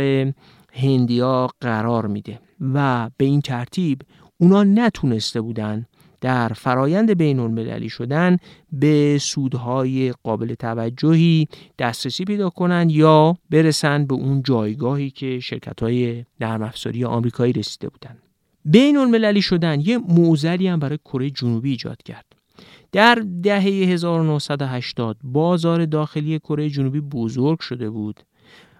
هندیا 0.72 1.48
قرار 1.60 2.06
میده 2.06 2.40
و 2.74 3.10
به 3.16 3.24
این 3.24 3.40
ترتیب 3.40 4.02
اونا 4.40 4.64
نتونسته 4.64 5.40
بودن 5.40 5.86
در 6.20 6.48
فرایند 6.48 7.10
بین 7.10 7.38
المللی 7.38 7.88
شدن 7.88 8.36
به 8.72 9.18
سودهای 9.20 10.12
قابل 10.22 10.54
توجهی 10.54 11.48
دسترسی 11.78 12.24
پیدا 12.24 12.50
کنند 12.50 12.90
یا 12.90 13.36
برسند 13.50 14.08
به 14.08 14.14
اون 14.14 14.42
جایگاهی 14.42 15.10
که 15.10 15.40
شرکت 15.40 15.82
های 15.82 16.24
نرم 16.40 16.62
افزاری 16.62 17.04
آمریکایی 17.04 17.52
رسیده 17.52 17.88
بودند. 17.88 18.23
بین 18.64 18.96
المللی 18.96 19.42
شدن 19.42 19.80
یه 19.80 19.98
موزلی 19.98 20.68
هم 20.68 20.78
برای 20.78 20.98
کره 21.04 21.30
جنوبی 21.30 21.70
ایجاد 21.70 22.02
کرد. 22.02 22.24
در 22.92 23.14
دهه 23.42 23.62
1980 23.62 25.16
بازار 25.24 25.84
داخلی 25.84 26.38
کره 26.38 26.70
جنوبی 26.70 27.00
بزرگ 27.00 27.60
شده 27.60 27.90
بود 27.90 28.20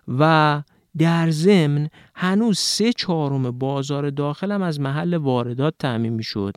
و 0.08 0.62
در 0.98 1.30
ضمن 1.30 1.88
هنوز 2.14 2.58
سه 2.58 2.92
چهارم 2.92 3.50
بازار 3.50 4.10
داخل 4.10 4.52
هم 4.52 4.62
از 4.62 4.80
محل 4.80 5.14
واردات 5.14 5.74
تعمین 5.78 6.12
می 6.12 6.22
شد 6.22 6.54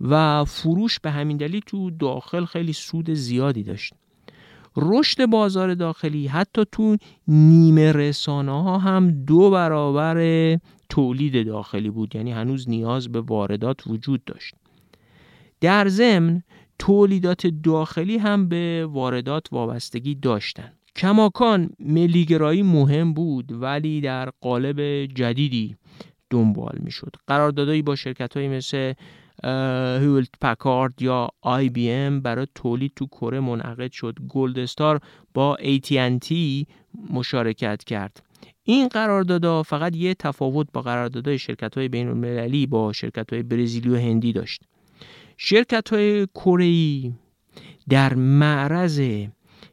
و 0.00 0.44
فروش 0.44 1.00
به 1.00 1.10
همین 1.10 1.36
دلیل 1.36 1.60
تو 1.66 1.90
داخل 1.90 2.44
خیلی 2.44 2.72
سود 2.72 3.10
زیادی 3.10 3.62
داشت. 3.62 3.94
رشد 4.76 5.26
بازار 5.26 5.74
داخلی 5.74 6.26
حتی 6.26 6.62
تو 6.72 6.96
نیمه 7.28 7.92
رسانه 7.92 8.62
ها 8.62 8.78
هم 8.78 9.10
دو 9.10 9.50
برابر 9.50 10.16
تولید 10.88 11.46
داخلی 11.46 11.90
بود 11.90 12.16
یعنی 12.16 12.32
هنوز 12.32 12.68
نیاز 12.68 13.12
به 13.12 13.20
واردات 13.20 13.86
وجود 13.86 14.24
داشت. 14.24 14.54
در 15.60 15.88
ضمن 15.88 16.42
تولیدات 16.78 17.46
داخلی 17.46 18.18
هم 18.18 18.48
به 18.48 18.86
واردات 18.90 19.46
وابستگی 19.52 20.14
داشتند. 20.14 20.78
کماکان 20.96 21.70
ملیگرایی 21.78 22.62
مهم 22.62 23.12
بود 23.14 23.52
ولی 23.52 24.00
در 24.00 24.30
قالب 24.40 25.06
جدیدی 25.06 25.76
دنبال 26.30 26.78
می‌شد. 26.80 27.16
قراردادهایی 27.26 27.82
با 27.82 27.96
شرکت 27.96 28.36
های 28.36 28.48
مثل 28.48 28.92
هیولت 30.00 30.28
پکارد 30.40 31.02
یا 31.02 31.28
آی 31.42 31.68
بی 31.68 31.90
ام 31.90 32.20
برای 32.20 32.46
تولید 32.54 32.92
تو 32.96 33.06
کره 33.06 33.40
منعقد 33.40 33.92
شد. 33.92 34.18
گلدستار 34.28 35.00
با 35.34 35.56
AT&T 35.60 36.34
مشارکت 37.10 37.84
کرد. 37.84 38.22
این 38.68 38.88
قراردادها 38.88 39.62
فقط 39.62 39.96
یه 39.96 40.14
تفاوت 40.14 40.66
با 40.72 40.82
قراردادهای 40.82 41.38
شرکت 41.38 41.78
های 41.78 41.88
بین 41.88 42.08
المللی 42.08 42.66
با 42.66 42.92
شرکت 42.92 43.32
های 43.32 43.42
برزیلی 43.42 43.88
و 43.88 43.96
هندی 43.96 44.32
داشت. 44.32 44.62
شرکت 45.36 45.88
های 45.88 46.26
کره 46.26 47.12
در 47.88 48.14
معرض 48.14 49.00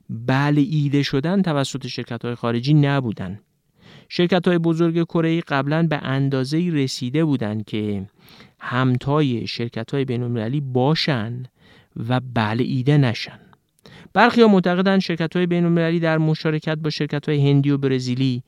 بلعیده 0.10 1.04
شدن 1.04 1.41
توسط 1.41 1.88
شرکت 1.88 2.26
های 2.26 2.36
خارجی 2.36 2.74
نبودند 2.74 3.41
شرکت 4.10 4.48
های 4.48 4.58
بزرگ 4.58 5.04
کره 5.04 5.41
قبلا 5.41 5.88
به 5.88 5.98
اندازه 5.98 6.70
رسیده 6.74 7.26
بودند 7.26 7.66
که 7.66 8.10
همتای 8.60 9.48
شرکت 9.48 9.94
های 9.94 10.06
المللی 10.10 10.62
باشن 10.62 11.44
و 12.10 12.20
بلعیده 12.20 12.98
نشن. 12.98 13.39
برخی 14.14 14.41
ها 14.41 14.48
معتقدند 14.48 15.00
شرکت 15.00 15.36
های 15.36 15.46
بین 15.46 15.66
المللی 15.66 16.00
در 16.00 16.18
مشارکت 16.18 16.76
با 16.76 16.89
شرکت 16.89 17.30
های 17.30 17.50
هندی 17.50 17.70
و 17.70 17.78
برزیلی 17.78 18.44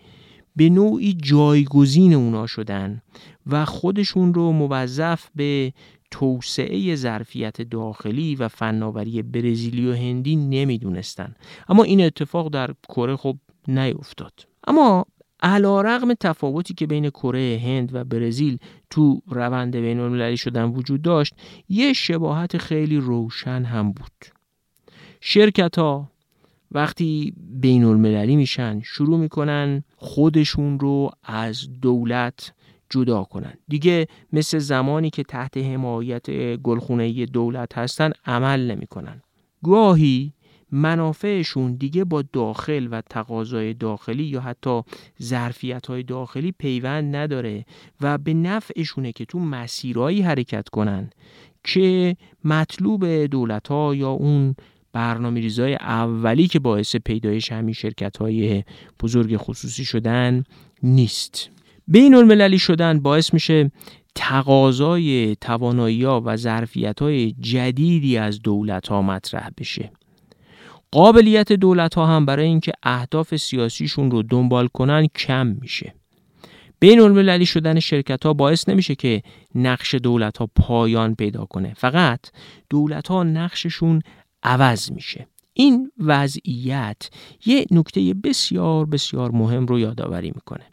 به 0.55 0.69
نوعی 0.69 1.13
جایگزین 1.13 2.13
اونا 2.13 2.47
شدن 2.47 3.01
و 3.47 3.65
خودشون 3.65 4.33
رو 4.33 4.51
موظف 4.51 5.27
به 5.35 5.73
توسعه 6.11 6.95
ظرفیت 6.95 7.61
داخلی 7.61 8.35
و 8.35 8.47
فناوری 8.47 9.21
برزیلی 9.21 9.87
و 9.87 9.93
هندی 9.93 10.35
نمی‌دونستن. 10.35 11.35
اما 11.69 11.83
این 11.83 12.01
اتفاق 12.01 12.49
در 12.49 12.73
کره 12.89 13.15
خب 13.15 13.37
نیفتاد. 13.67 14.47
اما 14.67 15.05
علا 15.41 15.81
رغم 15.81 16.13
تفاوتی 16.13 16.73
که 16.73 16.87
بین 16.87 17.09
کره 17.09 17.61
هند 17.63 17.95
و 17.95 18.03
برزیل 18.03 18.57
تو 18.89 19.21
روند 19.27 19.75
بین 19.75 19.99
المللی 19.99 20.37
شدن 20.37 20.63
وجود 20.63 21.01
داشت 21.01 21.33
یه 21.69 21.93
شباهت 21.93 22.57
خیلی 22.57 22.97
روشن 22.97 23.63
هم 23.63 23.91
بود. 23.91 24.25
شرکت 25.21 25.77
ها 25.77 26.11
وقتی 26.71 27.33
بین 27.37 27.83
المللی 27.83 28.35
میشن 28.35 28.81
شروع 28.83 29.19
می‌کنن 29.19 29.83
خودشون 30.05 30.79
رو 30.79 31.11
از 31.23 31.67
دولت 31.81 32.53
جدا 32.89 33.23
کنن. 33.23 33.53
دیگه 33.67 34.07
مثل 34.33 34.57
زمانی 34.57 35.09
که 35.09 35.23
تحت 35.23 35.57
حمایت 35.57 36.55
گلخونه 36.55 37.25
دولت 37.25 37.77
هستن 37.77 38.11
عمل 38.25 38.71
نمی‌کنن. 38.71 39.21
گاهی 39.63 40.33
منافعشون 40.71 41.75
دیگه 41.75 42.03
با 42.03 42.21
داخل 42.33 42.87
و 42.91 43.01
تقاضای 43.09 43.73
داخلی 43.73 44.23
یا 44.23 44.41
حتی 44.41 44.81
ظرفیت 45.21 45.87
های 45.87 46.03
داخلی 46.03 46.51
پیوند 46.51 47.15
نداره 47.15 47.65
و 48.01 48.17
به 48.17 48.33
نفعشونه 48.33 49.11
که 49.11 49.25
تو 49.25 49.39
مسیرهایی 49.39 50.21
حرکت 50.21 50.69
کنن 50.69 51.09
که 51.63 52.15
مطلوب 52.43 53.05
دولت 53.25 53.67
ها 53.67 53.95
یا 53.95 54.09
اون 54.09 54.55
برنامه 54.95 55.39
ریزای 55.39 55.75
اولی 55.75 56.47
که 56.47 56.59
باعث 56.59 56.95
پیدایش 56.95 57.51
همین 57.51 57.73
شرکت 57.73 58.17
های 58.17 58.63
بزرگ 58.99 59.37
خصوصی 59.37 59.85
شدن 59.85 60.43
نیست. 60.83 61.49
بین 61.87 62.15
المللی 62.15 62.59
شدن 62.59 62.99
باعث 62.99 63.33
میشه 63.33 63.71
تقاضای 64.15 65.35
توانایی 65.41 66.03
ها 66.03 66.21
و 66.25 66.37
ظرفیت 66.37 67.01
های 67.01 67.31
جدیدی 67.31 68.17
از 68.17 68.41
دولت 68.41 68.87
ها 68.87 69.01
مطرح 69.01 69.49
بشه. 69.57 69.91
قابلیت 70.91 71.51
دولت 71.51 71.95
ها 71.95 72.05
هم 72.05 72.25
برای 72.25 72.45
اینکه 72.45 72.71
اهداف 72.83 73.35
سیاسیشون 73.35 74.11
رو 74.11 74.23
دنبال 74.23 74.67
کنن 74.67 75.07
کم 75.07 75.47
میشه. 75.47 75.93
بین 76.79 76.99
المللی 76.99 77.45
شدن 77.45 77.79
شرکت 77.79 78.25
ها 78.25 78.33
باعث 78.33 78.69
نمیشه 78.69 78.95
که 78.95 79.21
نقش 79.55 79.95
دولت 79.95 80.37
ها 80.37 80.49
پایان 80.55 81.15
پیدا 81.15 81.45
کنه. 81.45 81.73
فقط 81.77 82.19
دولت 82.69 83.07
ها 83.07 83.23
نقششون 83.23 84.01
عوض 84.45 84.91
میشه. 84.91 85.27
این 85.53 85.91
وضعیت 85.99 87.09
یه 87.45 87.65
نکته 87.71 88.13
بسیار 88.13 88.85
بسیار 88.85 89.31
مهم 89.31 89.65
رو 89.65 89.79
یادآوری 89.79 90.31
می‌کنه. 90.35 90.65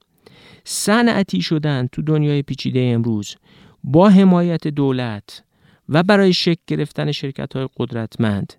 صنعتی 0.65 1.43
شدن 1.43 1.89
تو 1.93 2.03
دنیای 2.03 2.43
پیچیده 2.43 2.81
امروز 2.95 3.37
با 3.85 4.09
حمایت 4.09 4.69
دولت 4.69 5.43
و 5.89 6.03
برای 6.03 6.33
شکل 6.33 6.61
گرفتن 6.67 7.13
شرکت 7.13 7.57
های 7.57 7.69
قدرتمند 7.77 8.53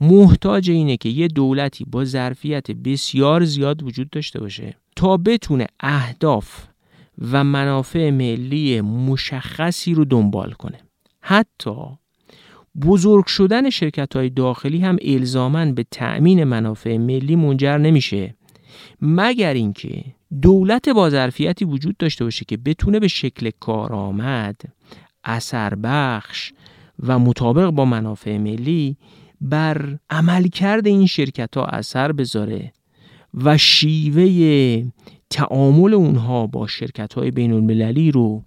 محتاج 0.00 0.70
اینه 0.70 0.96
که 0.96 1.08
یه 1.08 1.28
دولتی 1.28 1.84
با 1.84 2.04
ظرفیت 2.04 2.70
بسیار 2.70 3.44
زیاد 3.44 3.82
وجود 3.82 4.10
داشته 4.10 4.40
باشه 4.40 4.76
تا 4.96 5.16
بتونه 5.16 5.66
اهداف 5.80 6.66
و 7.32 7.44
منافع 7.44 8.10
ملی 8.10 8.80
مشخصی 8.80 9.94
رو 9.94 10.04
دنبال 10.04 10.52
کنه. 10.52 10.80
حتی 11.20 11.74
بزرگ 12.82 13.26
شدن 13.26 13.70
شرکت 13.70 14.16
های 14.16 14.30
داخلی 14.30 14.78
هم 14.78 14.96
الزامن 15.02 15.74
به 15.74 15.86
تأمین 15.90 16.44
منافع 16.44 16.96
ملی 16.96 17.36
منجر 17.36 17.78
نمیشه. 17.78 18.34
مگر 19.02 19.54
اینکه 19.54 20.04
دولت 20.42 20.88
با 20.88 21.10
ظرفیتی 21.10 21.64
وجود 21.64 21.96
داشته 21.96 22.24
باشه 22.24 22.44
که 22.44 22.56
بتونه 22.56 23.00
به 23.00 23.08
شکل 23.08 23.50
کارآمد 23.60 24.60
اثر 25.24 25.74
بخش 25.74 26.52
و 27.06 27.18
مطابق 27.18 27.70
با 27.70 27.84
منافع 27.84 28.38
ملی 28.38 28.96
بر 29.40 29.98
عملکرد 30.10 30.86
این 30.86 31.06
شرکت 31.06 31.56
ها 31.56 31.64
اثر 31.64 32.12
بذاره 32.12 32.72
و 33.34 33.58
شیوه 33.58 34.84
تعامل 35.30 35.94
اونها 35.94 36.46
با 36.46 36.66
شرکت 36.66 37.12
های 37.12 37.30
بین 37.30 37.52
المللی 37.52 38.10
رو 38.10 38.44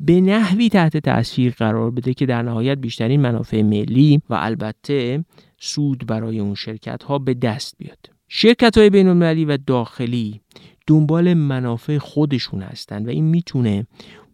به 0.00 0.20
نحوی 0.20 0.68
تحت 0.68 0.96
تاثیر 0.96 1.54
قرار 1.58 1.90
بده 1.90 2.14
که 2.14 2.26
در 2.26 2.42
نهایت 2.42 2.78
بیشترین 2.78 3.20
منافع 3.20 3.62
ملی 3.62 4.22
و 4.30 4.34
البته 4.34 5.24
سود 5.58 6.06
برای 6.06 6.38
اون 6.38 6.54
شرکت 6.54 7.02
ها 7.02 7.18
به 7.18 7.34
دست 7.34 7.74
بیاد. 7.78 7.98
شرکت 8.28 8.78
های 8.78 8.90
بین 8.90 9.08
المللی 9.08 9.44
و 9.44 9.58
داخلی 9.66 10.40
دنبال 10.86 11.34
منافع 11.34 11.98
خودشون 11.98 12.62
هستند 12.62 13.06
و 13.06 13.10
این 13.10 13.24
می‌تونه 13.24 13.86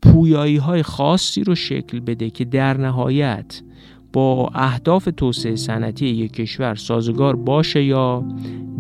پویایی 0.03 0.57
های 0.57 0.83
خاصی 0.83 1.45
رو 1.45 1.55
شکل 1.55 2.01
بده 2.01 2.31
که 2.31 2.45
در 2.45 2.77
نهایت 2.77 3.63
با 4.13 4.51
اهداف 4.55 5.09
توسعه 5.17 5.57
صنعتی 5.57 6.07
یک 6.07 6.33
کشور 6.33 6.75
سازگار 6.75 7.37
باشه 7.37 7.85
یا 7.85 8.25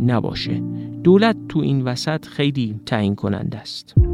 نباشه. 0.06 0.62
دولت 1.04 1.36
تو 1.48 1.58
این 1.58 1.82
وسط 1.82 2.26
خیلی 2.26 2.80
تعیین 2.86 3.14
کننده 3.14 3.58
است. 3.58 4.11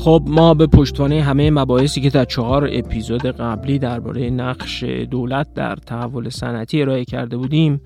خب 0.00 0.22
ما 0.26 0.54
به 0.54 0.66
پشتوانه 0.66 1.22
همه 1.22 1.50
مباحثی 1.50 2.00
که 2.00 2.10
در 2.10 2.24
چهار 2.24 2.68
اپیزود 2.72 3.26
قبلی 3.26 3.78
درباره 3.78 4.30
نقش 4.30 4.84
دولت 4.84 5.54
در 5.54 5.76
تحول 5.76 6.28
صنعتی 6.28 6.82
ارائه 6.82 7.04
کرده 7.04 7.36
بودیم 7.36 7.80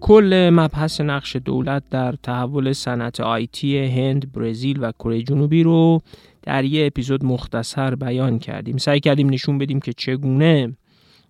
کل 0.00 0.50
مبحث 0.52 1.00
نقش 1.00 1.36
دولت 1.36 1.82
در 1.90 2.12
تحول 2.12 2.72
صنعت 2.72 3.20
آیتی 3.20 3.78
هند، 3.78 4.32
برزیل 4.32 4.78
و 4.80 4.92
کره 4.92 5.22
جنوبی 5.22 5.62
رو 5.62 6.00
در 6.42 6.64
یه 6.64 6.86
اپیزود 6.86 7.24
مختصر 7.24 7.94
بیان 7.94 8.38
کردیم. 8.38 8.76
سعی 8.76 9.00
کردیم 9.00 9.30
نشون 9.30 9.58
بدیم 9.58 9.80
که 9.80 9.92
چگونه 9.92 10.76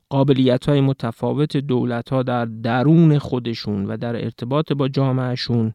قابلیت 0.09 0.69
های 0.69 0.81
متفاوت 0.81 1.57
دولت 1.57 2.11
ها 2.11 2.23
در 2.23 2.45
درون 2.45 3.19
خودشون 3.19 3.87
و 3.87 3.97
در 3.97 4.25
ارتباط 4.25 4.73
با 4.73 4.89
جامعهشون 4.89 5.73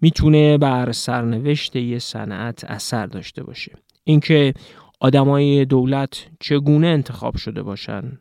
می‌تونه 0.00 0.58
بر 0.58 0.92
سرنوشت 0.92 1.76
یه 1.76 1.98
صنعت 1.98 2.64
اثر 2.64 3.06
داشته 3.06 3.42
باشه. 3.42 3.72
اینکه 4.06 4.54
آدمای 5.00 5.64
دولت 5.64 6.26
چگونه 6.40 6.86
انتخاب 6.86 7.36
شده 7.36 7.62
باشند 7.62 8.20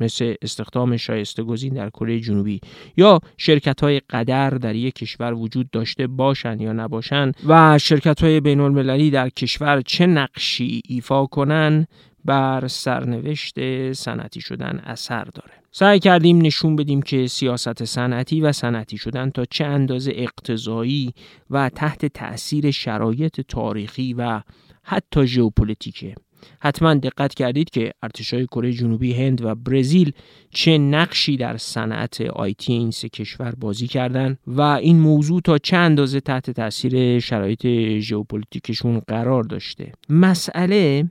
مثل 0.00 0.34
استخدام 0.42 0.96
شایسته 0.96 1.42
گزین 1.42 1.74
در 1.74 1.90
کره 1.90 2.20
جنوبی 2.20 2.60
یا 2.96 3.20
شرکت 3.36 3.80
های 3.80 4.00
قدر 4.10 4.50
در 4.50 4.74
یک 4.74 4.94
کشور 4.94 5.34
وجود 5.34 5.70
داشته 5.70 6.06
باشند 6.06 6.60
یا 6.60 6.72
نباشند 6.72 7.36
و 7.46 7.78
شرکت 7.78 8.22
های 8.22 8.40
بین 8.40 8.60
المللی 8.60 9.10
در 9.10 9.28
کشور 9.28 9.80
چه 9.80 10.06
نقشی 10.06 10.82
ایفا 10.88 11.26
کنند 11.26 11.88
بر 12.24 12.68
سرنوشت 12.68 13.92
صنعتی 13.92 14.40
شدن 14.40 14.82
اثر 14.84 15.24
داره. 15.24 15.52
سعی 15.70 15.98
کردیم 15.98 16.38
نشون 16.38 16.76
بدیم 16.76 17.02
که 17.02 17.26
سیاست 17.26 17.84
صنعتی 17.84 18.40
و 18.40 18.52
صنعتی 18.52 18.98
شدن 18.98 19.30
تا 19.30 19.44
چه 19.44 19.64
اندازه 19.64 20.12
اقتضایی 20.14 21.14
و 21.50 21.68
تحت 21.68 22.06
تأثیر 22.06 22.70
شرایط 22.70 23.40
تاریخی 23.40 24.14
و 24.14 24.40
حتی 24.82 25.26
ژئوپلیتیکه. 25.26 26.14
حتما 26.60 26.94
دقت 26.94 27.34
کردید 27.34 27.70
که 27.70 27.92
ارتشای 28.02 28.46
کره 28.46 28.72
جنوبی 28.72 29.12
هند 29.12 29.44
و 29.44 29.54
برزیل 29.54 30.12
چه 30.50 30.78
نقشی 30.78 31.36
در 31.36 31.56
صنعت 31.56 32.20
IT 32.20 32.72
این 32.72 32.90
سه 32.90 33.08
کشور 33.08 33.54
بازی 33.54 33.86
کردن 33.86 34.38
و 34.46 34.60
این 34.60 35.00
موضوع 35.00 35.40
تا 35.40 35.58
چه 35.58 35.76
اندازه 35.76 36.20
تحت 36.20 36.50
تاثیر 36.50 37.18
شرایط 37.18 37.66
ژئوپلیتیکشون 37.98 38.98
قرار 38.98 39.42
داشته. 39.42 39.92
مسئله 40.08 41.10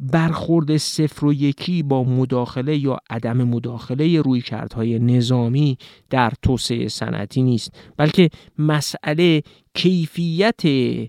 برخورد 0.00 0.76
صفر 0.76 1.26
و 1.26 1.32
یکی 1.32 1.82
با 1.82 2.04
مداخله 2.04 2.76
یا 2.76 2.98
عدم 3.10 3.44
مداخله 3.44 4.20
رویکردهای 4.20 4.98
نظامی 4.98 5.78
در 6.10 6.32
توسعه 6.42 6.88
صنعتی 6.88 7.42
نیست 7.42 7.70
بلکه 7.96 8.30
مسئله 8.58 9.42
کیفیت 9.74 10.62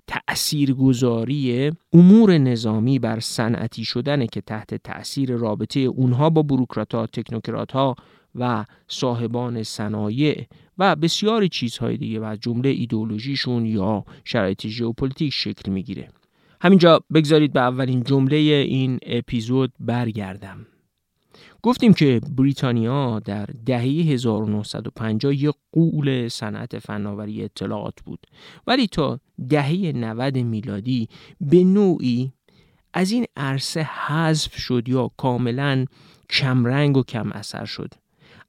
تأثیرگذاری 0.07 1.71
امور 1.93 2.37
نظامی 2.37 2.99
بر 2.99 3.19
صنعتی 3.19 3.85
شدن 3.85 4.25
که 4.25 4.41
تحت 4.41 4.75
تأثیر 4.75 5.31
رابطه 5.31 5.79
اونها 5.79 6.29
با 6.29 6.41
بروکرات 6.41 6.95
ها 6.95 7.07
تکنوکرات 7.07 7.71
ها 7.71 7.95
و 8.35 8.65
صاحبان 8.87 9.63
صنایع 9.63 10.45
و 10.77 10.95
بسیاری 10.95 11.49
چیزهای 11.49 11.97
دیگه 11.97 12.19
و 12.19 12.35
جمله 12.41 12.69
ایدولوژیشون 12.69 13.65
یا 13.65 14.05
شرایط 14.23 14.67
ژئوپلیتیک 14.67 15.33
شکل 15.33 15.71
می‌گیره. 15.71 16.09
همینجا 16.61 16.99
بگذارید 17.13 17.53
به 17.53 17.59
اولین 17.59 18.03
جمله 18.03 18.35
این 18.35 18.99
اپیزود 19.03 19.73
برگردم. 19.79 20.65
گفتیم 21.61 21.93
که 21.93 22.21
بریتانیا 22.37 23.19
در 23.19 23.45
دهه 23.65 23.83
1950 23.83 25.35
یک 25.35 25.55
قول 25.71 26.27
صنعت 26.27 26.79
فناوری 26.79 27.43
اطلاعات 27.43 27.93
بود. 28.05 28.27
ولی 28.67 28.87
تا 28.87 29.19
دهه 29.49 29.91
90 29.95 30.37
میلادی 30.37 31.09
به 31.41 31.63
نوعی 31.63 32.31
از 32.93 33.11
این 33.11 33.25
عرصه 33.37 33.83
حذف 33.83 34.55
شد 34.55 34.89
یا 34.89 35.11
کاملا 35.17 35.85
کمرنگ 36.29 36.97
و 36.97 37.03
کم 37.03 37.31
اثر 37.31 37.65
شد. 37.65 37.93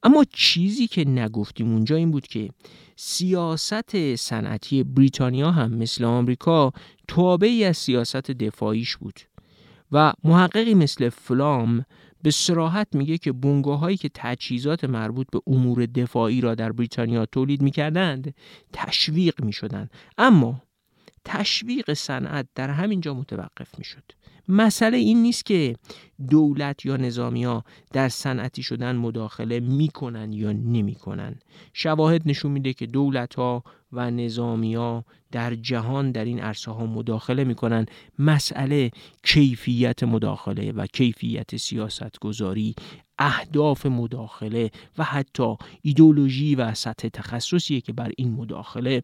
اما 0.07 0.24
چیزی 0.32 0.86
که 0.86 1.04
نگفتیم 1.04 1.72
اونجا 1.72 1.96
این 1.96 2.11
بود 2.11 2.26
که 2.26 2.50
سیاست 2.96 4.16
صنعتی 4.16 4.82
بریتانیا 4.82 5.50
هم 5.50 5.74
مثل 5.74 6.04
آمریکا 6.04 6.72
تابعی 7.09 7.64
از 7.64 7.76
سیاست 7.76 8.16
دفاعیش 8.16 8.96
بود 8.96 9.20
و 9.92 10.12
محققی 10.24 10.74
مثل 10.74 11.09
فلام 11.09 11.84
به 12.22 12.30
سراحت 12.30 12.88
میگه 12.92 13.18
که 13.18 13.32
بنگاه 13.32 13.78
هایی 13.78 13.96
که 13.96 14.11
تجهیزات 14.14 14.84
مربوط 14.84 15.26
به 15.32 15.40
امور 15.46 15.86
دفاعی 15.86 16.40
را 16.40 16.54
در 16.54 16.72
بریتانیا 16.72 17.26
تولید 17.26 17.62
می‌کردند 17.62 18.34
تشویق 18.72 19.44
می‌شدند. 19.44 19.90
اما 20.18 20.62
تشویق 21.29 21.93
صنعت 21.93 22.47
در 22.55 22.70
همین 22.70 23.01
جا 23.01 23.14
متوقف 23.14 23.79
می‌شد. 23.79 24.03
مسئله 24.49 24.97
این 24.97 25.22
نیست 25.22 25.47
که 25.47 25.77
دولت 26.31 26.87
یا 26.87 26.97
نظامی 26.97 27.45
ها 27.45 27.64
در 27.93 28.09
صنعتی 28.09 28.62
شدن 28.62 28.97
مداخله 28.97 29.61
می‌کنن 29.61 30.33
یا 30.33 30.53
نمی‌کنن. 30.53 31.39
شواهد 31.72 32.22
نشون 32.27 32.53
میده 32.53 32.72
که 32.72 32.87
دولت 32.87 33.35
ها 33.35 33.64
و 33.93 34.11
نظامی 34.11 34.74
ها 34.74 35.05
در 35.33 35.55
جهان 35.55 36.12
در 36.12 36.24
این 36.24 36.41
عرصه 36.41 36.70
ها 36.70 36.87
مداخله 36.87 37.45
می‌کنن. 37.45 37.87
مسئله 38.18 38.91
کیفیت 39.22 40.03
مداخله 40.03 40.72
و 40.72 40.87
کیفیت 40.87 41.57
سیاست 41.57 42.18
گذاری 42.20 42.74
اهداف 43.18 43.87
مداخله 43.87 44.70
و 44.99 45.05
حتی 45.05 45.57
ایدولوژی 45.83 46.55
و 46.55 46.74
سطح 46.74 47.09
تخصصیه 47.09 47.81
که 47.81 47.93
بر 47.93 48.12
این 48.16 48.33
مداخله 48.33 49.03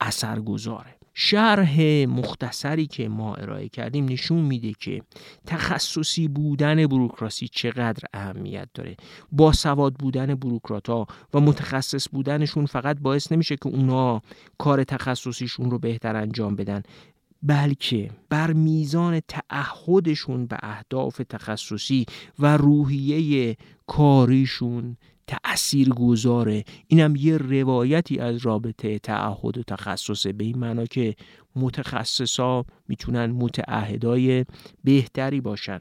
اثر 0.00 0.40
گذاره 0.40 0.99
شرح 1.14 1.80
مختصری 2.08 2.86
که 2.86 3.08
ما 3.08 3.34
ارائه 3.34 3.68
کردیم 3.68 4.04
نشون 4.04 4.40
میده 4.40 4.72
که 4.80 5.02
تخصصی 5.46 6.28
بودن 6.28 6.86
بروکراسی 6.86 7.48
چقدر 7.48 8.04
اهمیت 8.12 8.68
داره. 8.74 8.96
با 9.32 9.52
سواد 9.52 9.94
بودن 9.94 10.34
بروکرات 10.34 10.88
ها 10.88 11.06
و 11.34 11.40
متخصص 11.40 12.08
بودنشون 12.12 12.66
فقط 12.66 12.98
باعث 13.00 13.32
نمیشه 13.32 13.56
که 13.56 13.66
اونا 13.66 14.22
کار 14.58 14.84
تخصصیشون 14.84 15.70
رو 15.70 15.78
بهتر 15.78 16.16
انجام 16.16 16.56
بدن 16.56 16.82
بلکه 17.42 18.10
بر 18.28 18.52
میزان 18.52 19.20
تعهدشون 19.20 20.46
به 20.46 20.56
اهداف 20.62 21.20
تخصصی 21.28 22.06
و 22.38 22.56
روحیه 22.56 23.56
کاریشون 23.86 24.96
تأثیر 25.30 25.88
گذاره 25.88 26.64
اینم 26.86 27.16
یه 27.16 27.36
روایتی 27.36 28.18
از 28.18 28.36
رابطه 28.36 28.98
تعهد 28.98 29.58
و 29.58 29.62
تخصص 29.62 30.26
به 30.26 30.44
این 30.44 30.58
معنا 30.58 30.86
که 30.86 31.14
متخصصا 31.56 32.64
می‌تونن 32.88 33.26
متعهدای 33.26 34.44
بهتری 34.84 35.40
باشن. 35.40 35.78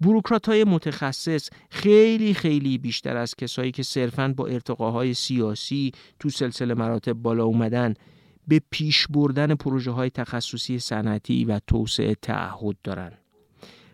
بروکرات 0.00 0.48
های 0.48 0.64
متخصص 0.64 1.50
خیلی 1.70 2.34
خیلی 2.34 2.78
بیشتر 2.78 3.16
از 3.16 3.34
کسایی 3.34 3.72
که 3.72 3.82
صرفا 3.82 4.34
با 4.36 4.46
ارتقاهای 4.46 5.14
سیاسی 5.14 5.92
تو 6.20 6.30
سلسله 6.30 6.74
مراتب 6.74 7.12
بالا 7.12 7.44
اومدن 7.44 7.94
به 8.48 8.60
پیش 8.70 9.06
بردن 9.06 9.54
پروژه 9.54 9.90
های 9.90 10.10
تخصصی 10.10 10.78
صنعتی 10.78 11.44
و 11.44 11.60
توسعه 11.66 12.14
تعهد 12.14 12.76
دارن. 12.84 13.12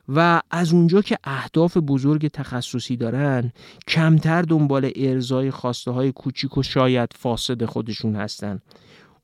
و 0.08 0.42
از 0.50 0.72
اونجا 0.72 1.02
که 1.02 1.18
اهداف 1.24 1.76
بزرگ 1.76 2.28
تخصصی 2.28 2.96
دارن 2.96 3.52
کمتر 3.88 4.42
دنبال 4.42 4.90
ارزای 4.96 5.50
خواسته 5.50 5.90
های 5.90 6.12
کوچیک 6.12 6.58
و 6.58 6.62
شاید 6.62 7.08
فاسد 7.14 7.64
خودشون 7.64 8.16
هستن. 8.16 8.60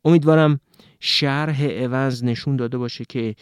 امیدوارم 0.04 0.60
شرح 1.00 1.64
عوض 1.64 2.24
نشون 2.24 2.56
داده 2.56 2.78
باشه 2.78 3.04
که 3.08 3.34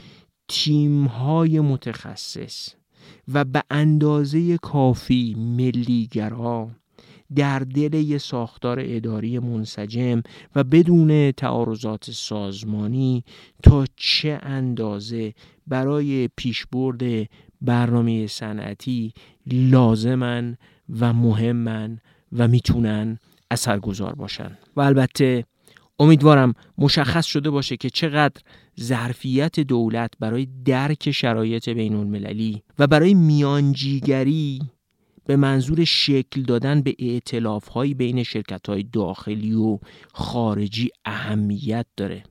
تیم 0.49 1.05
های 1.05 1.61
متخصص 1.61 2.69
و 3.33 3.45
به 3.45 3.63
اندازه 3.71 4.59
کافی 4.59 5.35
ملیگرا 5.39 6.71
در 7.35 7.59
دل 7.59 7.95
یه 7.95 8.19
ساختار 8.19 8.79
اداری 8.83 9.39
منسجم 9.39 10.23
و 10.55 10.65
بدون 10.65 11.33
تعارضات 11.33 12.11
سازمانی 12.11 13.25
تا 13.63 13.85
چه 13.97 14.39
اندازه 14.43 15.35
برای 15.69 16.29
پیشبرد 16.37 17.29
برنامه 17.61 18.27
صنعتی 18.27 19.13
لازمن 19.47 20.57
و 21.01 21.13
مهمن 21.13 21.99
و 22.33 22.49
می‌تونن 22.49 23.19
اثرگذار 23.51 24.15
باشن. 24.15 24.59
و 24.77 24.81
البته 24.81 25.45
امیدوارم 25.99 26.55
مشخص 26.79 27.27
شده 27.27 27.51
باشه 27.51 27.77
که 27.77 27.91
چقدر 27.91 28.43
ظرفیت 28.81 29.61
دولت 29.61 30.11
برای 30.21 30.49
درک 30.65 31.11
شرایط 31.11 31.69
بین 31.69 31.95
المللی 31.95 32.63
و 32.79 32.87
برای 32.87 33.15
میانجیگری 33.15 34.61
به 35.27 35.37
منظور 35.37 35.85
شکل 35.85 36.43
دادن 36.43 36.83
به 36.83 36.95
اعتلاف 36.99 37.77
بین 37.77 38.23
شرکت 38.23 38.69
های 38.69 38.83
داخلی 38.83 39.55
و 39.55 39.79
خارجی 40.13 40.91
اهمیت 41.05 41.87
داره. 41.97 42.23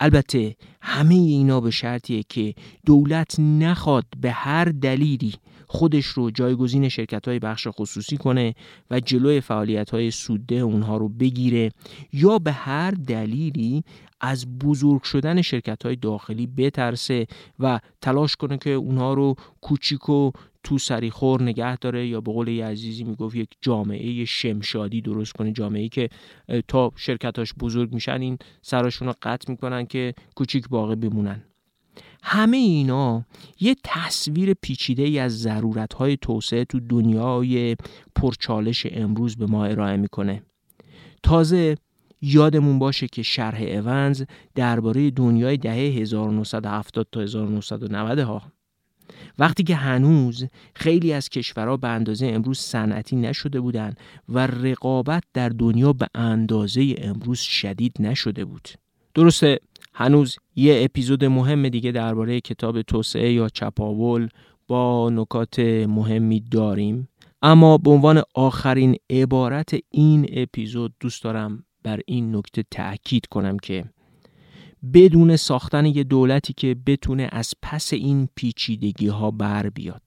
البته 0.00 0.56
همه 0.82 1.14
اینا 1.14 1.60
به 1.60 1.70
شرطیه 1.70 2.22
که 2.28 2.54
دولت 2.86 3.40
نخواد 3.40 4.04
به 4.20 4.30
هر 4.30 4.64
دلیلی 4.64 5.34
خودش 5.66 6.06
رو 6.06 6.30
جایگزین 6.30 6.88
شرکت 6.88 7.28
های 7.28 7.38
بخش 7.38 7.68
خصوصی 7.70 8.16
کنه 8.16 8.54
و 8.90 9.00
جلوی 9.00 9.40
فعالیت 9.40 9.90
های 9.90 10.10
سوده 10.10 10.54
اونها 10.54 10.96
رو 10.96 11.08
بگیره 11.08 11.72
یا 12.12 12.38
به 12.38 12.52
هر 12.52 12.90
دلیلی 12.90 13.84
از 14.20 14.58
بزرگ 14.58 15.02
شدن 15.02 15.42
شرکت 15.42 15.86
های 15.86 15.96
داخلی 15.96 16.46
بترسه 16.46 17.26
و 17.58 17.80
تلاش 18.00 18.36
کنه 18.36 18.58
که 18.58 18.70
اونها 18.70 19.14
رو 19.14 19.34
کوچیک 19.60 20.08
و 20.08 20.30
تو 20.62 20.78
سریخور 20.78 21.42
نگه 21.42 21.76
داره 21.76 22.06
یا 22.06 22.20
به 22.20 22.32
قول 22.32 22.48
یه 22.48 22.66
عزیزی 22.66 23.04
می‌گفت 23.04 23.36
یک 23.36 23.48
جامعه 23.60 24.24
شمشادی 24.24 25.00
درست 25.00 25.32
کنه 25.32 25.52
جامعه 25.52 25.88
که 25.88 26.08
تا 26.68 26.92
شرکتاش 26.96 27.54
بزرگ 27.54 27.94
میشن 27.94 28.20
این 28.20 28.38
سراشون 28.62 29.08
رو 29.08 29.14
قطع 29.22 29.50
می‌کنن 29.50 29.86
که 29.86 30.14
کوچیک 30.34 30.68
باقی 30.68 30.94
بمونن. 30.94 31.42
همه 32.22 32.56
اینا 32.56 33.24
یه 33.60 33.76
تصویر 33.84 34.54
پیچیده 34.54 35.02
ای 35.02 35.18
از 35.18 35.40
ضرورت 35.40 35.94
های 35.94 36.16
توسعه 36.16 36.64
تو 36.64 36.80
دنیای 36.80 37.76
پرچالش 38.14 38.86
امروز 38.90 39.36
به 39.36 39.46
ما 39.46 39.64
ارائه 39.64 39.96
می‌کنه. 39.96 40.42
تازه 41.22 41.76
یادمون 42.22 42.78
باشه 42.78 43.06
که 43.06 43.22
شرح 43.22 43.62
اونز 43.62 44.24
درباره 44.54 45.10
دنیای 45.10 45.56
دهه 45.56 45.74
1970 45.74 47.06
تا 47.12 47.20
1990 47.20 48.18
ها 48.18 48.42
وقتی 49.38 49.62
که 49.62 49.74
هنوز 49.74 50.46
خیلی 50.74 51.12
از 51.12 51.28
کشورها 51.28 51.76
به 51.76 51.88
اندازه 51.88 52.26
امروز 52.26 52.58
صنعتی 52.58 53.16
نشده 53.16 53.60
بودند 53.60 54.00
و 54.28 54.46
رقابت 54.46 55.24
در 55.34 55.48
دنیا 55.48 55.92
به 55.92 56.06
اندازه 56.14 56.94
امروز 56.98 57.38
شدید 57.38 57.96
نشده 58.00 58.44
بود. 58.44 58.68
درسته 59.14 59.58
هنوز 59.94 60.36
یه 60.56 60.80
اپیزود 60.84 61.24
مهم 61.24 61.68
دیگه 61.68 61.92
درباره 61.92 62.40
کتاب 62.40 62.82
توسعه 62.82 63.32
یا 63.32 63.48
چپاول 63.48 64.28
با 64.68 65.10
نکات 65.10 65.58
مهمی 65.88 66.40
داریم. 66.40 67.08
اما 67.42 67.78
به 67.78 67.90
عنوان 67.90 68.22
آخرین 68.34 68.96
عبارت 69.10 69.74
این 69.90 70.26
اپیزود 70.32 70.92
دوست 71.00 71.24
دارم 71.24 71.64
بر 71.82 72.00
این 72.06 72.36
نکته 72.36 72.64
تاکید 72.70 73.26
کنم 73.26 73.56
که 73.58 73.84
بدون 74.94 75.36
ساختن 75.36 75.86
یه 75.86 76.04
دولتی 76.04 76.52
که 76.52 76.76
بتونه 76.86 77.28
از 77.32 77.54
پس 77.62 77.92
این 77.92 78.28
پیچیدگی 78.34 79.08
ها 79.08 79.30
بر 79.30 79.70
بیاد. 79.70 80.02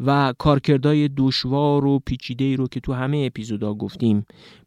و 0.00 0.34
کارکردهای 0.38 1.08
دشوار 1.16 1.84
و 1.84 1.98
پیچیده 1.98 2.56
رو 2.56 2.68
که 2.68 2.80
تو 2.80 2.92
همه 2.92 3.22
اپیزودا 3.26 3.74
گفتیم 3.74 4.24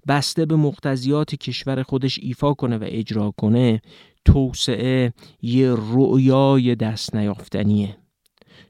بسته 0.08 0.46
به 0.46 0.56
مقتضیات 0.56 1.36
کشور 1.36 1.84
خودش 1.84 2.20
ایفا 2.22 2.54
کنه 2.54 2.78
و 2.78 2.84
اجرا 2.88 3.34
کنه 3.38 3.82
توسعه 4.26 5.14
یه 5.42 5.74
رؤیای 5.78 6.76
دست 6.76 7.16
نیافتنیه. 7.16 7.98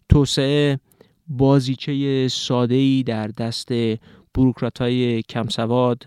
توسعه 0.09 0.79
بازیچه 1.27 2.27
ساده‌ای 2.27 3.03
در 3.03 3.27
دست 3.27 3.69
بروکراتای 4.33 5.21
کمسواد 5.21 6.05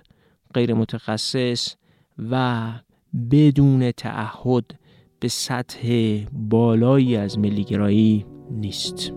غیر 0.54 0.74
متخصص 0.74 1.74
و 2.18 2.72
بدون 3.30 3.90
تعهد 3.90 4.64
به 5.20 5.28
سطح 5.28 6.18
بالایی 6.32 7.16
از 7.16 7.38
ملیگرایی 7.38 8.26
نیست. 8.50 9.12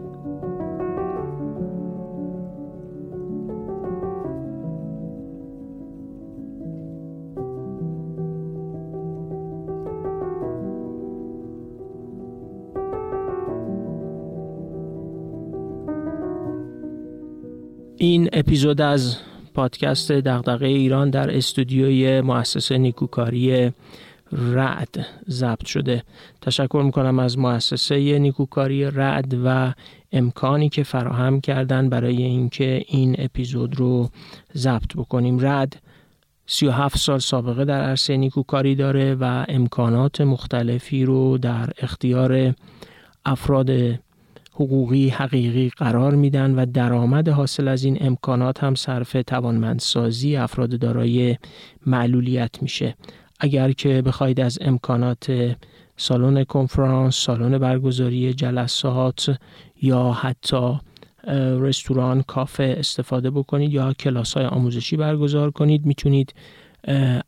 این 18.01 18.29
اپیزود 18.33 18.81
از 18.81 19.17
پادکست 19.59 20.11
دغدغه 20.11 20.67
ایران 20.67 21.09
در 21.09 21.37
استودیوی 21.37 22.21
مؤسسه 22.21 22.77
نیکوکاری 22.77 23.71
رعد 24.31 25.05
ضبط 25.29 25.65
شده. 25.65 26.03
تشکر 26.41 26.81
می‌کنم 26.85 27.19
از 27.19 27.37
مؤسسه 27.37 28.19
نیکوکاری 28.19 28.85
رعد 28.85 29.35
و 29.45 29.73
امکانی 30.11 30.69
که 30.69 30.83
فراهم 30.83 31.41
کردن 31.41 31.89
برای 31.89 32.23
اینکه 32.23 32.83
این 32.87 33.15
اپیزود 33.17 33.75
رو 33.79 34.09
ضبط 34.55 34.93
بکنیم. 34.95 35.39
رعد 35.39 35.75
37 36.47 36.97
سال 36.97 37.19
سابقه 37.19 37.65
در 37.65 37.81
عرصه 37.81 38.17
نیکوکاری 38.17 38.75
داره 38.75 39.15
و 39.15 39.45
امکانات 39.47 40.21
مختلفی 40.21 41.05
رو 41.05 41.37
در 41.37 41.69
اختیار 41.77 42.53
افراد 43.25 43.99
حقوقی 44.59 45.09
حقیقی 45.09 45.69
قرار 45.69 46.15
میدن 46.15 46.55
و 46.55 46.65
درآمد 46.65 47.29
حاصل 47.29 47.67
از 47.67 47.83
این 47.83 47.97
امکانات 48.01 48.63
هم 48.63 48.75
صرف 48.75 49.17
توانمندسازی 49.27 50.35
افراد 50.35 50.79
دارای 50.79 51.37
معلولیت 51.85 52.61
میشه. 52.61 52.95
اگر 53.39 53.71
که 53.71 54.01
بخواید 54.01 54.39
از 54.39 54.57
امکانات 54.61 55.55
سالن 55.97 56.43
کنفرانس، 56.43 57.15
سالن 57.15 57.57
برگزاری 57.57 58.33
جلسات 58.33 59.37
یا 59.81 60.11
حتی 60.11 60.79
رستوران، 61.59 62.21
کافه 62.21 62.75
استفاده 62.77 63.31
بکنید 63.31 63.73
یا 63.73 63.93
کلاس 63.93 64.33
های 64.33 64.45
آموزشی 64.45 64.97
برگزار 64.97 65.51
کنید 65.51 65.85
می‌تونید 65.85 66.33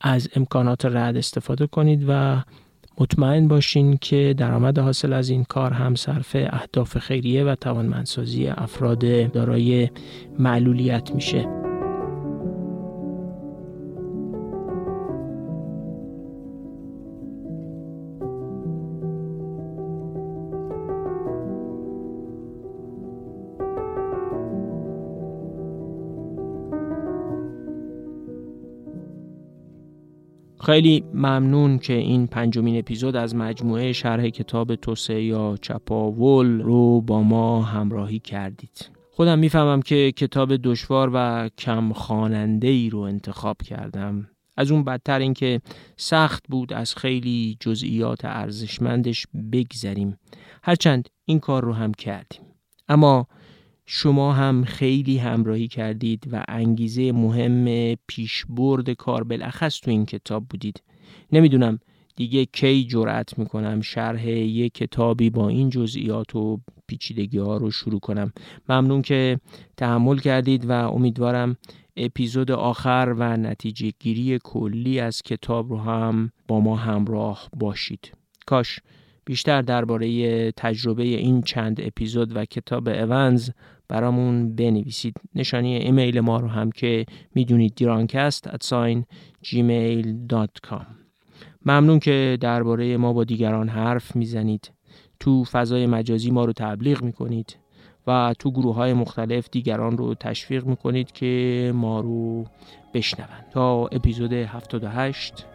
از 0.02 0.30
امکانات 0.36 0.86
رد 0.86 1.18
استفاده 1.18 1.68
کنید 1.68 2.06
و 2.08 2.42
مطمئن 3.02 3.48
باشین 3.48 3.98
که 3.98 4.36
درآمد 4.38 4.80
حاصل 4.80 5.14
از 5.14 5.30
این 5.30 5.44
کار 5.44 5.74
هم 5.74 5.96
صرف 5.96 6.36
اهداف 6.36 6.98
خیریه 6.98 7.44
و 7.44 7.56
توانمندسازی 7.56 8.48
افراد 8.48 9.32
دارای 9.32 9.90
معلولیت 10.40 11.12
میشه. 11.16 11.71
خیلی 30.64 31.04
ممنون 31.14 31.80
که 31.80 31.94
این 31.94 32.28
پنجمین 32.28 32.80
اپیزود 32.80 33.16
از 33.16 33.36
مجموعه 33.36 33.94
شرح 33.94 34.30
کتاب 34.30 34.76
توسعه 34.76 35.24
یا 35.24 35.58
چپاول 35.62 36.62
رو 36.62 37.02
با 37.02 37.24
ما 37.24 37.62
همراهی 37.62 38.20
کردید. 38.20 38.90
خودم 39.12 39.40
می‌فهمم 39.40 39.82
که 39.82 40.12
کتاب 40.12 40.58
دشوار 40.58 41.12
و 41.14 41.50
کم 41.58 41.94
خاننده 41.94 42.68
ای 42.68 42.90
رو 42.90 43.00
انتخاب 43.00 43.58
کردم. 43.62 44.28
از 44.58 44.72
اون 44.72 44.84
بدتر 44.84 45.20
اینکه 45.20 45.62
سخت 45.98 46.44
بود 46.50 46.74
از 46.74 46.96
خیلی 46.96 47.58
جزئیات 47.60 48.26
ارزشمندش 48.26 49.28
بگذریم. 49.54 50.18
هرچند 50.64 51.10
این 51.26 51.40
کار 51.40 51.64
رو 51.64 51.74
هم 51.74 51.94
کردیم. 51.94 52.42
اما 52.88 53.28
شما 53.94 54.34
هم 54.34 54.64
خیلی 54.64 55.18
همراهی 55.18 55.68
کردید 55.68 56.28
و 56.32 56.44
انگیزه 56.48 57.12
مهم 57.12 57.96
پیشبرد 58.08 58.90
کار 58.90 59.24
بالاخص 59.24 59.80
تو 59.80 59.92
این 59.92 60.06
کتاب 60.06 60.46
بودید. 60.50 60.82
نمی‌دونم 61.32 61.80
دیگه 62.16 62.46
کی 62.46 62.84
جرأت 62.84 63.40
می‌کنم 63.40 63.82
شرح 63.82 64.28
یک 64.30 64.74
کتابی 64.74 65.30
با 65.30 65.50
این 65.50 65.70
جزئیات 65.70 66.36
و 66.36 66.60
پیچیدگی 66.88 67.38
ها 67.38 67.58
رو 67.58 67.72
شروع 67.72 68.00
کنم. 68.00 68.34
ممنون 68.70 69.02
که 69.02 69.40
تحمل 69.78 70.18
کردید 70.18 70.70
و 70.70 70.72
امیدوارم 70.72 71.58
اپیزود 71.98 72.52
آخر 72.52 73.16
و 73.18 73.38
نتیجه 73.38 73.92
گیری 74.00 74.40
کلی 74.44 75.00
از 75.00 75.22
کتاب 75.22 75.70
رو 75.70 75.78
هم 75.78 76.32
با 76.48 76.60
ما 76.60 76.76
همراه 76.76 77.50
باشید. 77.60 78.12
کاش 78.46 78.80
بیشتر 79.26 79.62
درباره 79.62 80.52
تجربه 80.52 81.04
این 81.04 81.42
چند 81.42 81.82
اپیزود 81.82 82.36
و 82.36 82.46
کتاب 82.46 82.88
اونز 82.88 83.50
برامون 83.92 84.56
بنویسید. 84.56 85.14
نشانی 85.36 85.76
ایمیل 85.76 86.20
ما 86.20 86.40
رو 86.40 86.48
هم 86.48 86.72
که 86.72 87.06
می‌دونید 87.36 87.76
دیرانکست 87.76 88.50
at 88.50 88.66
sign 88.68 89.04
gmail.com 89.46 90.86
ممنون 91.66 92.00
که 92.00 92.38
درباره 92.42 92.98
ما 92.98 93.14
با 93.14 93.24
دیگران 93.24 93.70
حرف 93.70 94.16
می‌زنید. 94.16 94.72
تو 95.20 95.44
فضای 95.44 95.88
مجازی 95.88 96.32
ما 96.32 96.46
رو 96.46 96.54
تبلیغ 96.54 97.04
می‌کنید 97.04 97.58
و 98.08 98.34
تو 98.40 98.52
گروه 98.52 98.76
های 98.76 98.94
مختلف 98.94 99.50
دیگران 99.52 99.98
رو 99.98 100.16
تشویق 100.16 100.66
می‌کنید 100.66 101.12
که 101.12 101.72
ما 101.76 102.00
رو 102.00 102.46
بشنوند. 102.94 103.46
تا 103.52 103.88
اپیزود 103.88 104.34
78 104.34 105.46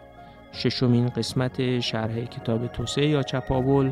ششمین 0.57 1.07
قسمت 1.09 1.79
شرح 1.79 2.19
کتاب 2.25 2.67
توسعه 2.67 3.07
یا 3.07 3.23
چپاول 3.23 3.91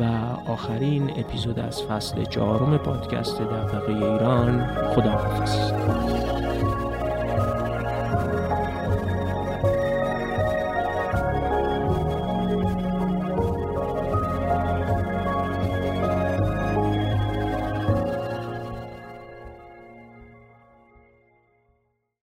و 0.00 0.02
آخرین 0.46 1.10
اپیزود 1.10 1.58
از 1.58 1.82
فصل 1.82 2.24
چهارم 2.24 2.78
پادکست 2.78 3.42
دغدغه 3.42 3.94
ایران. 3.94 4.66
خداحافظ. 4.94 5.72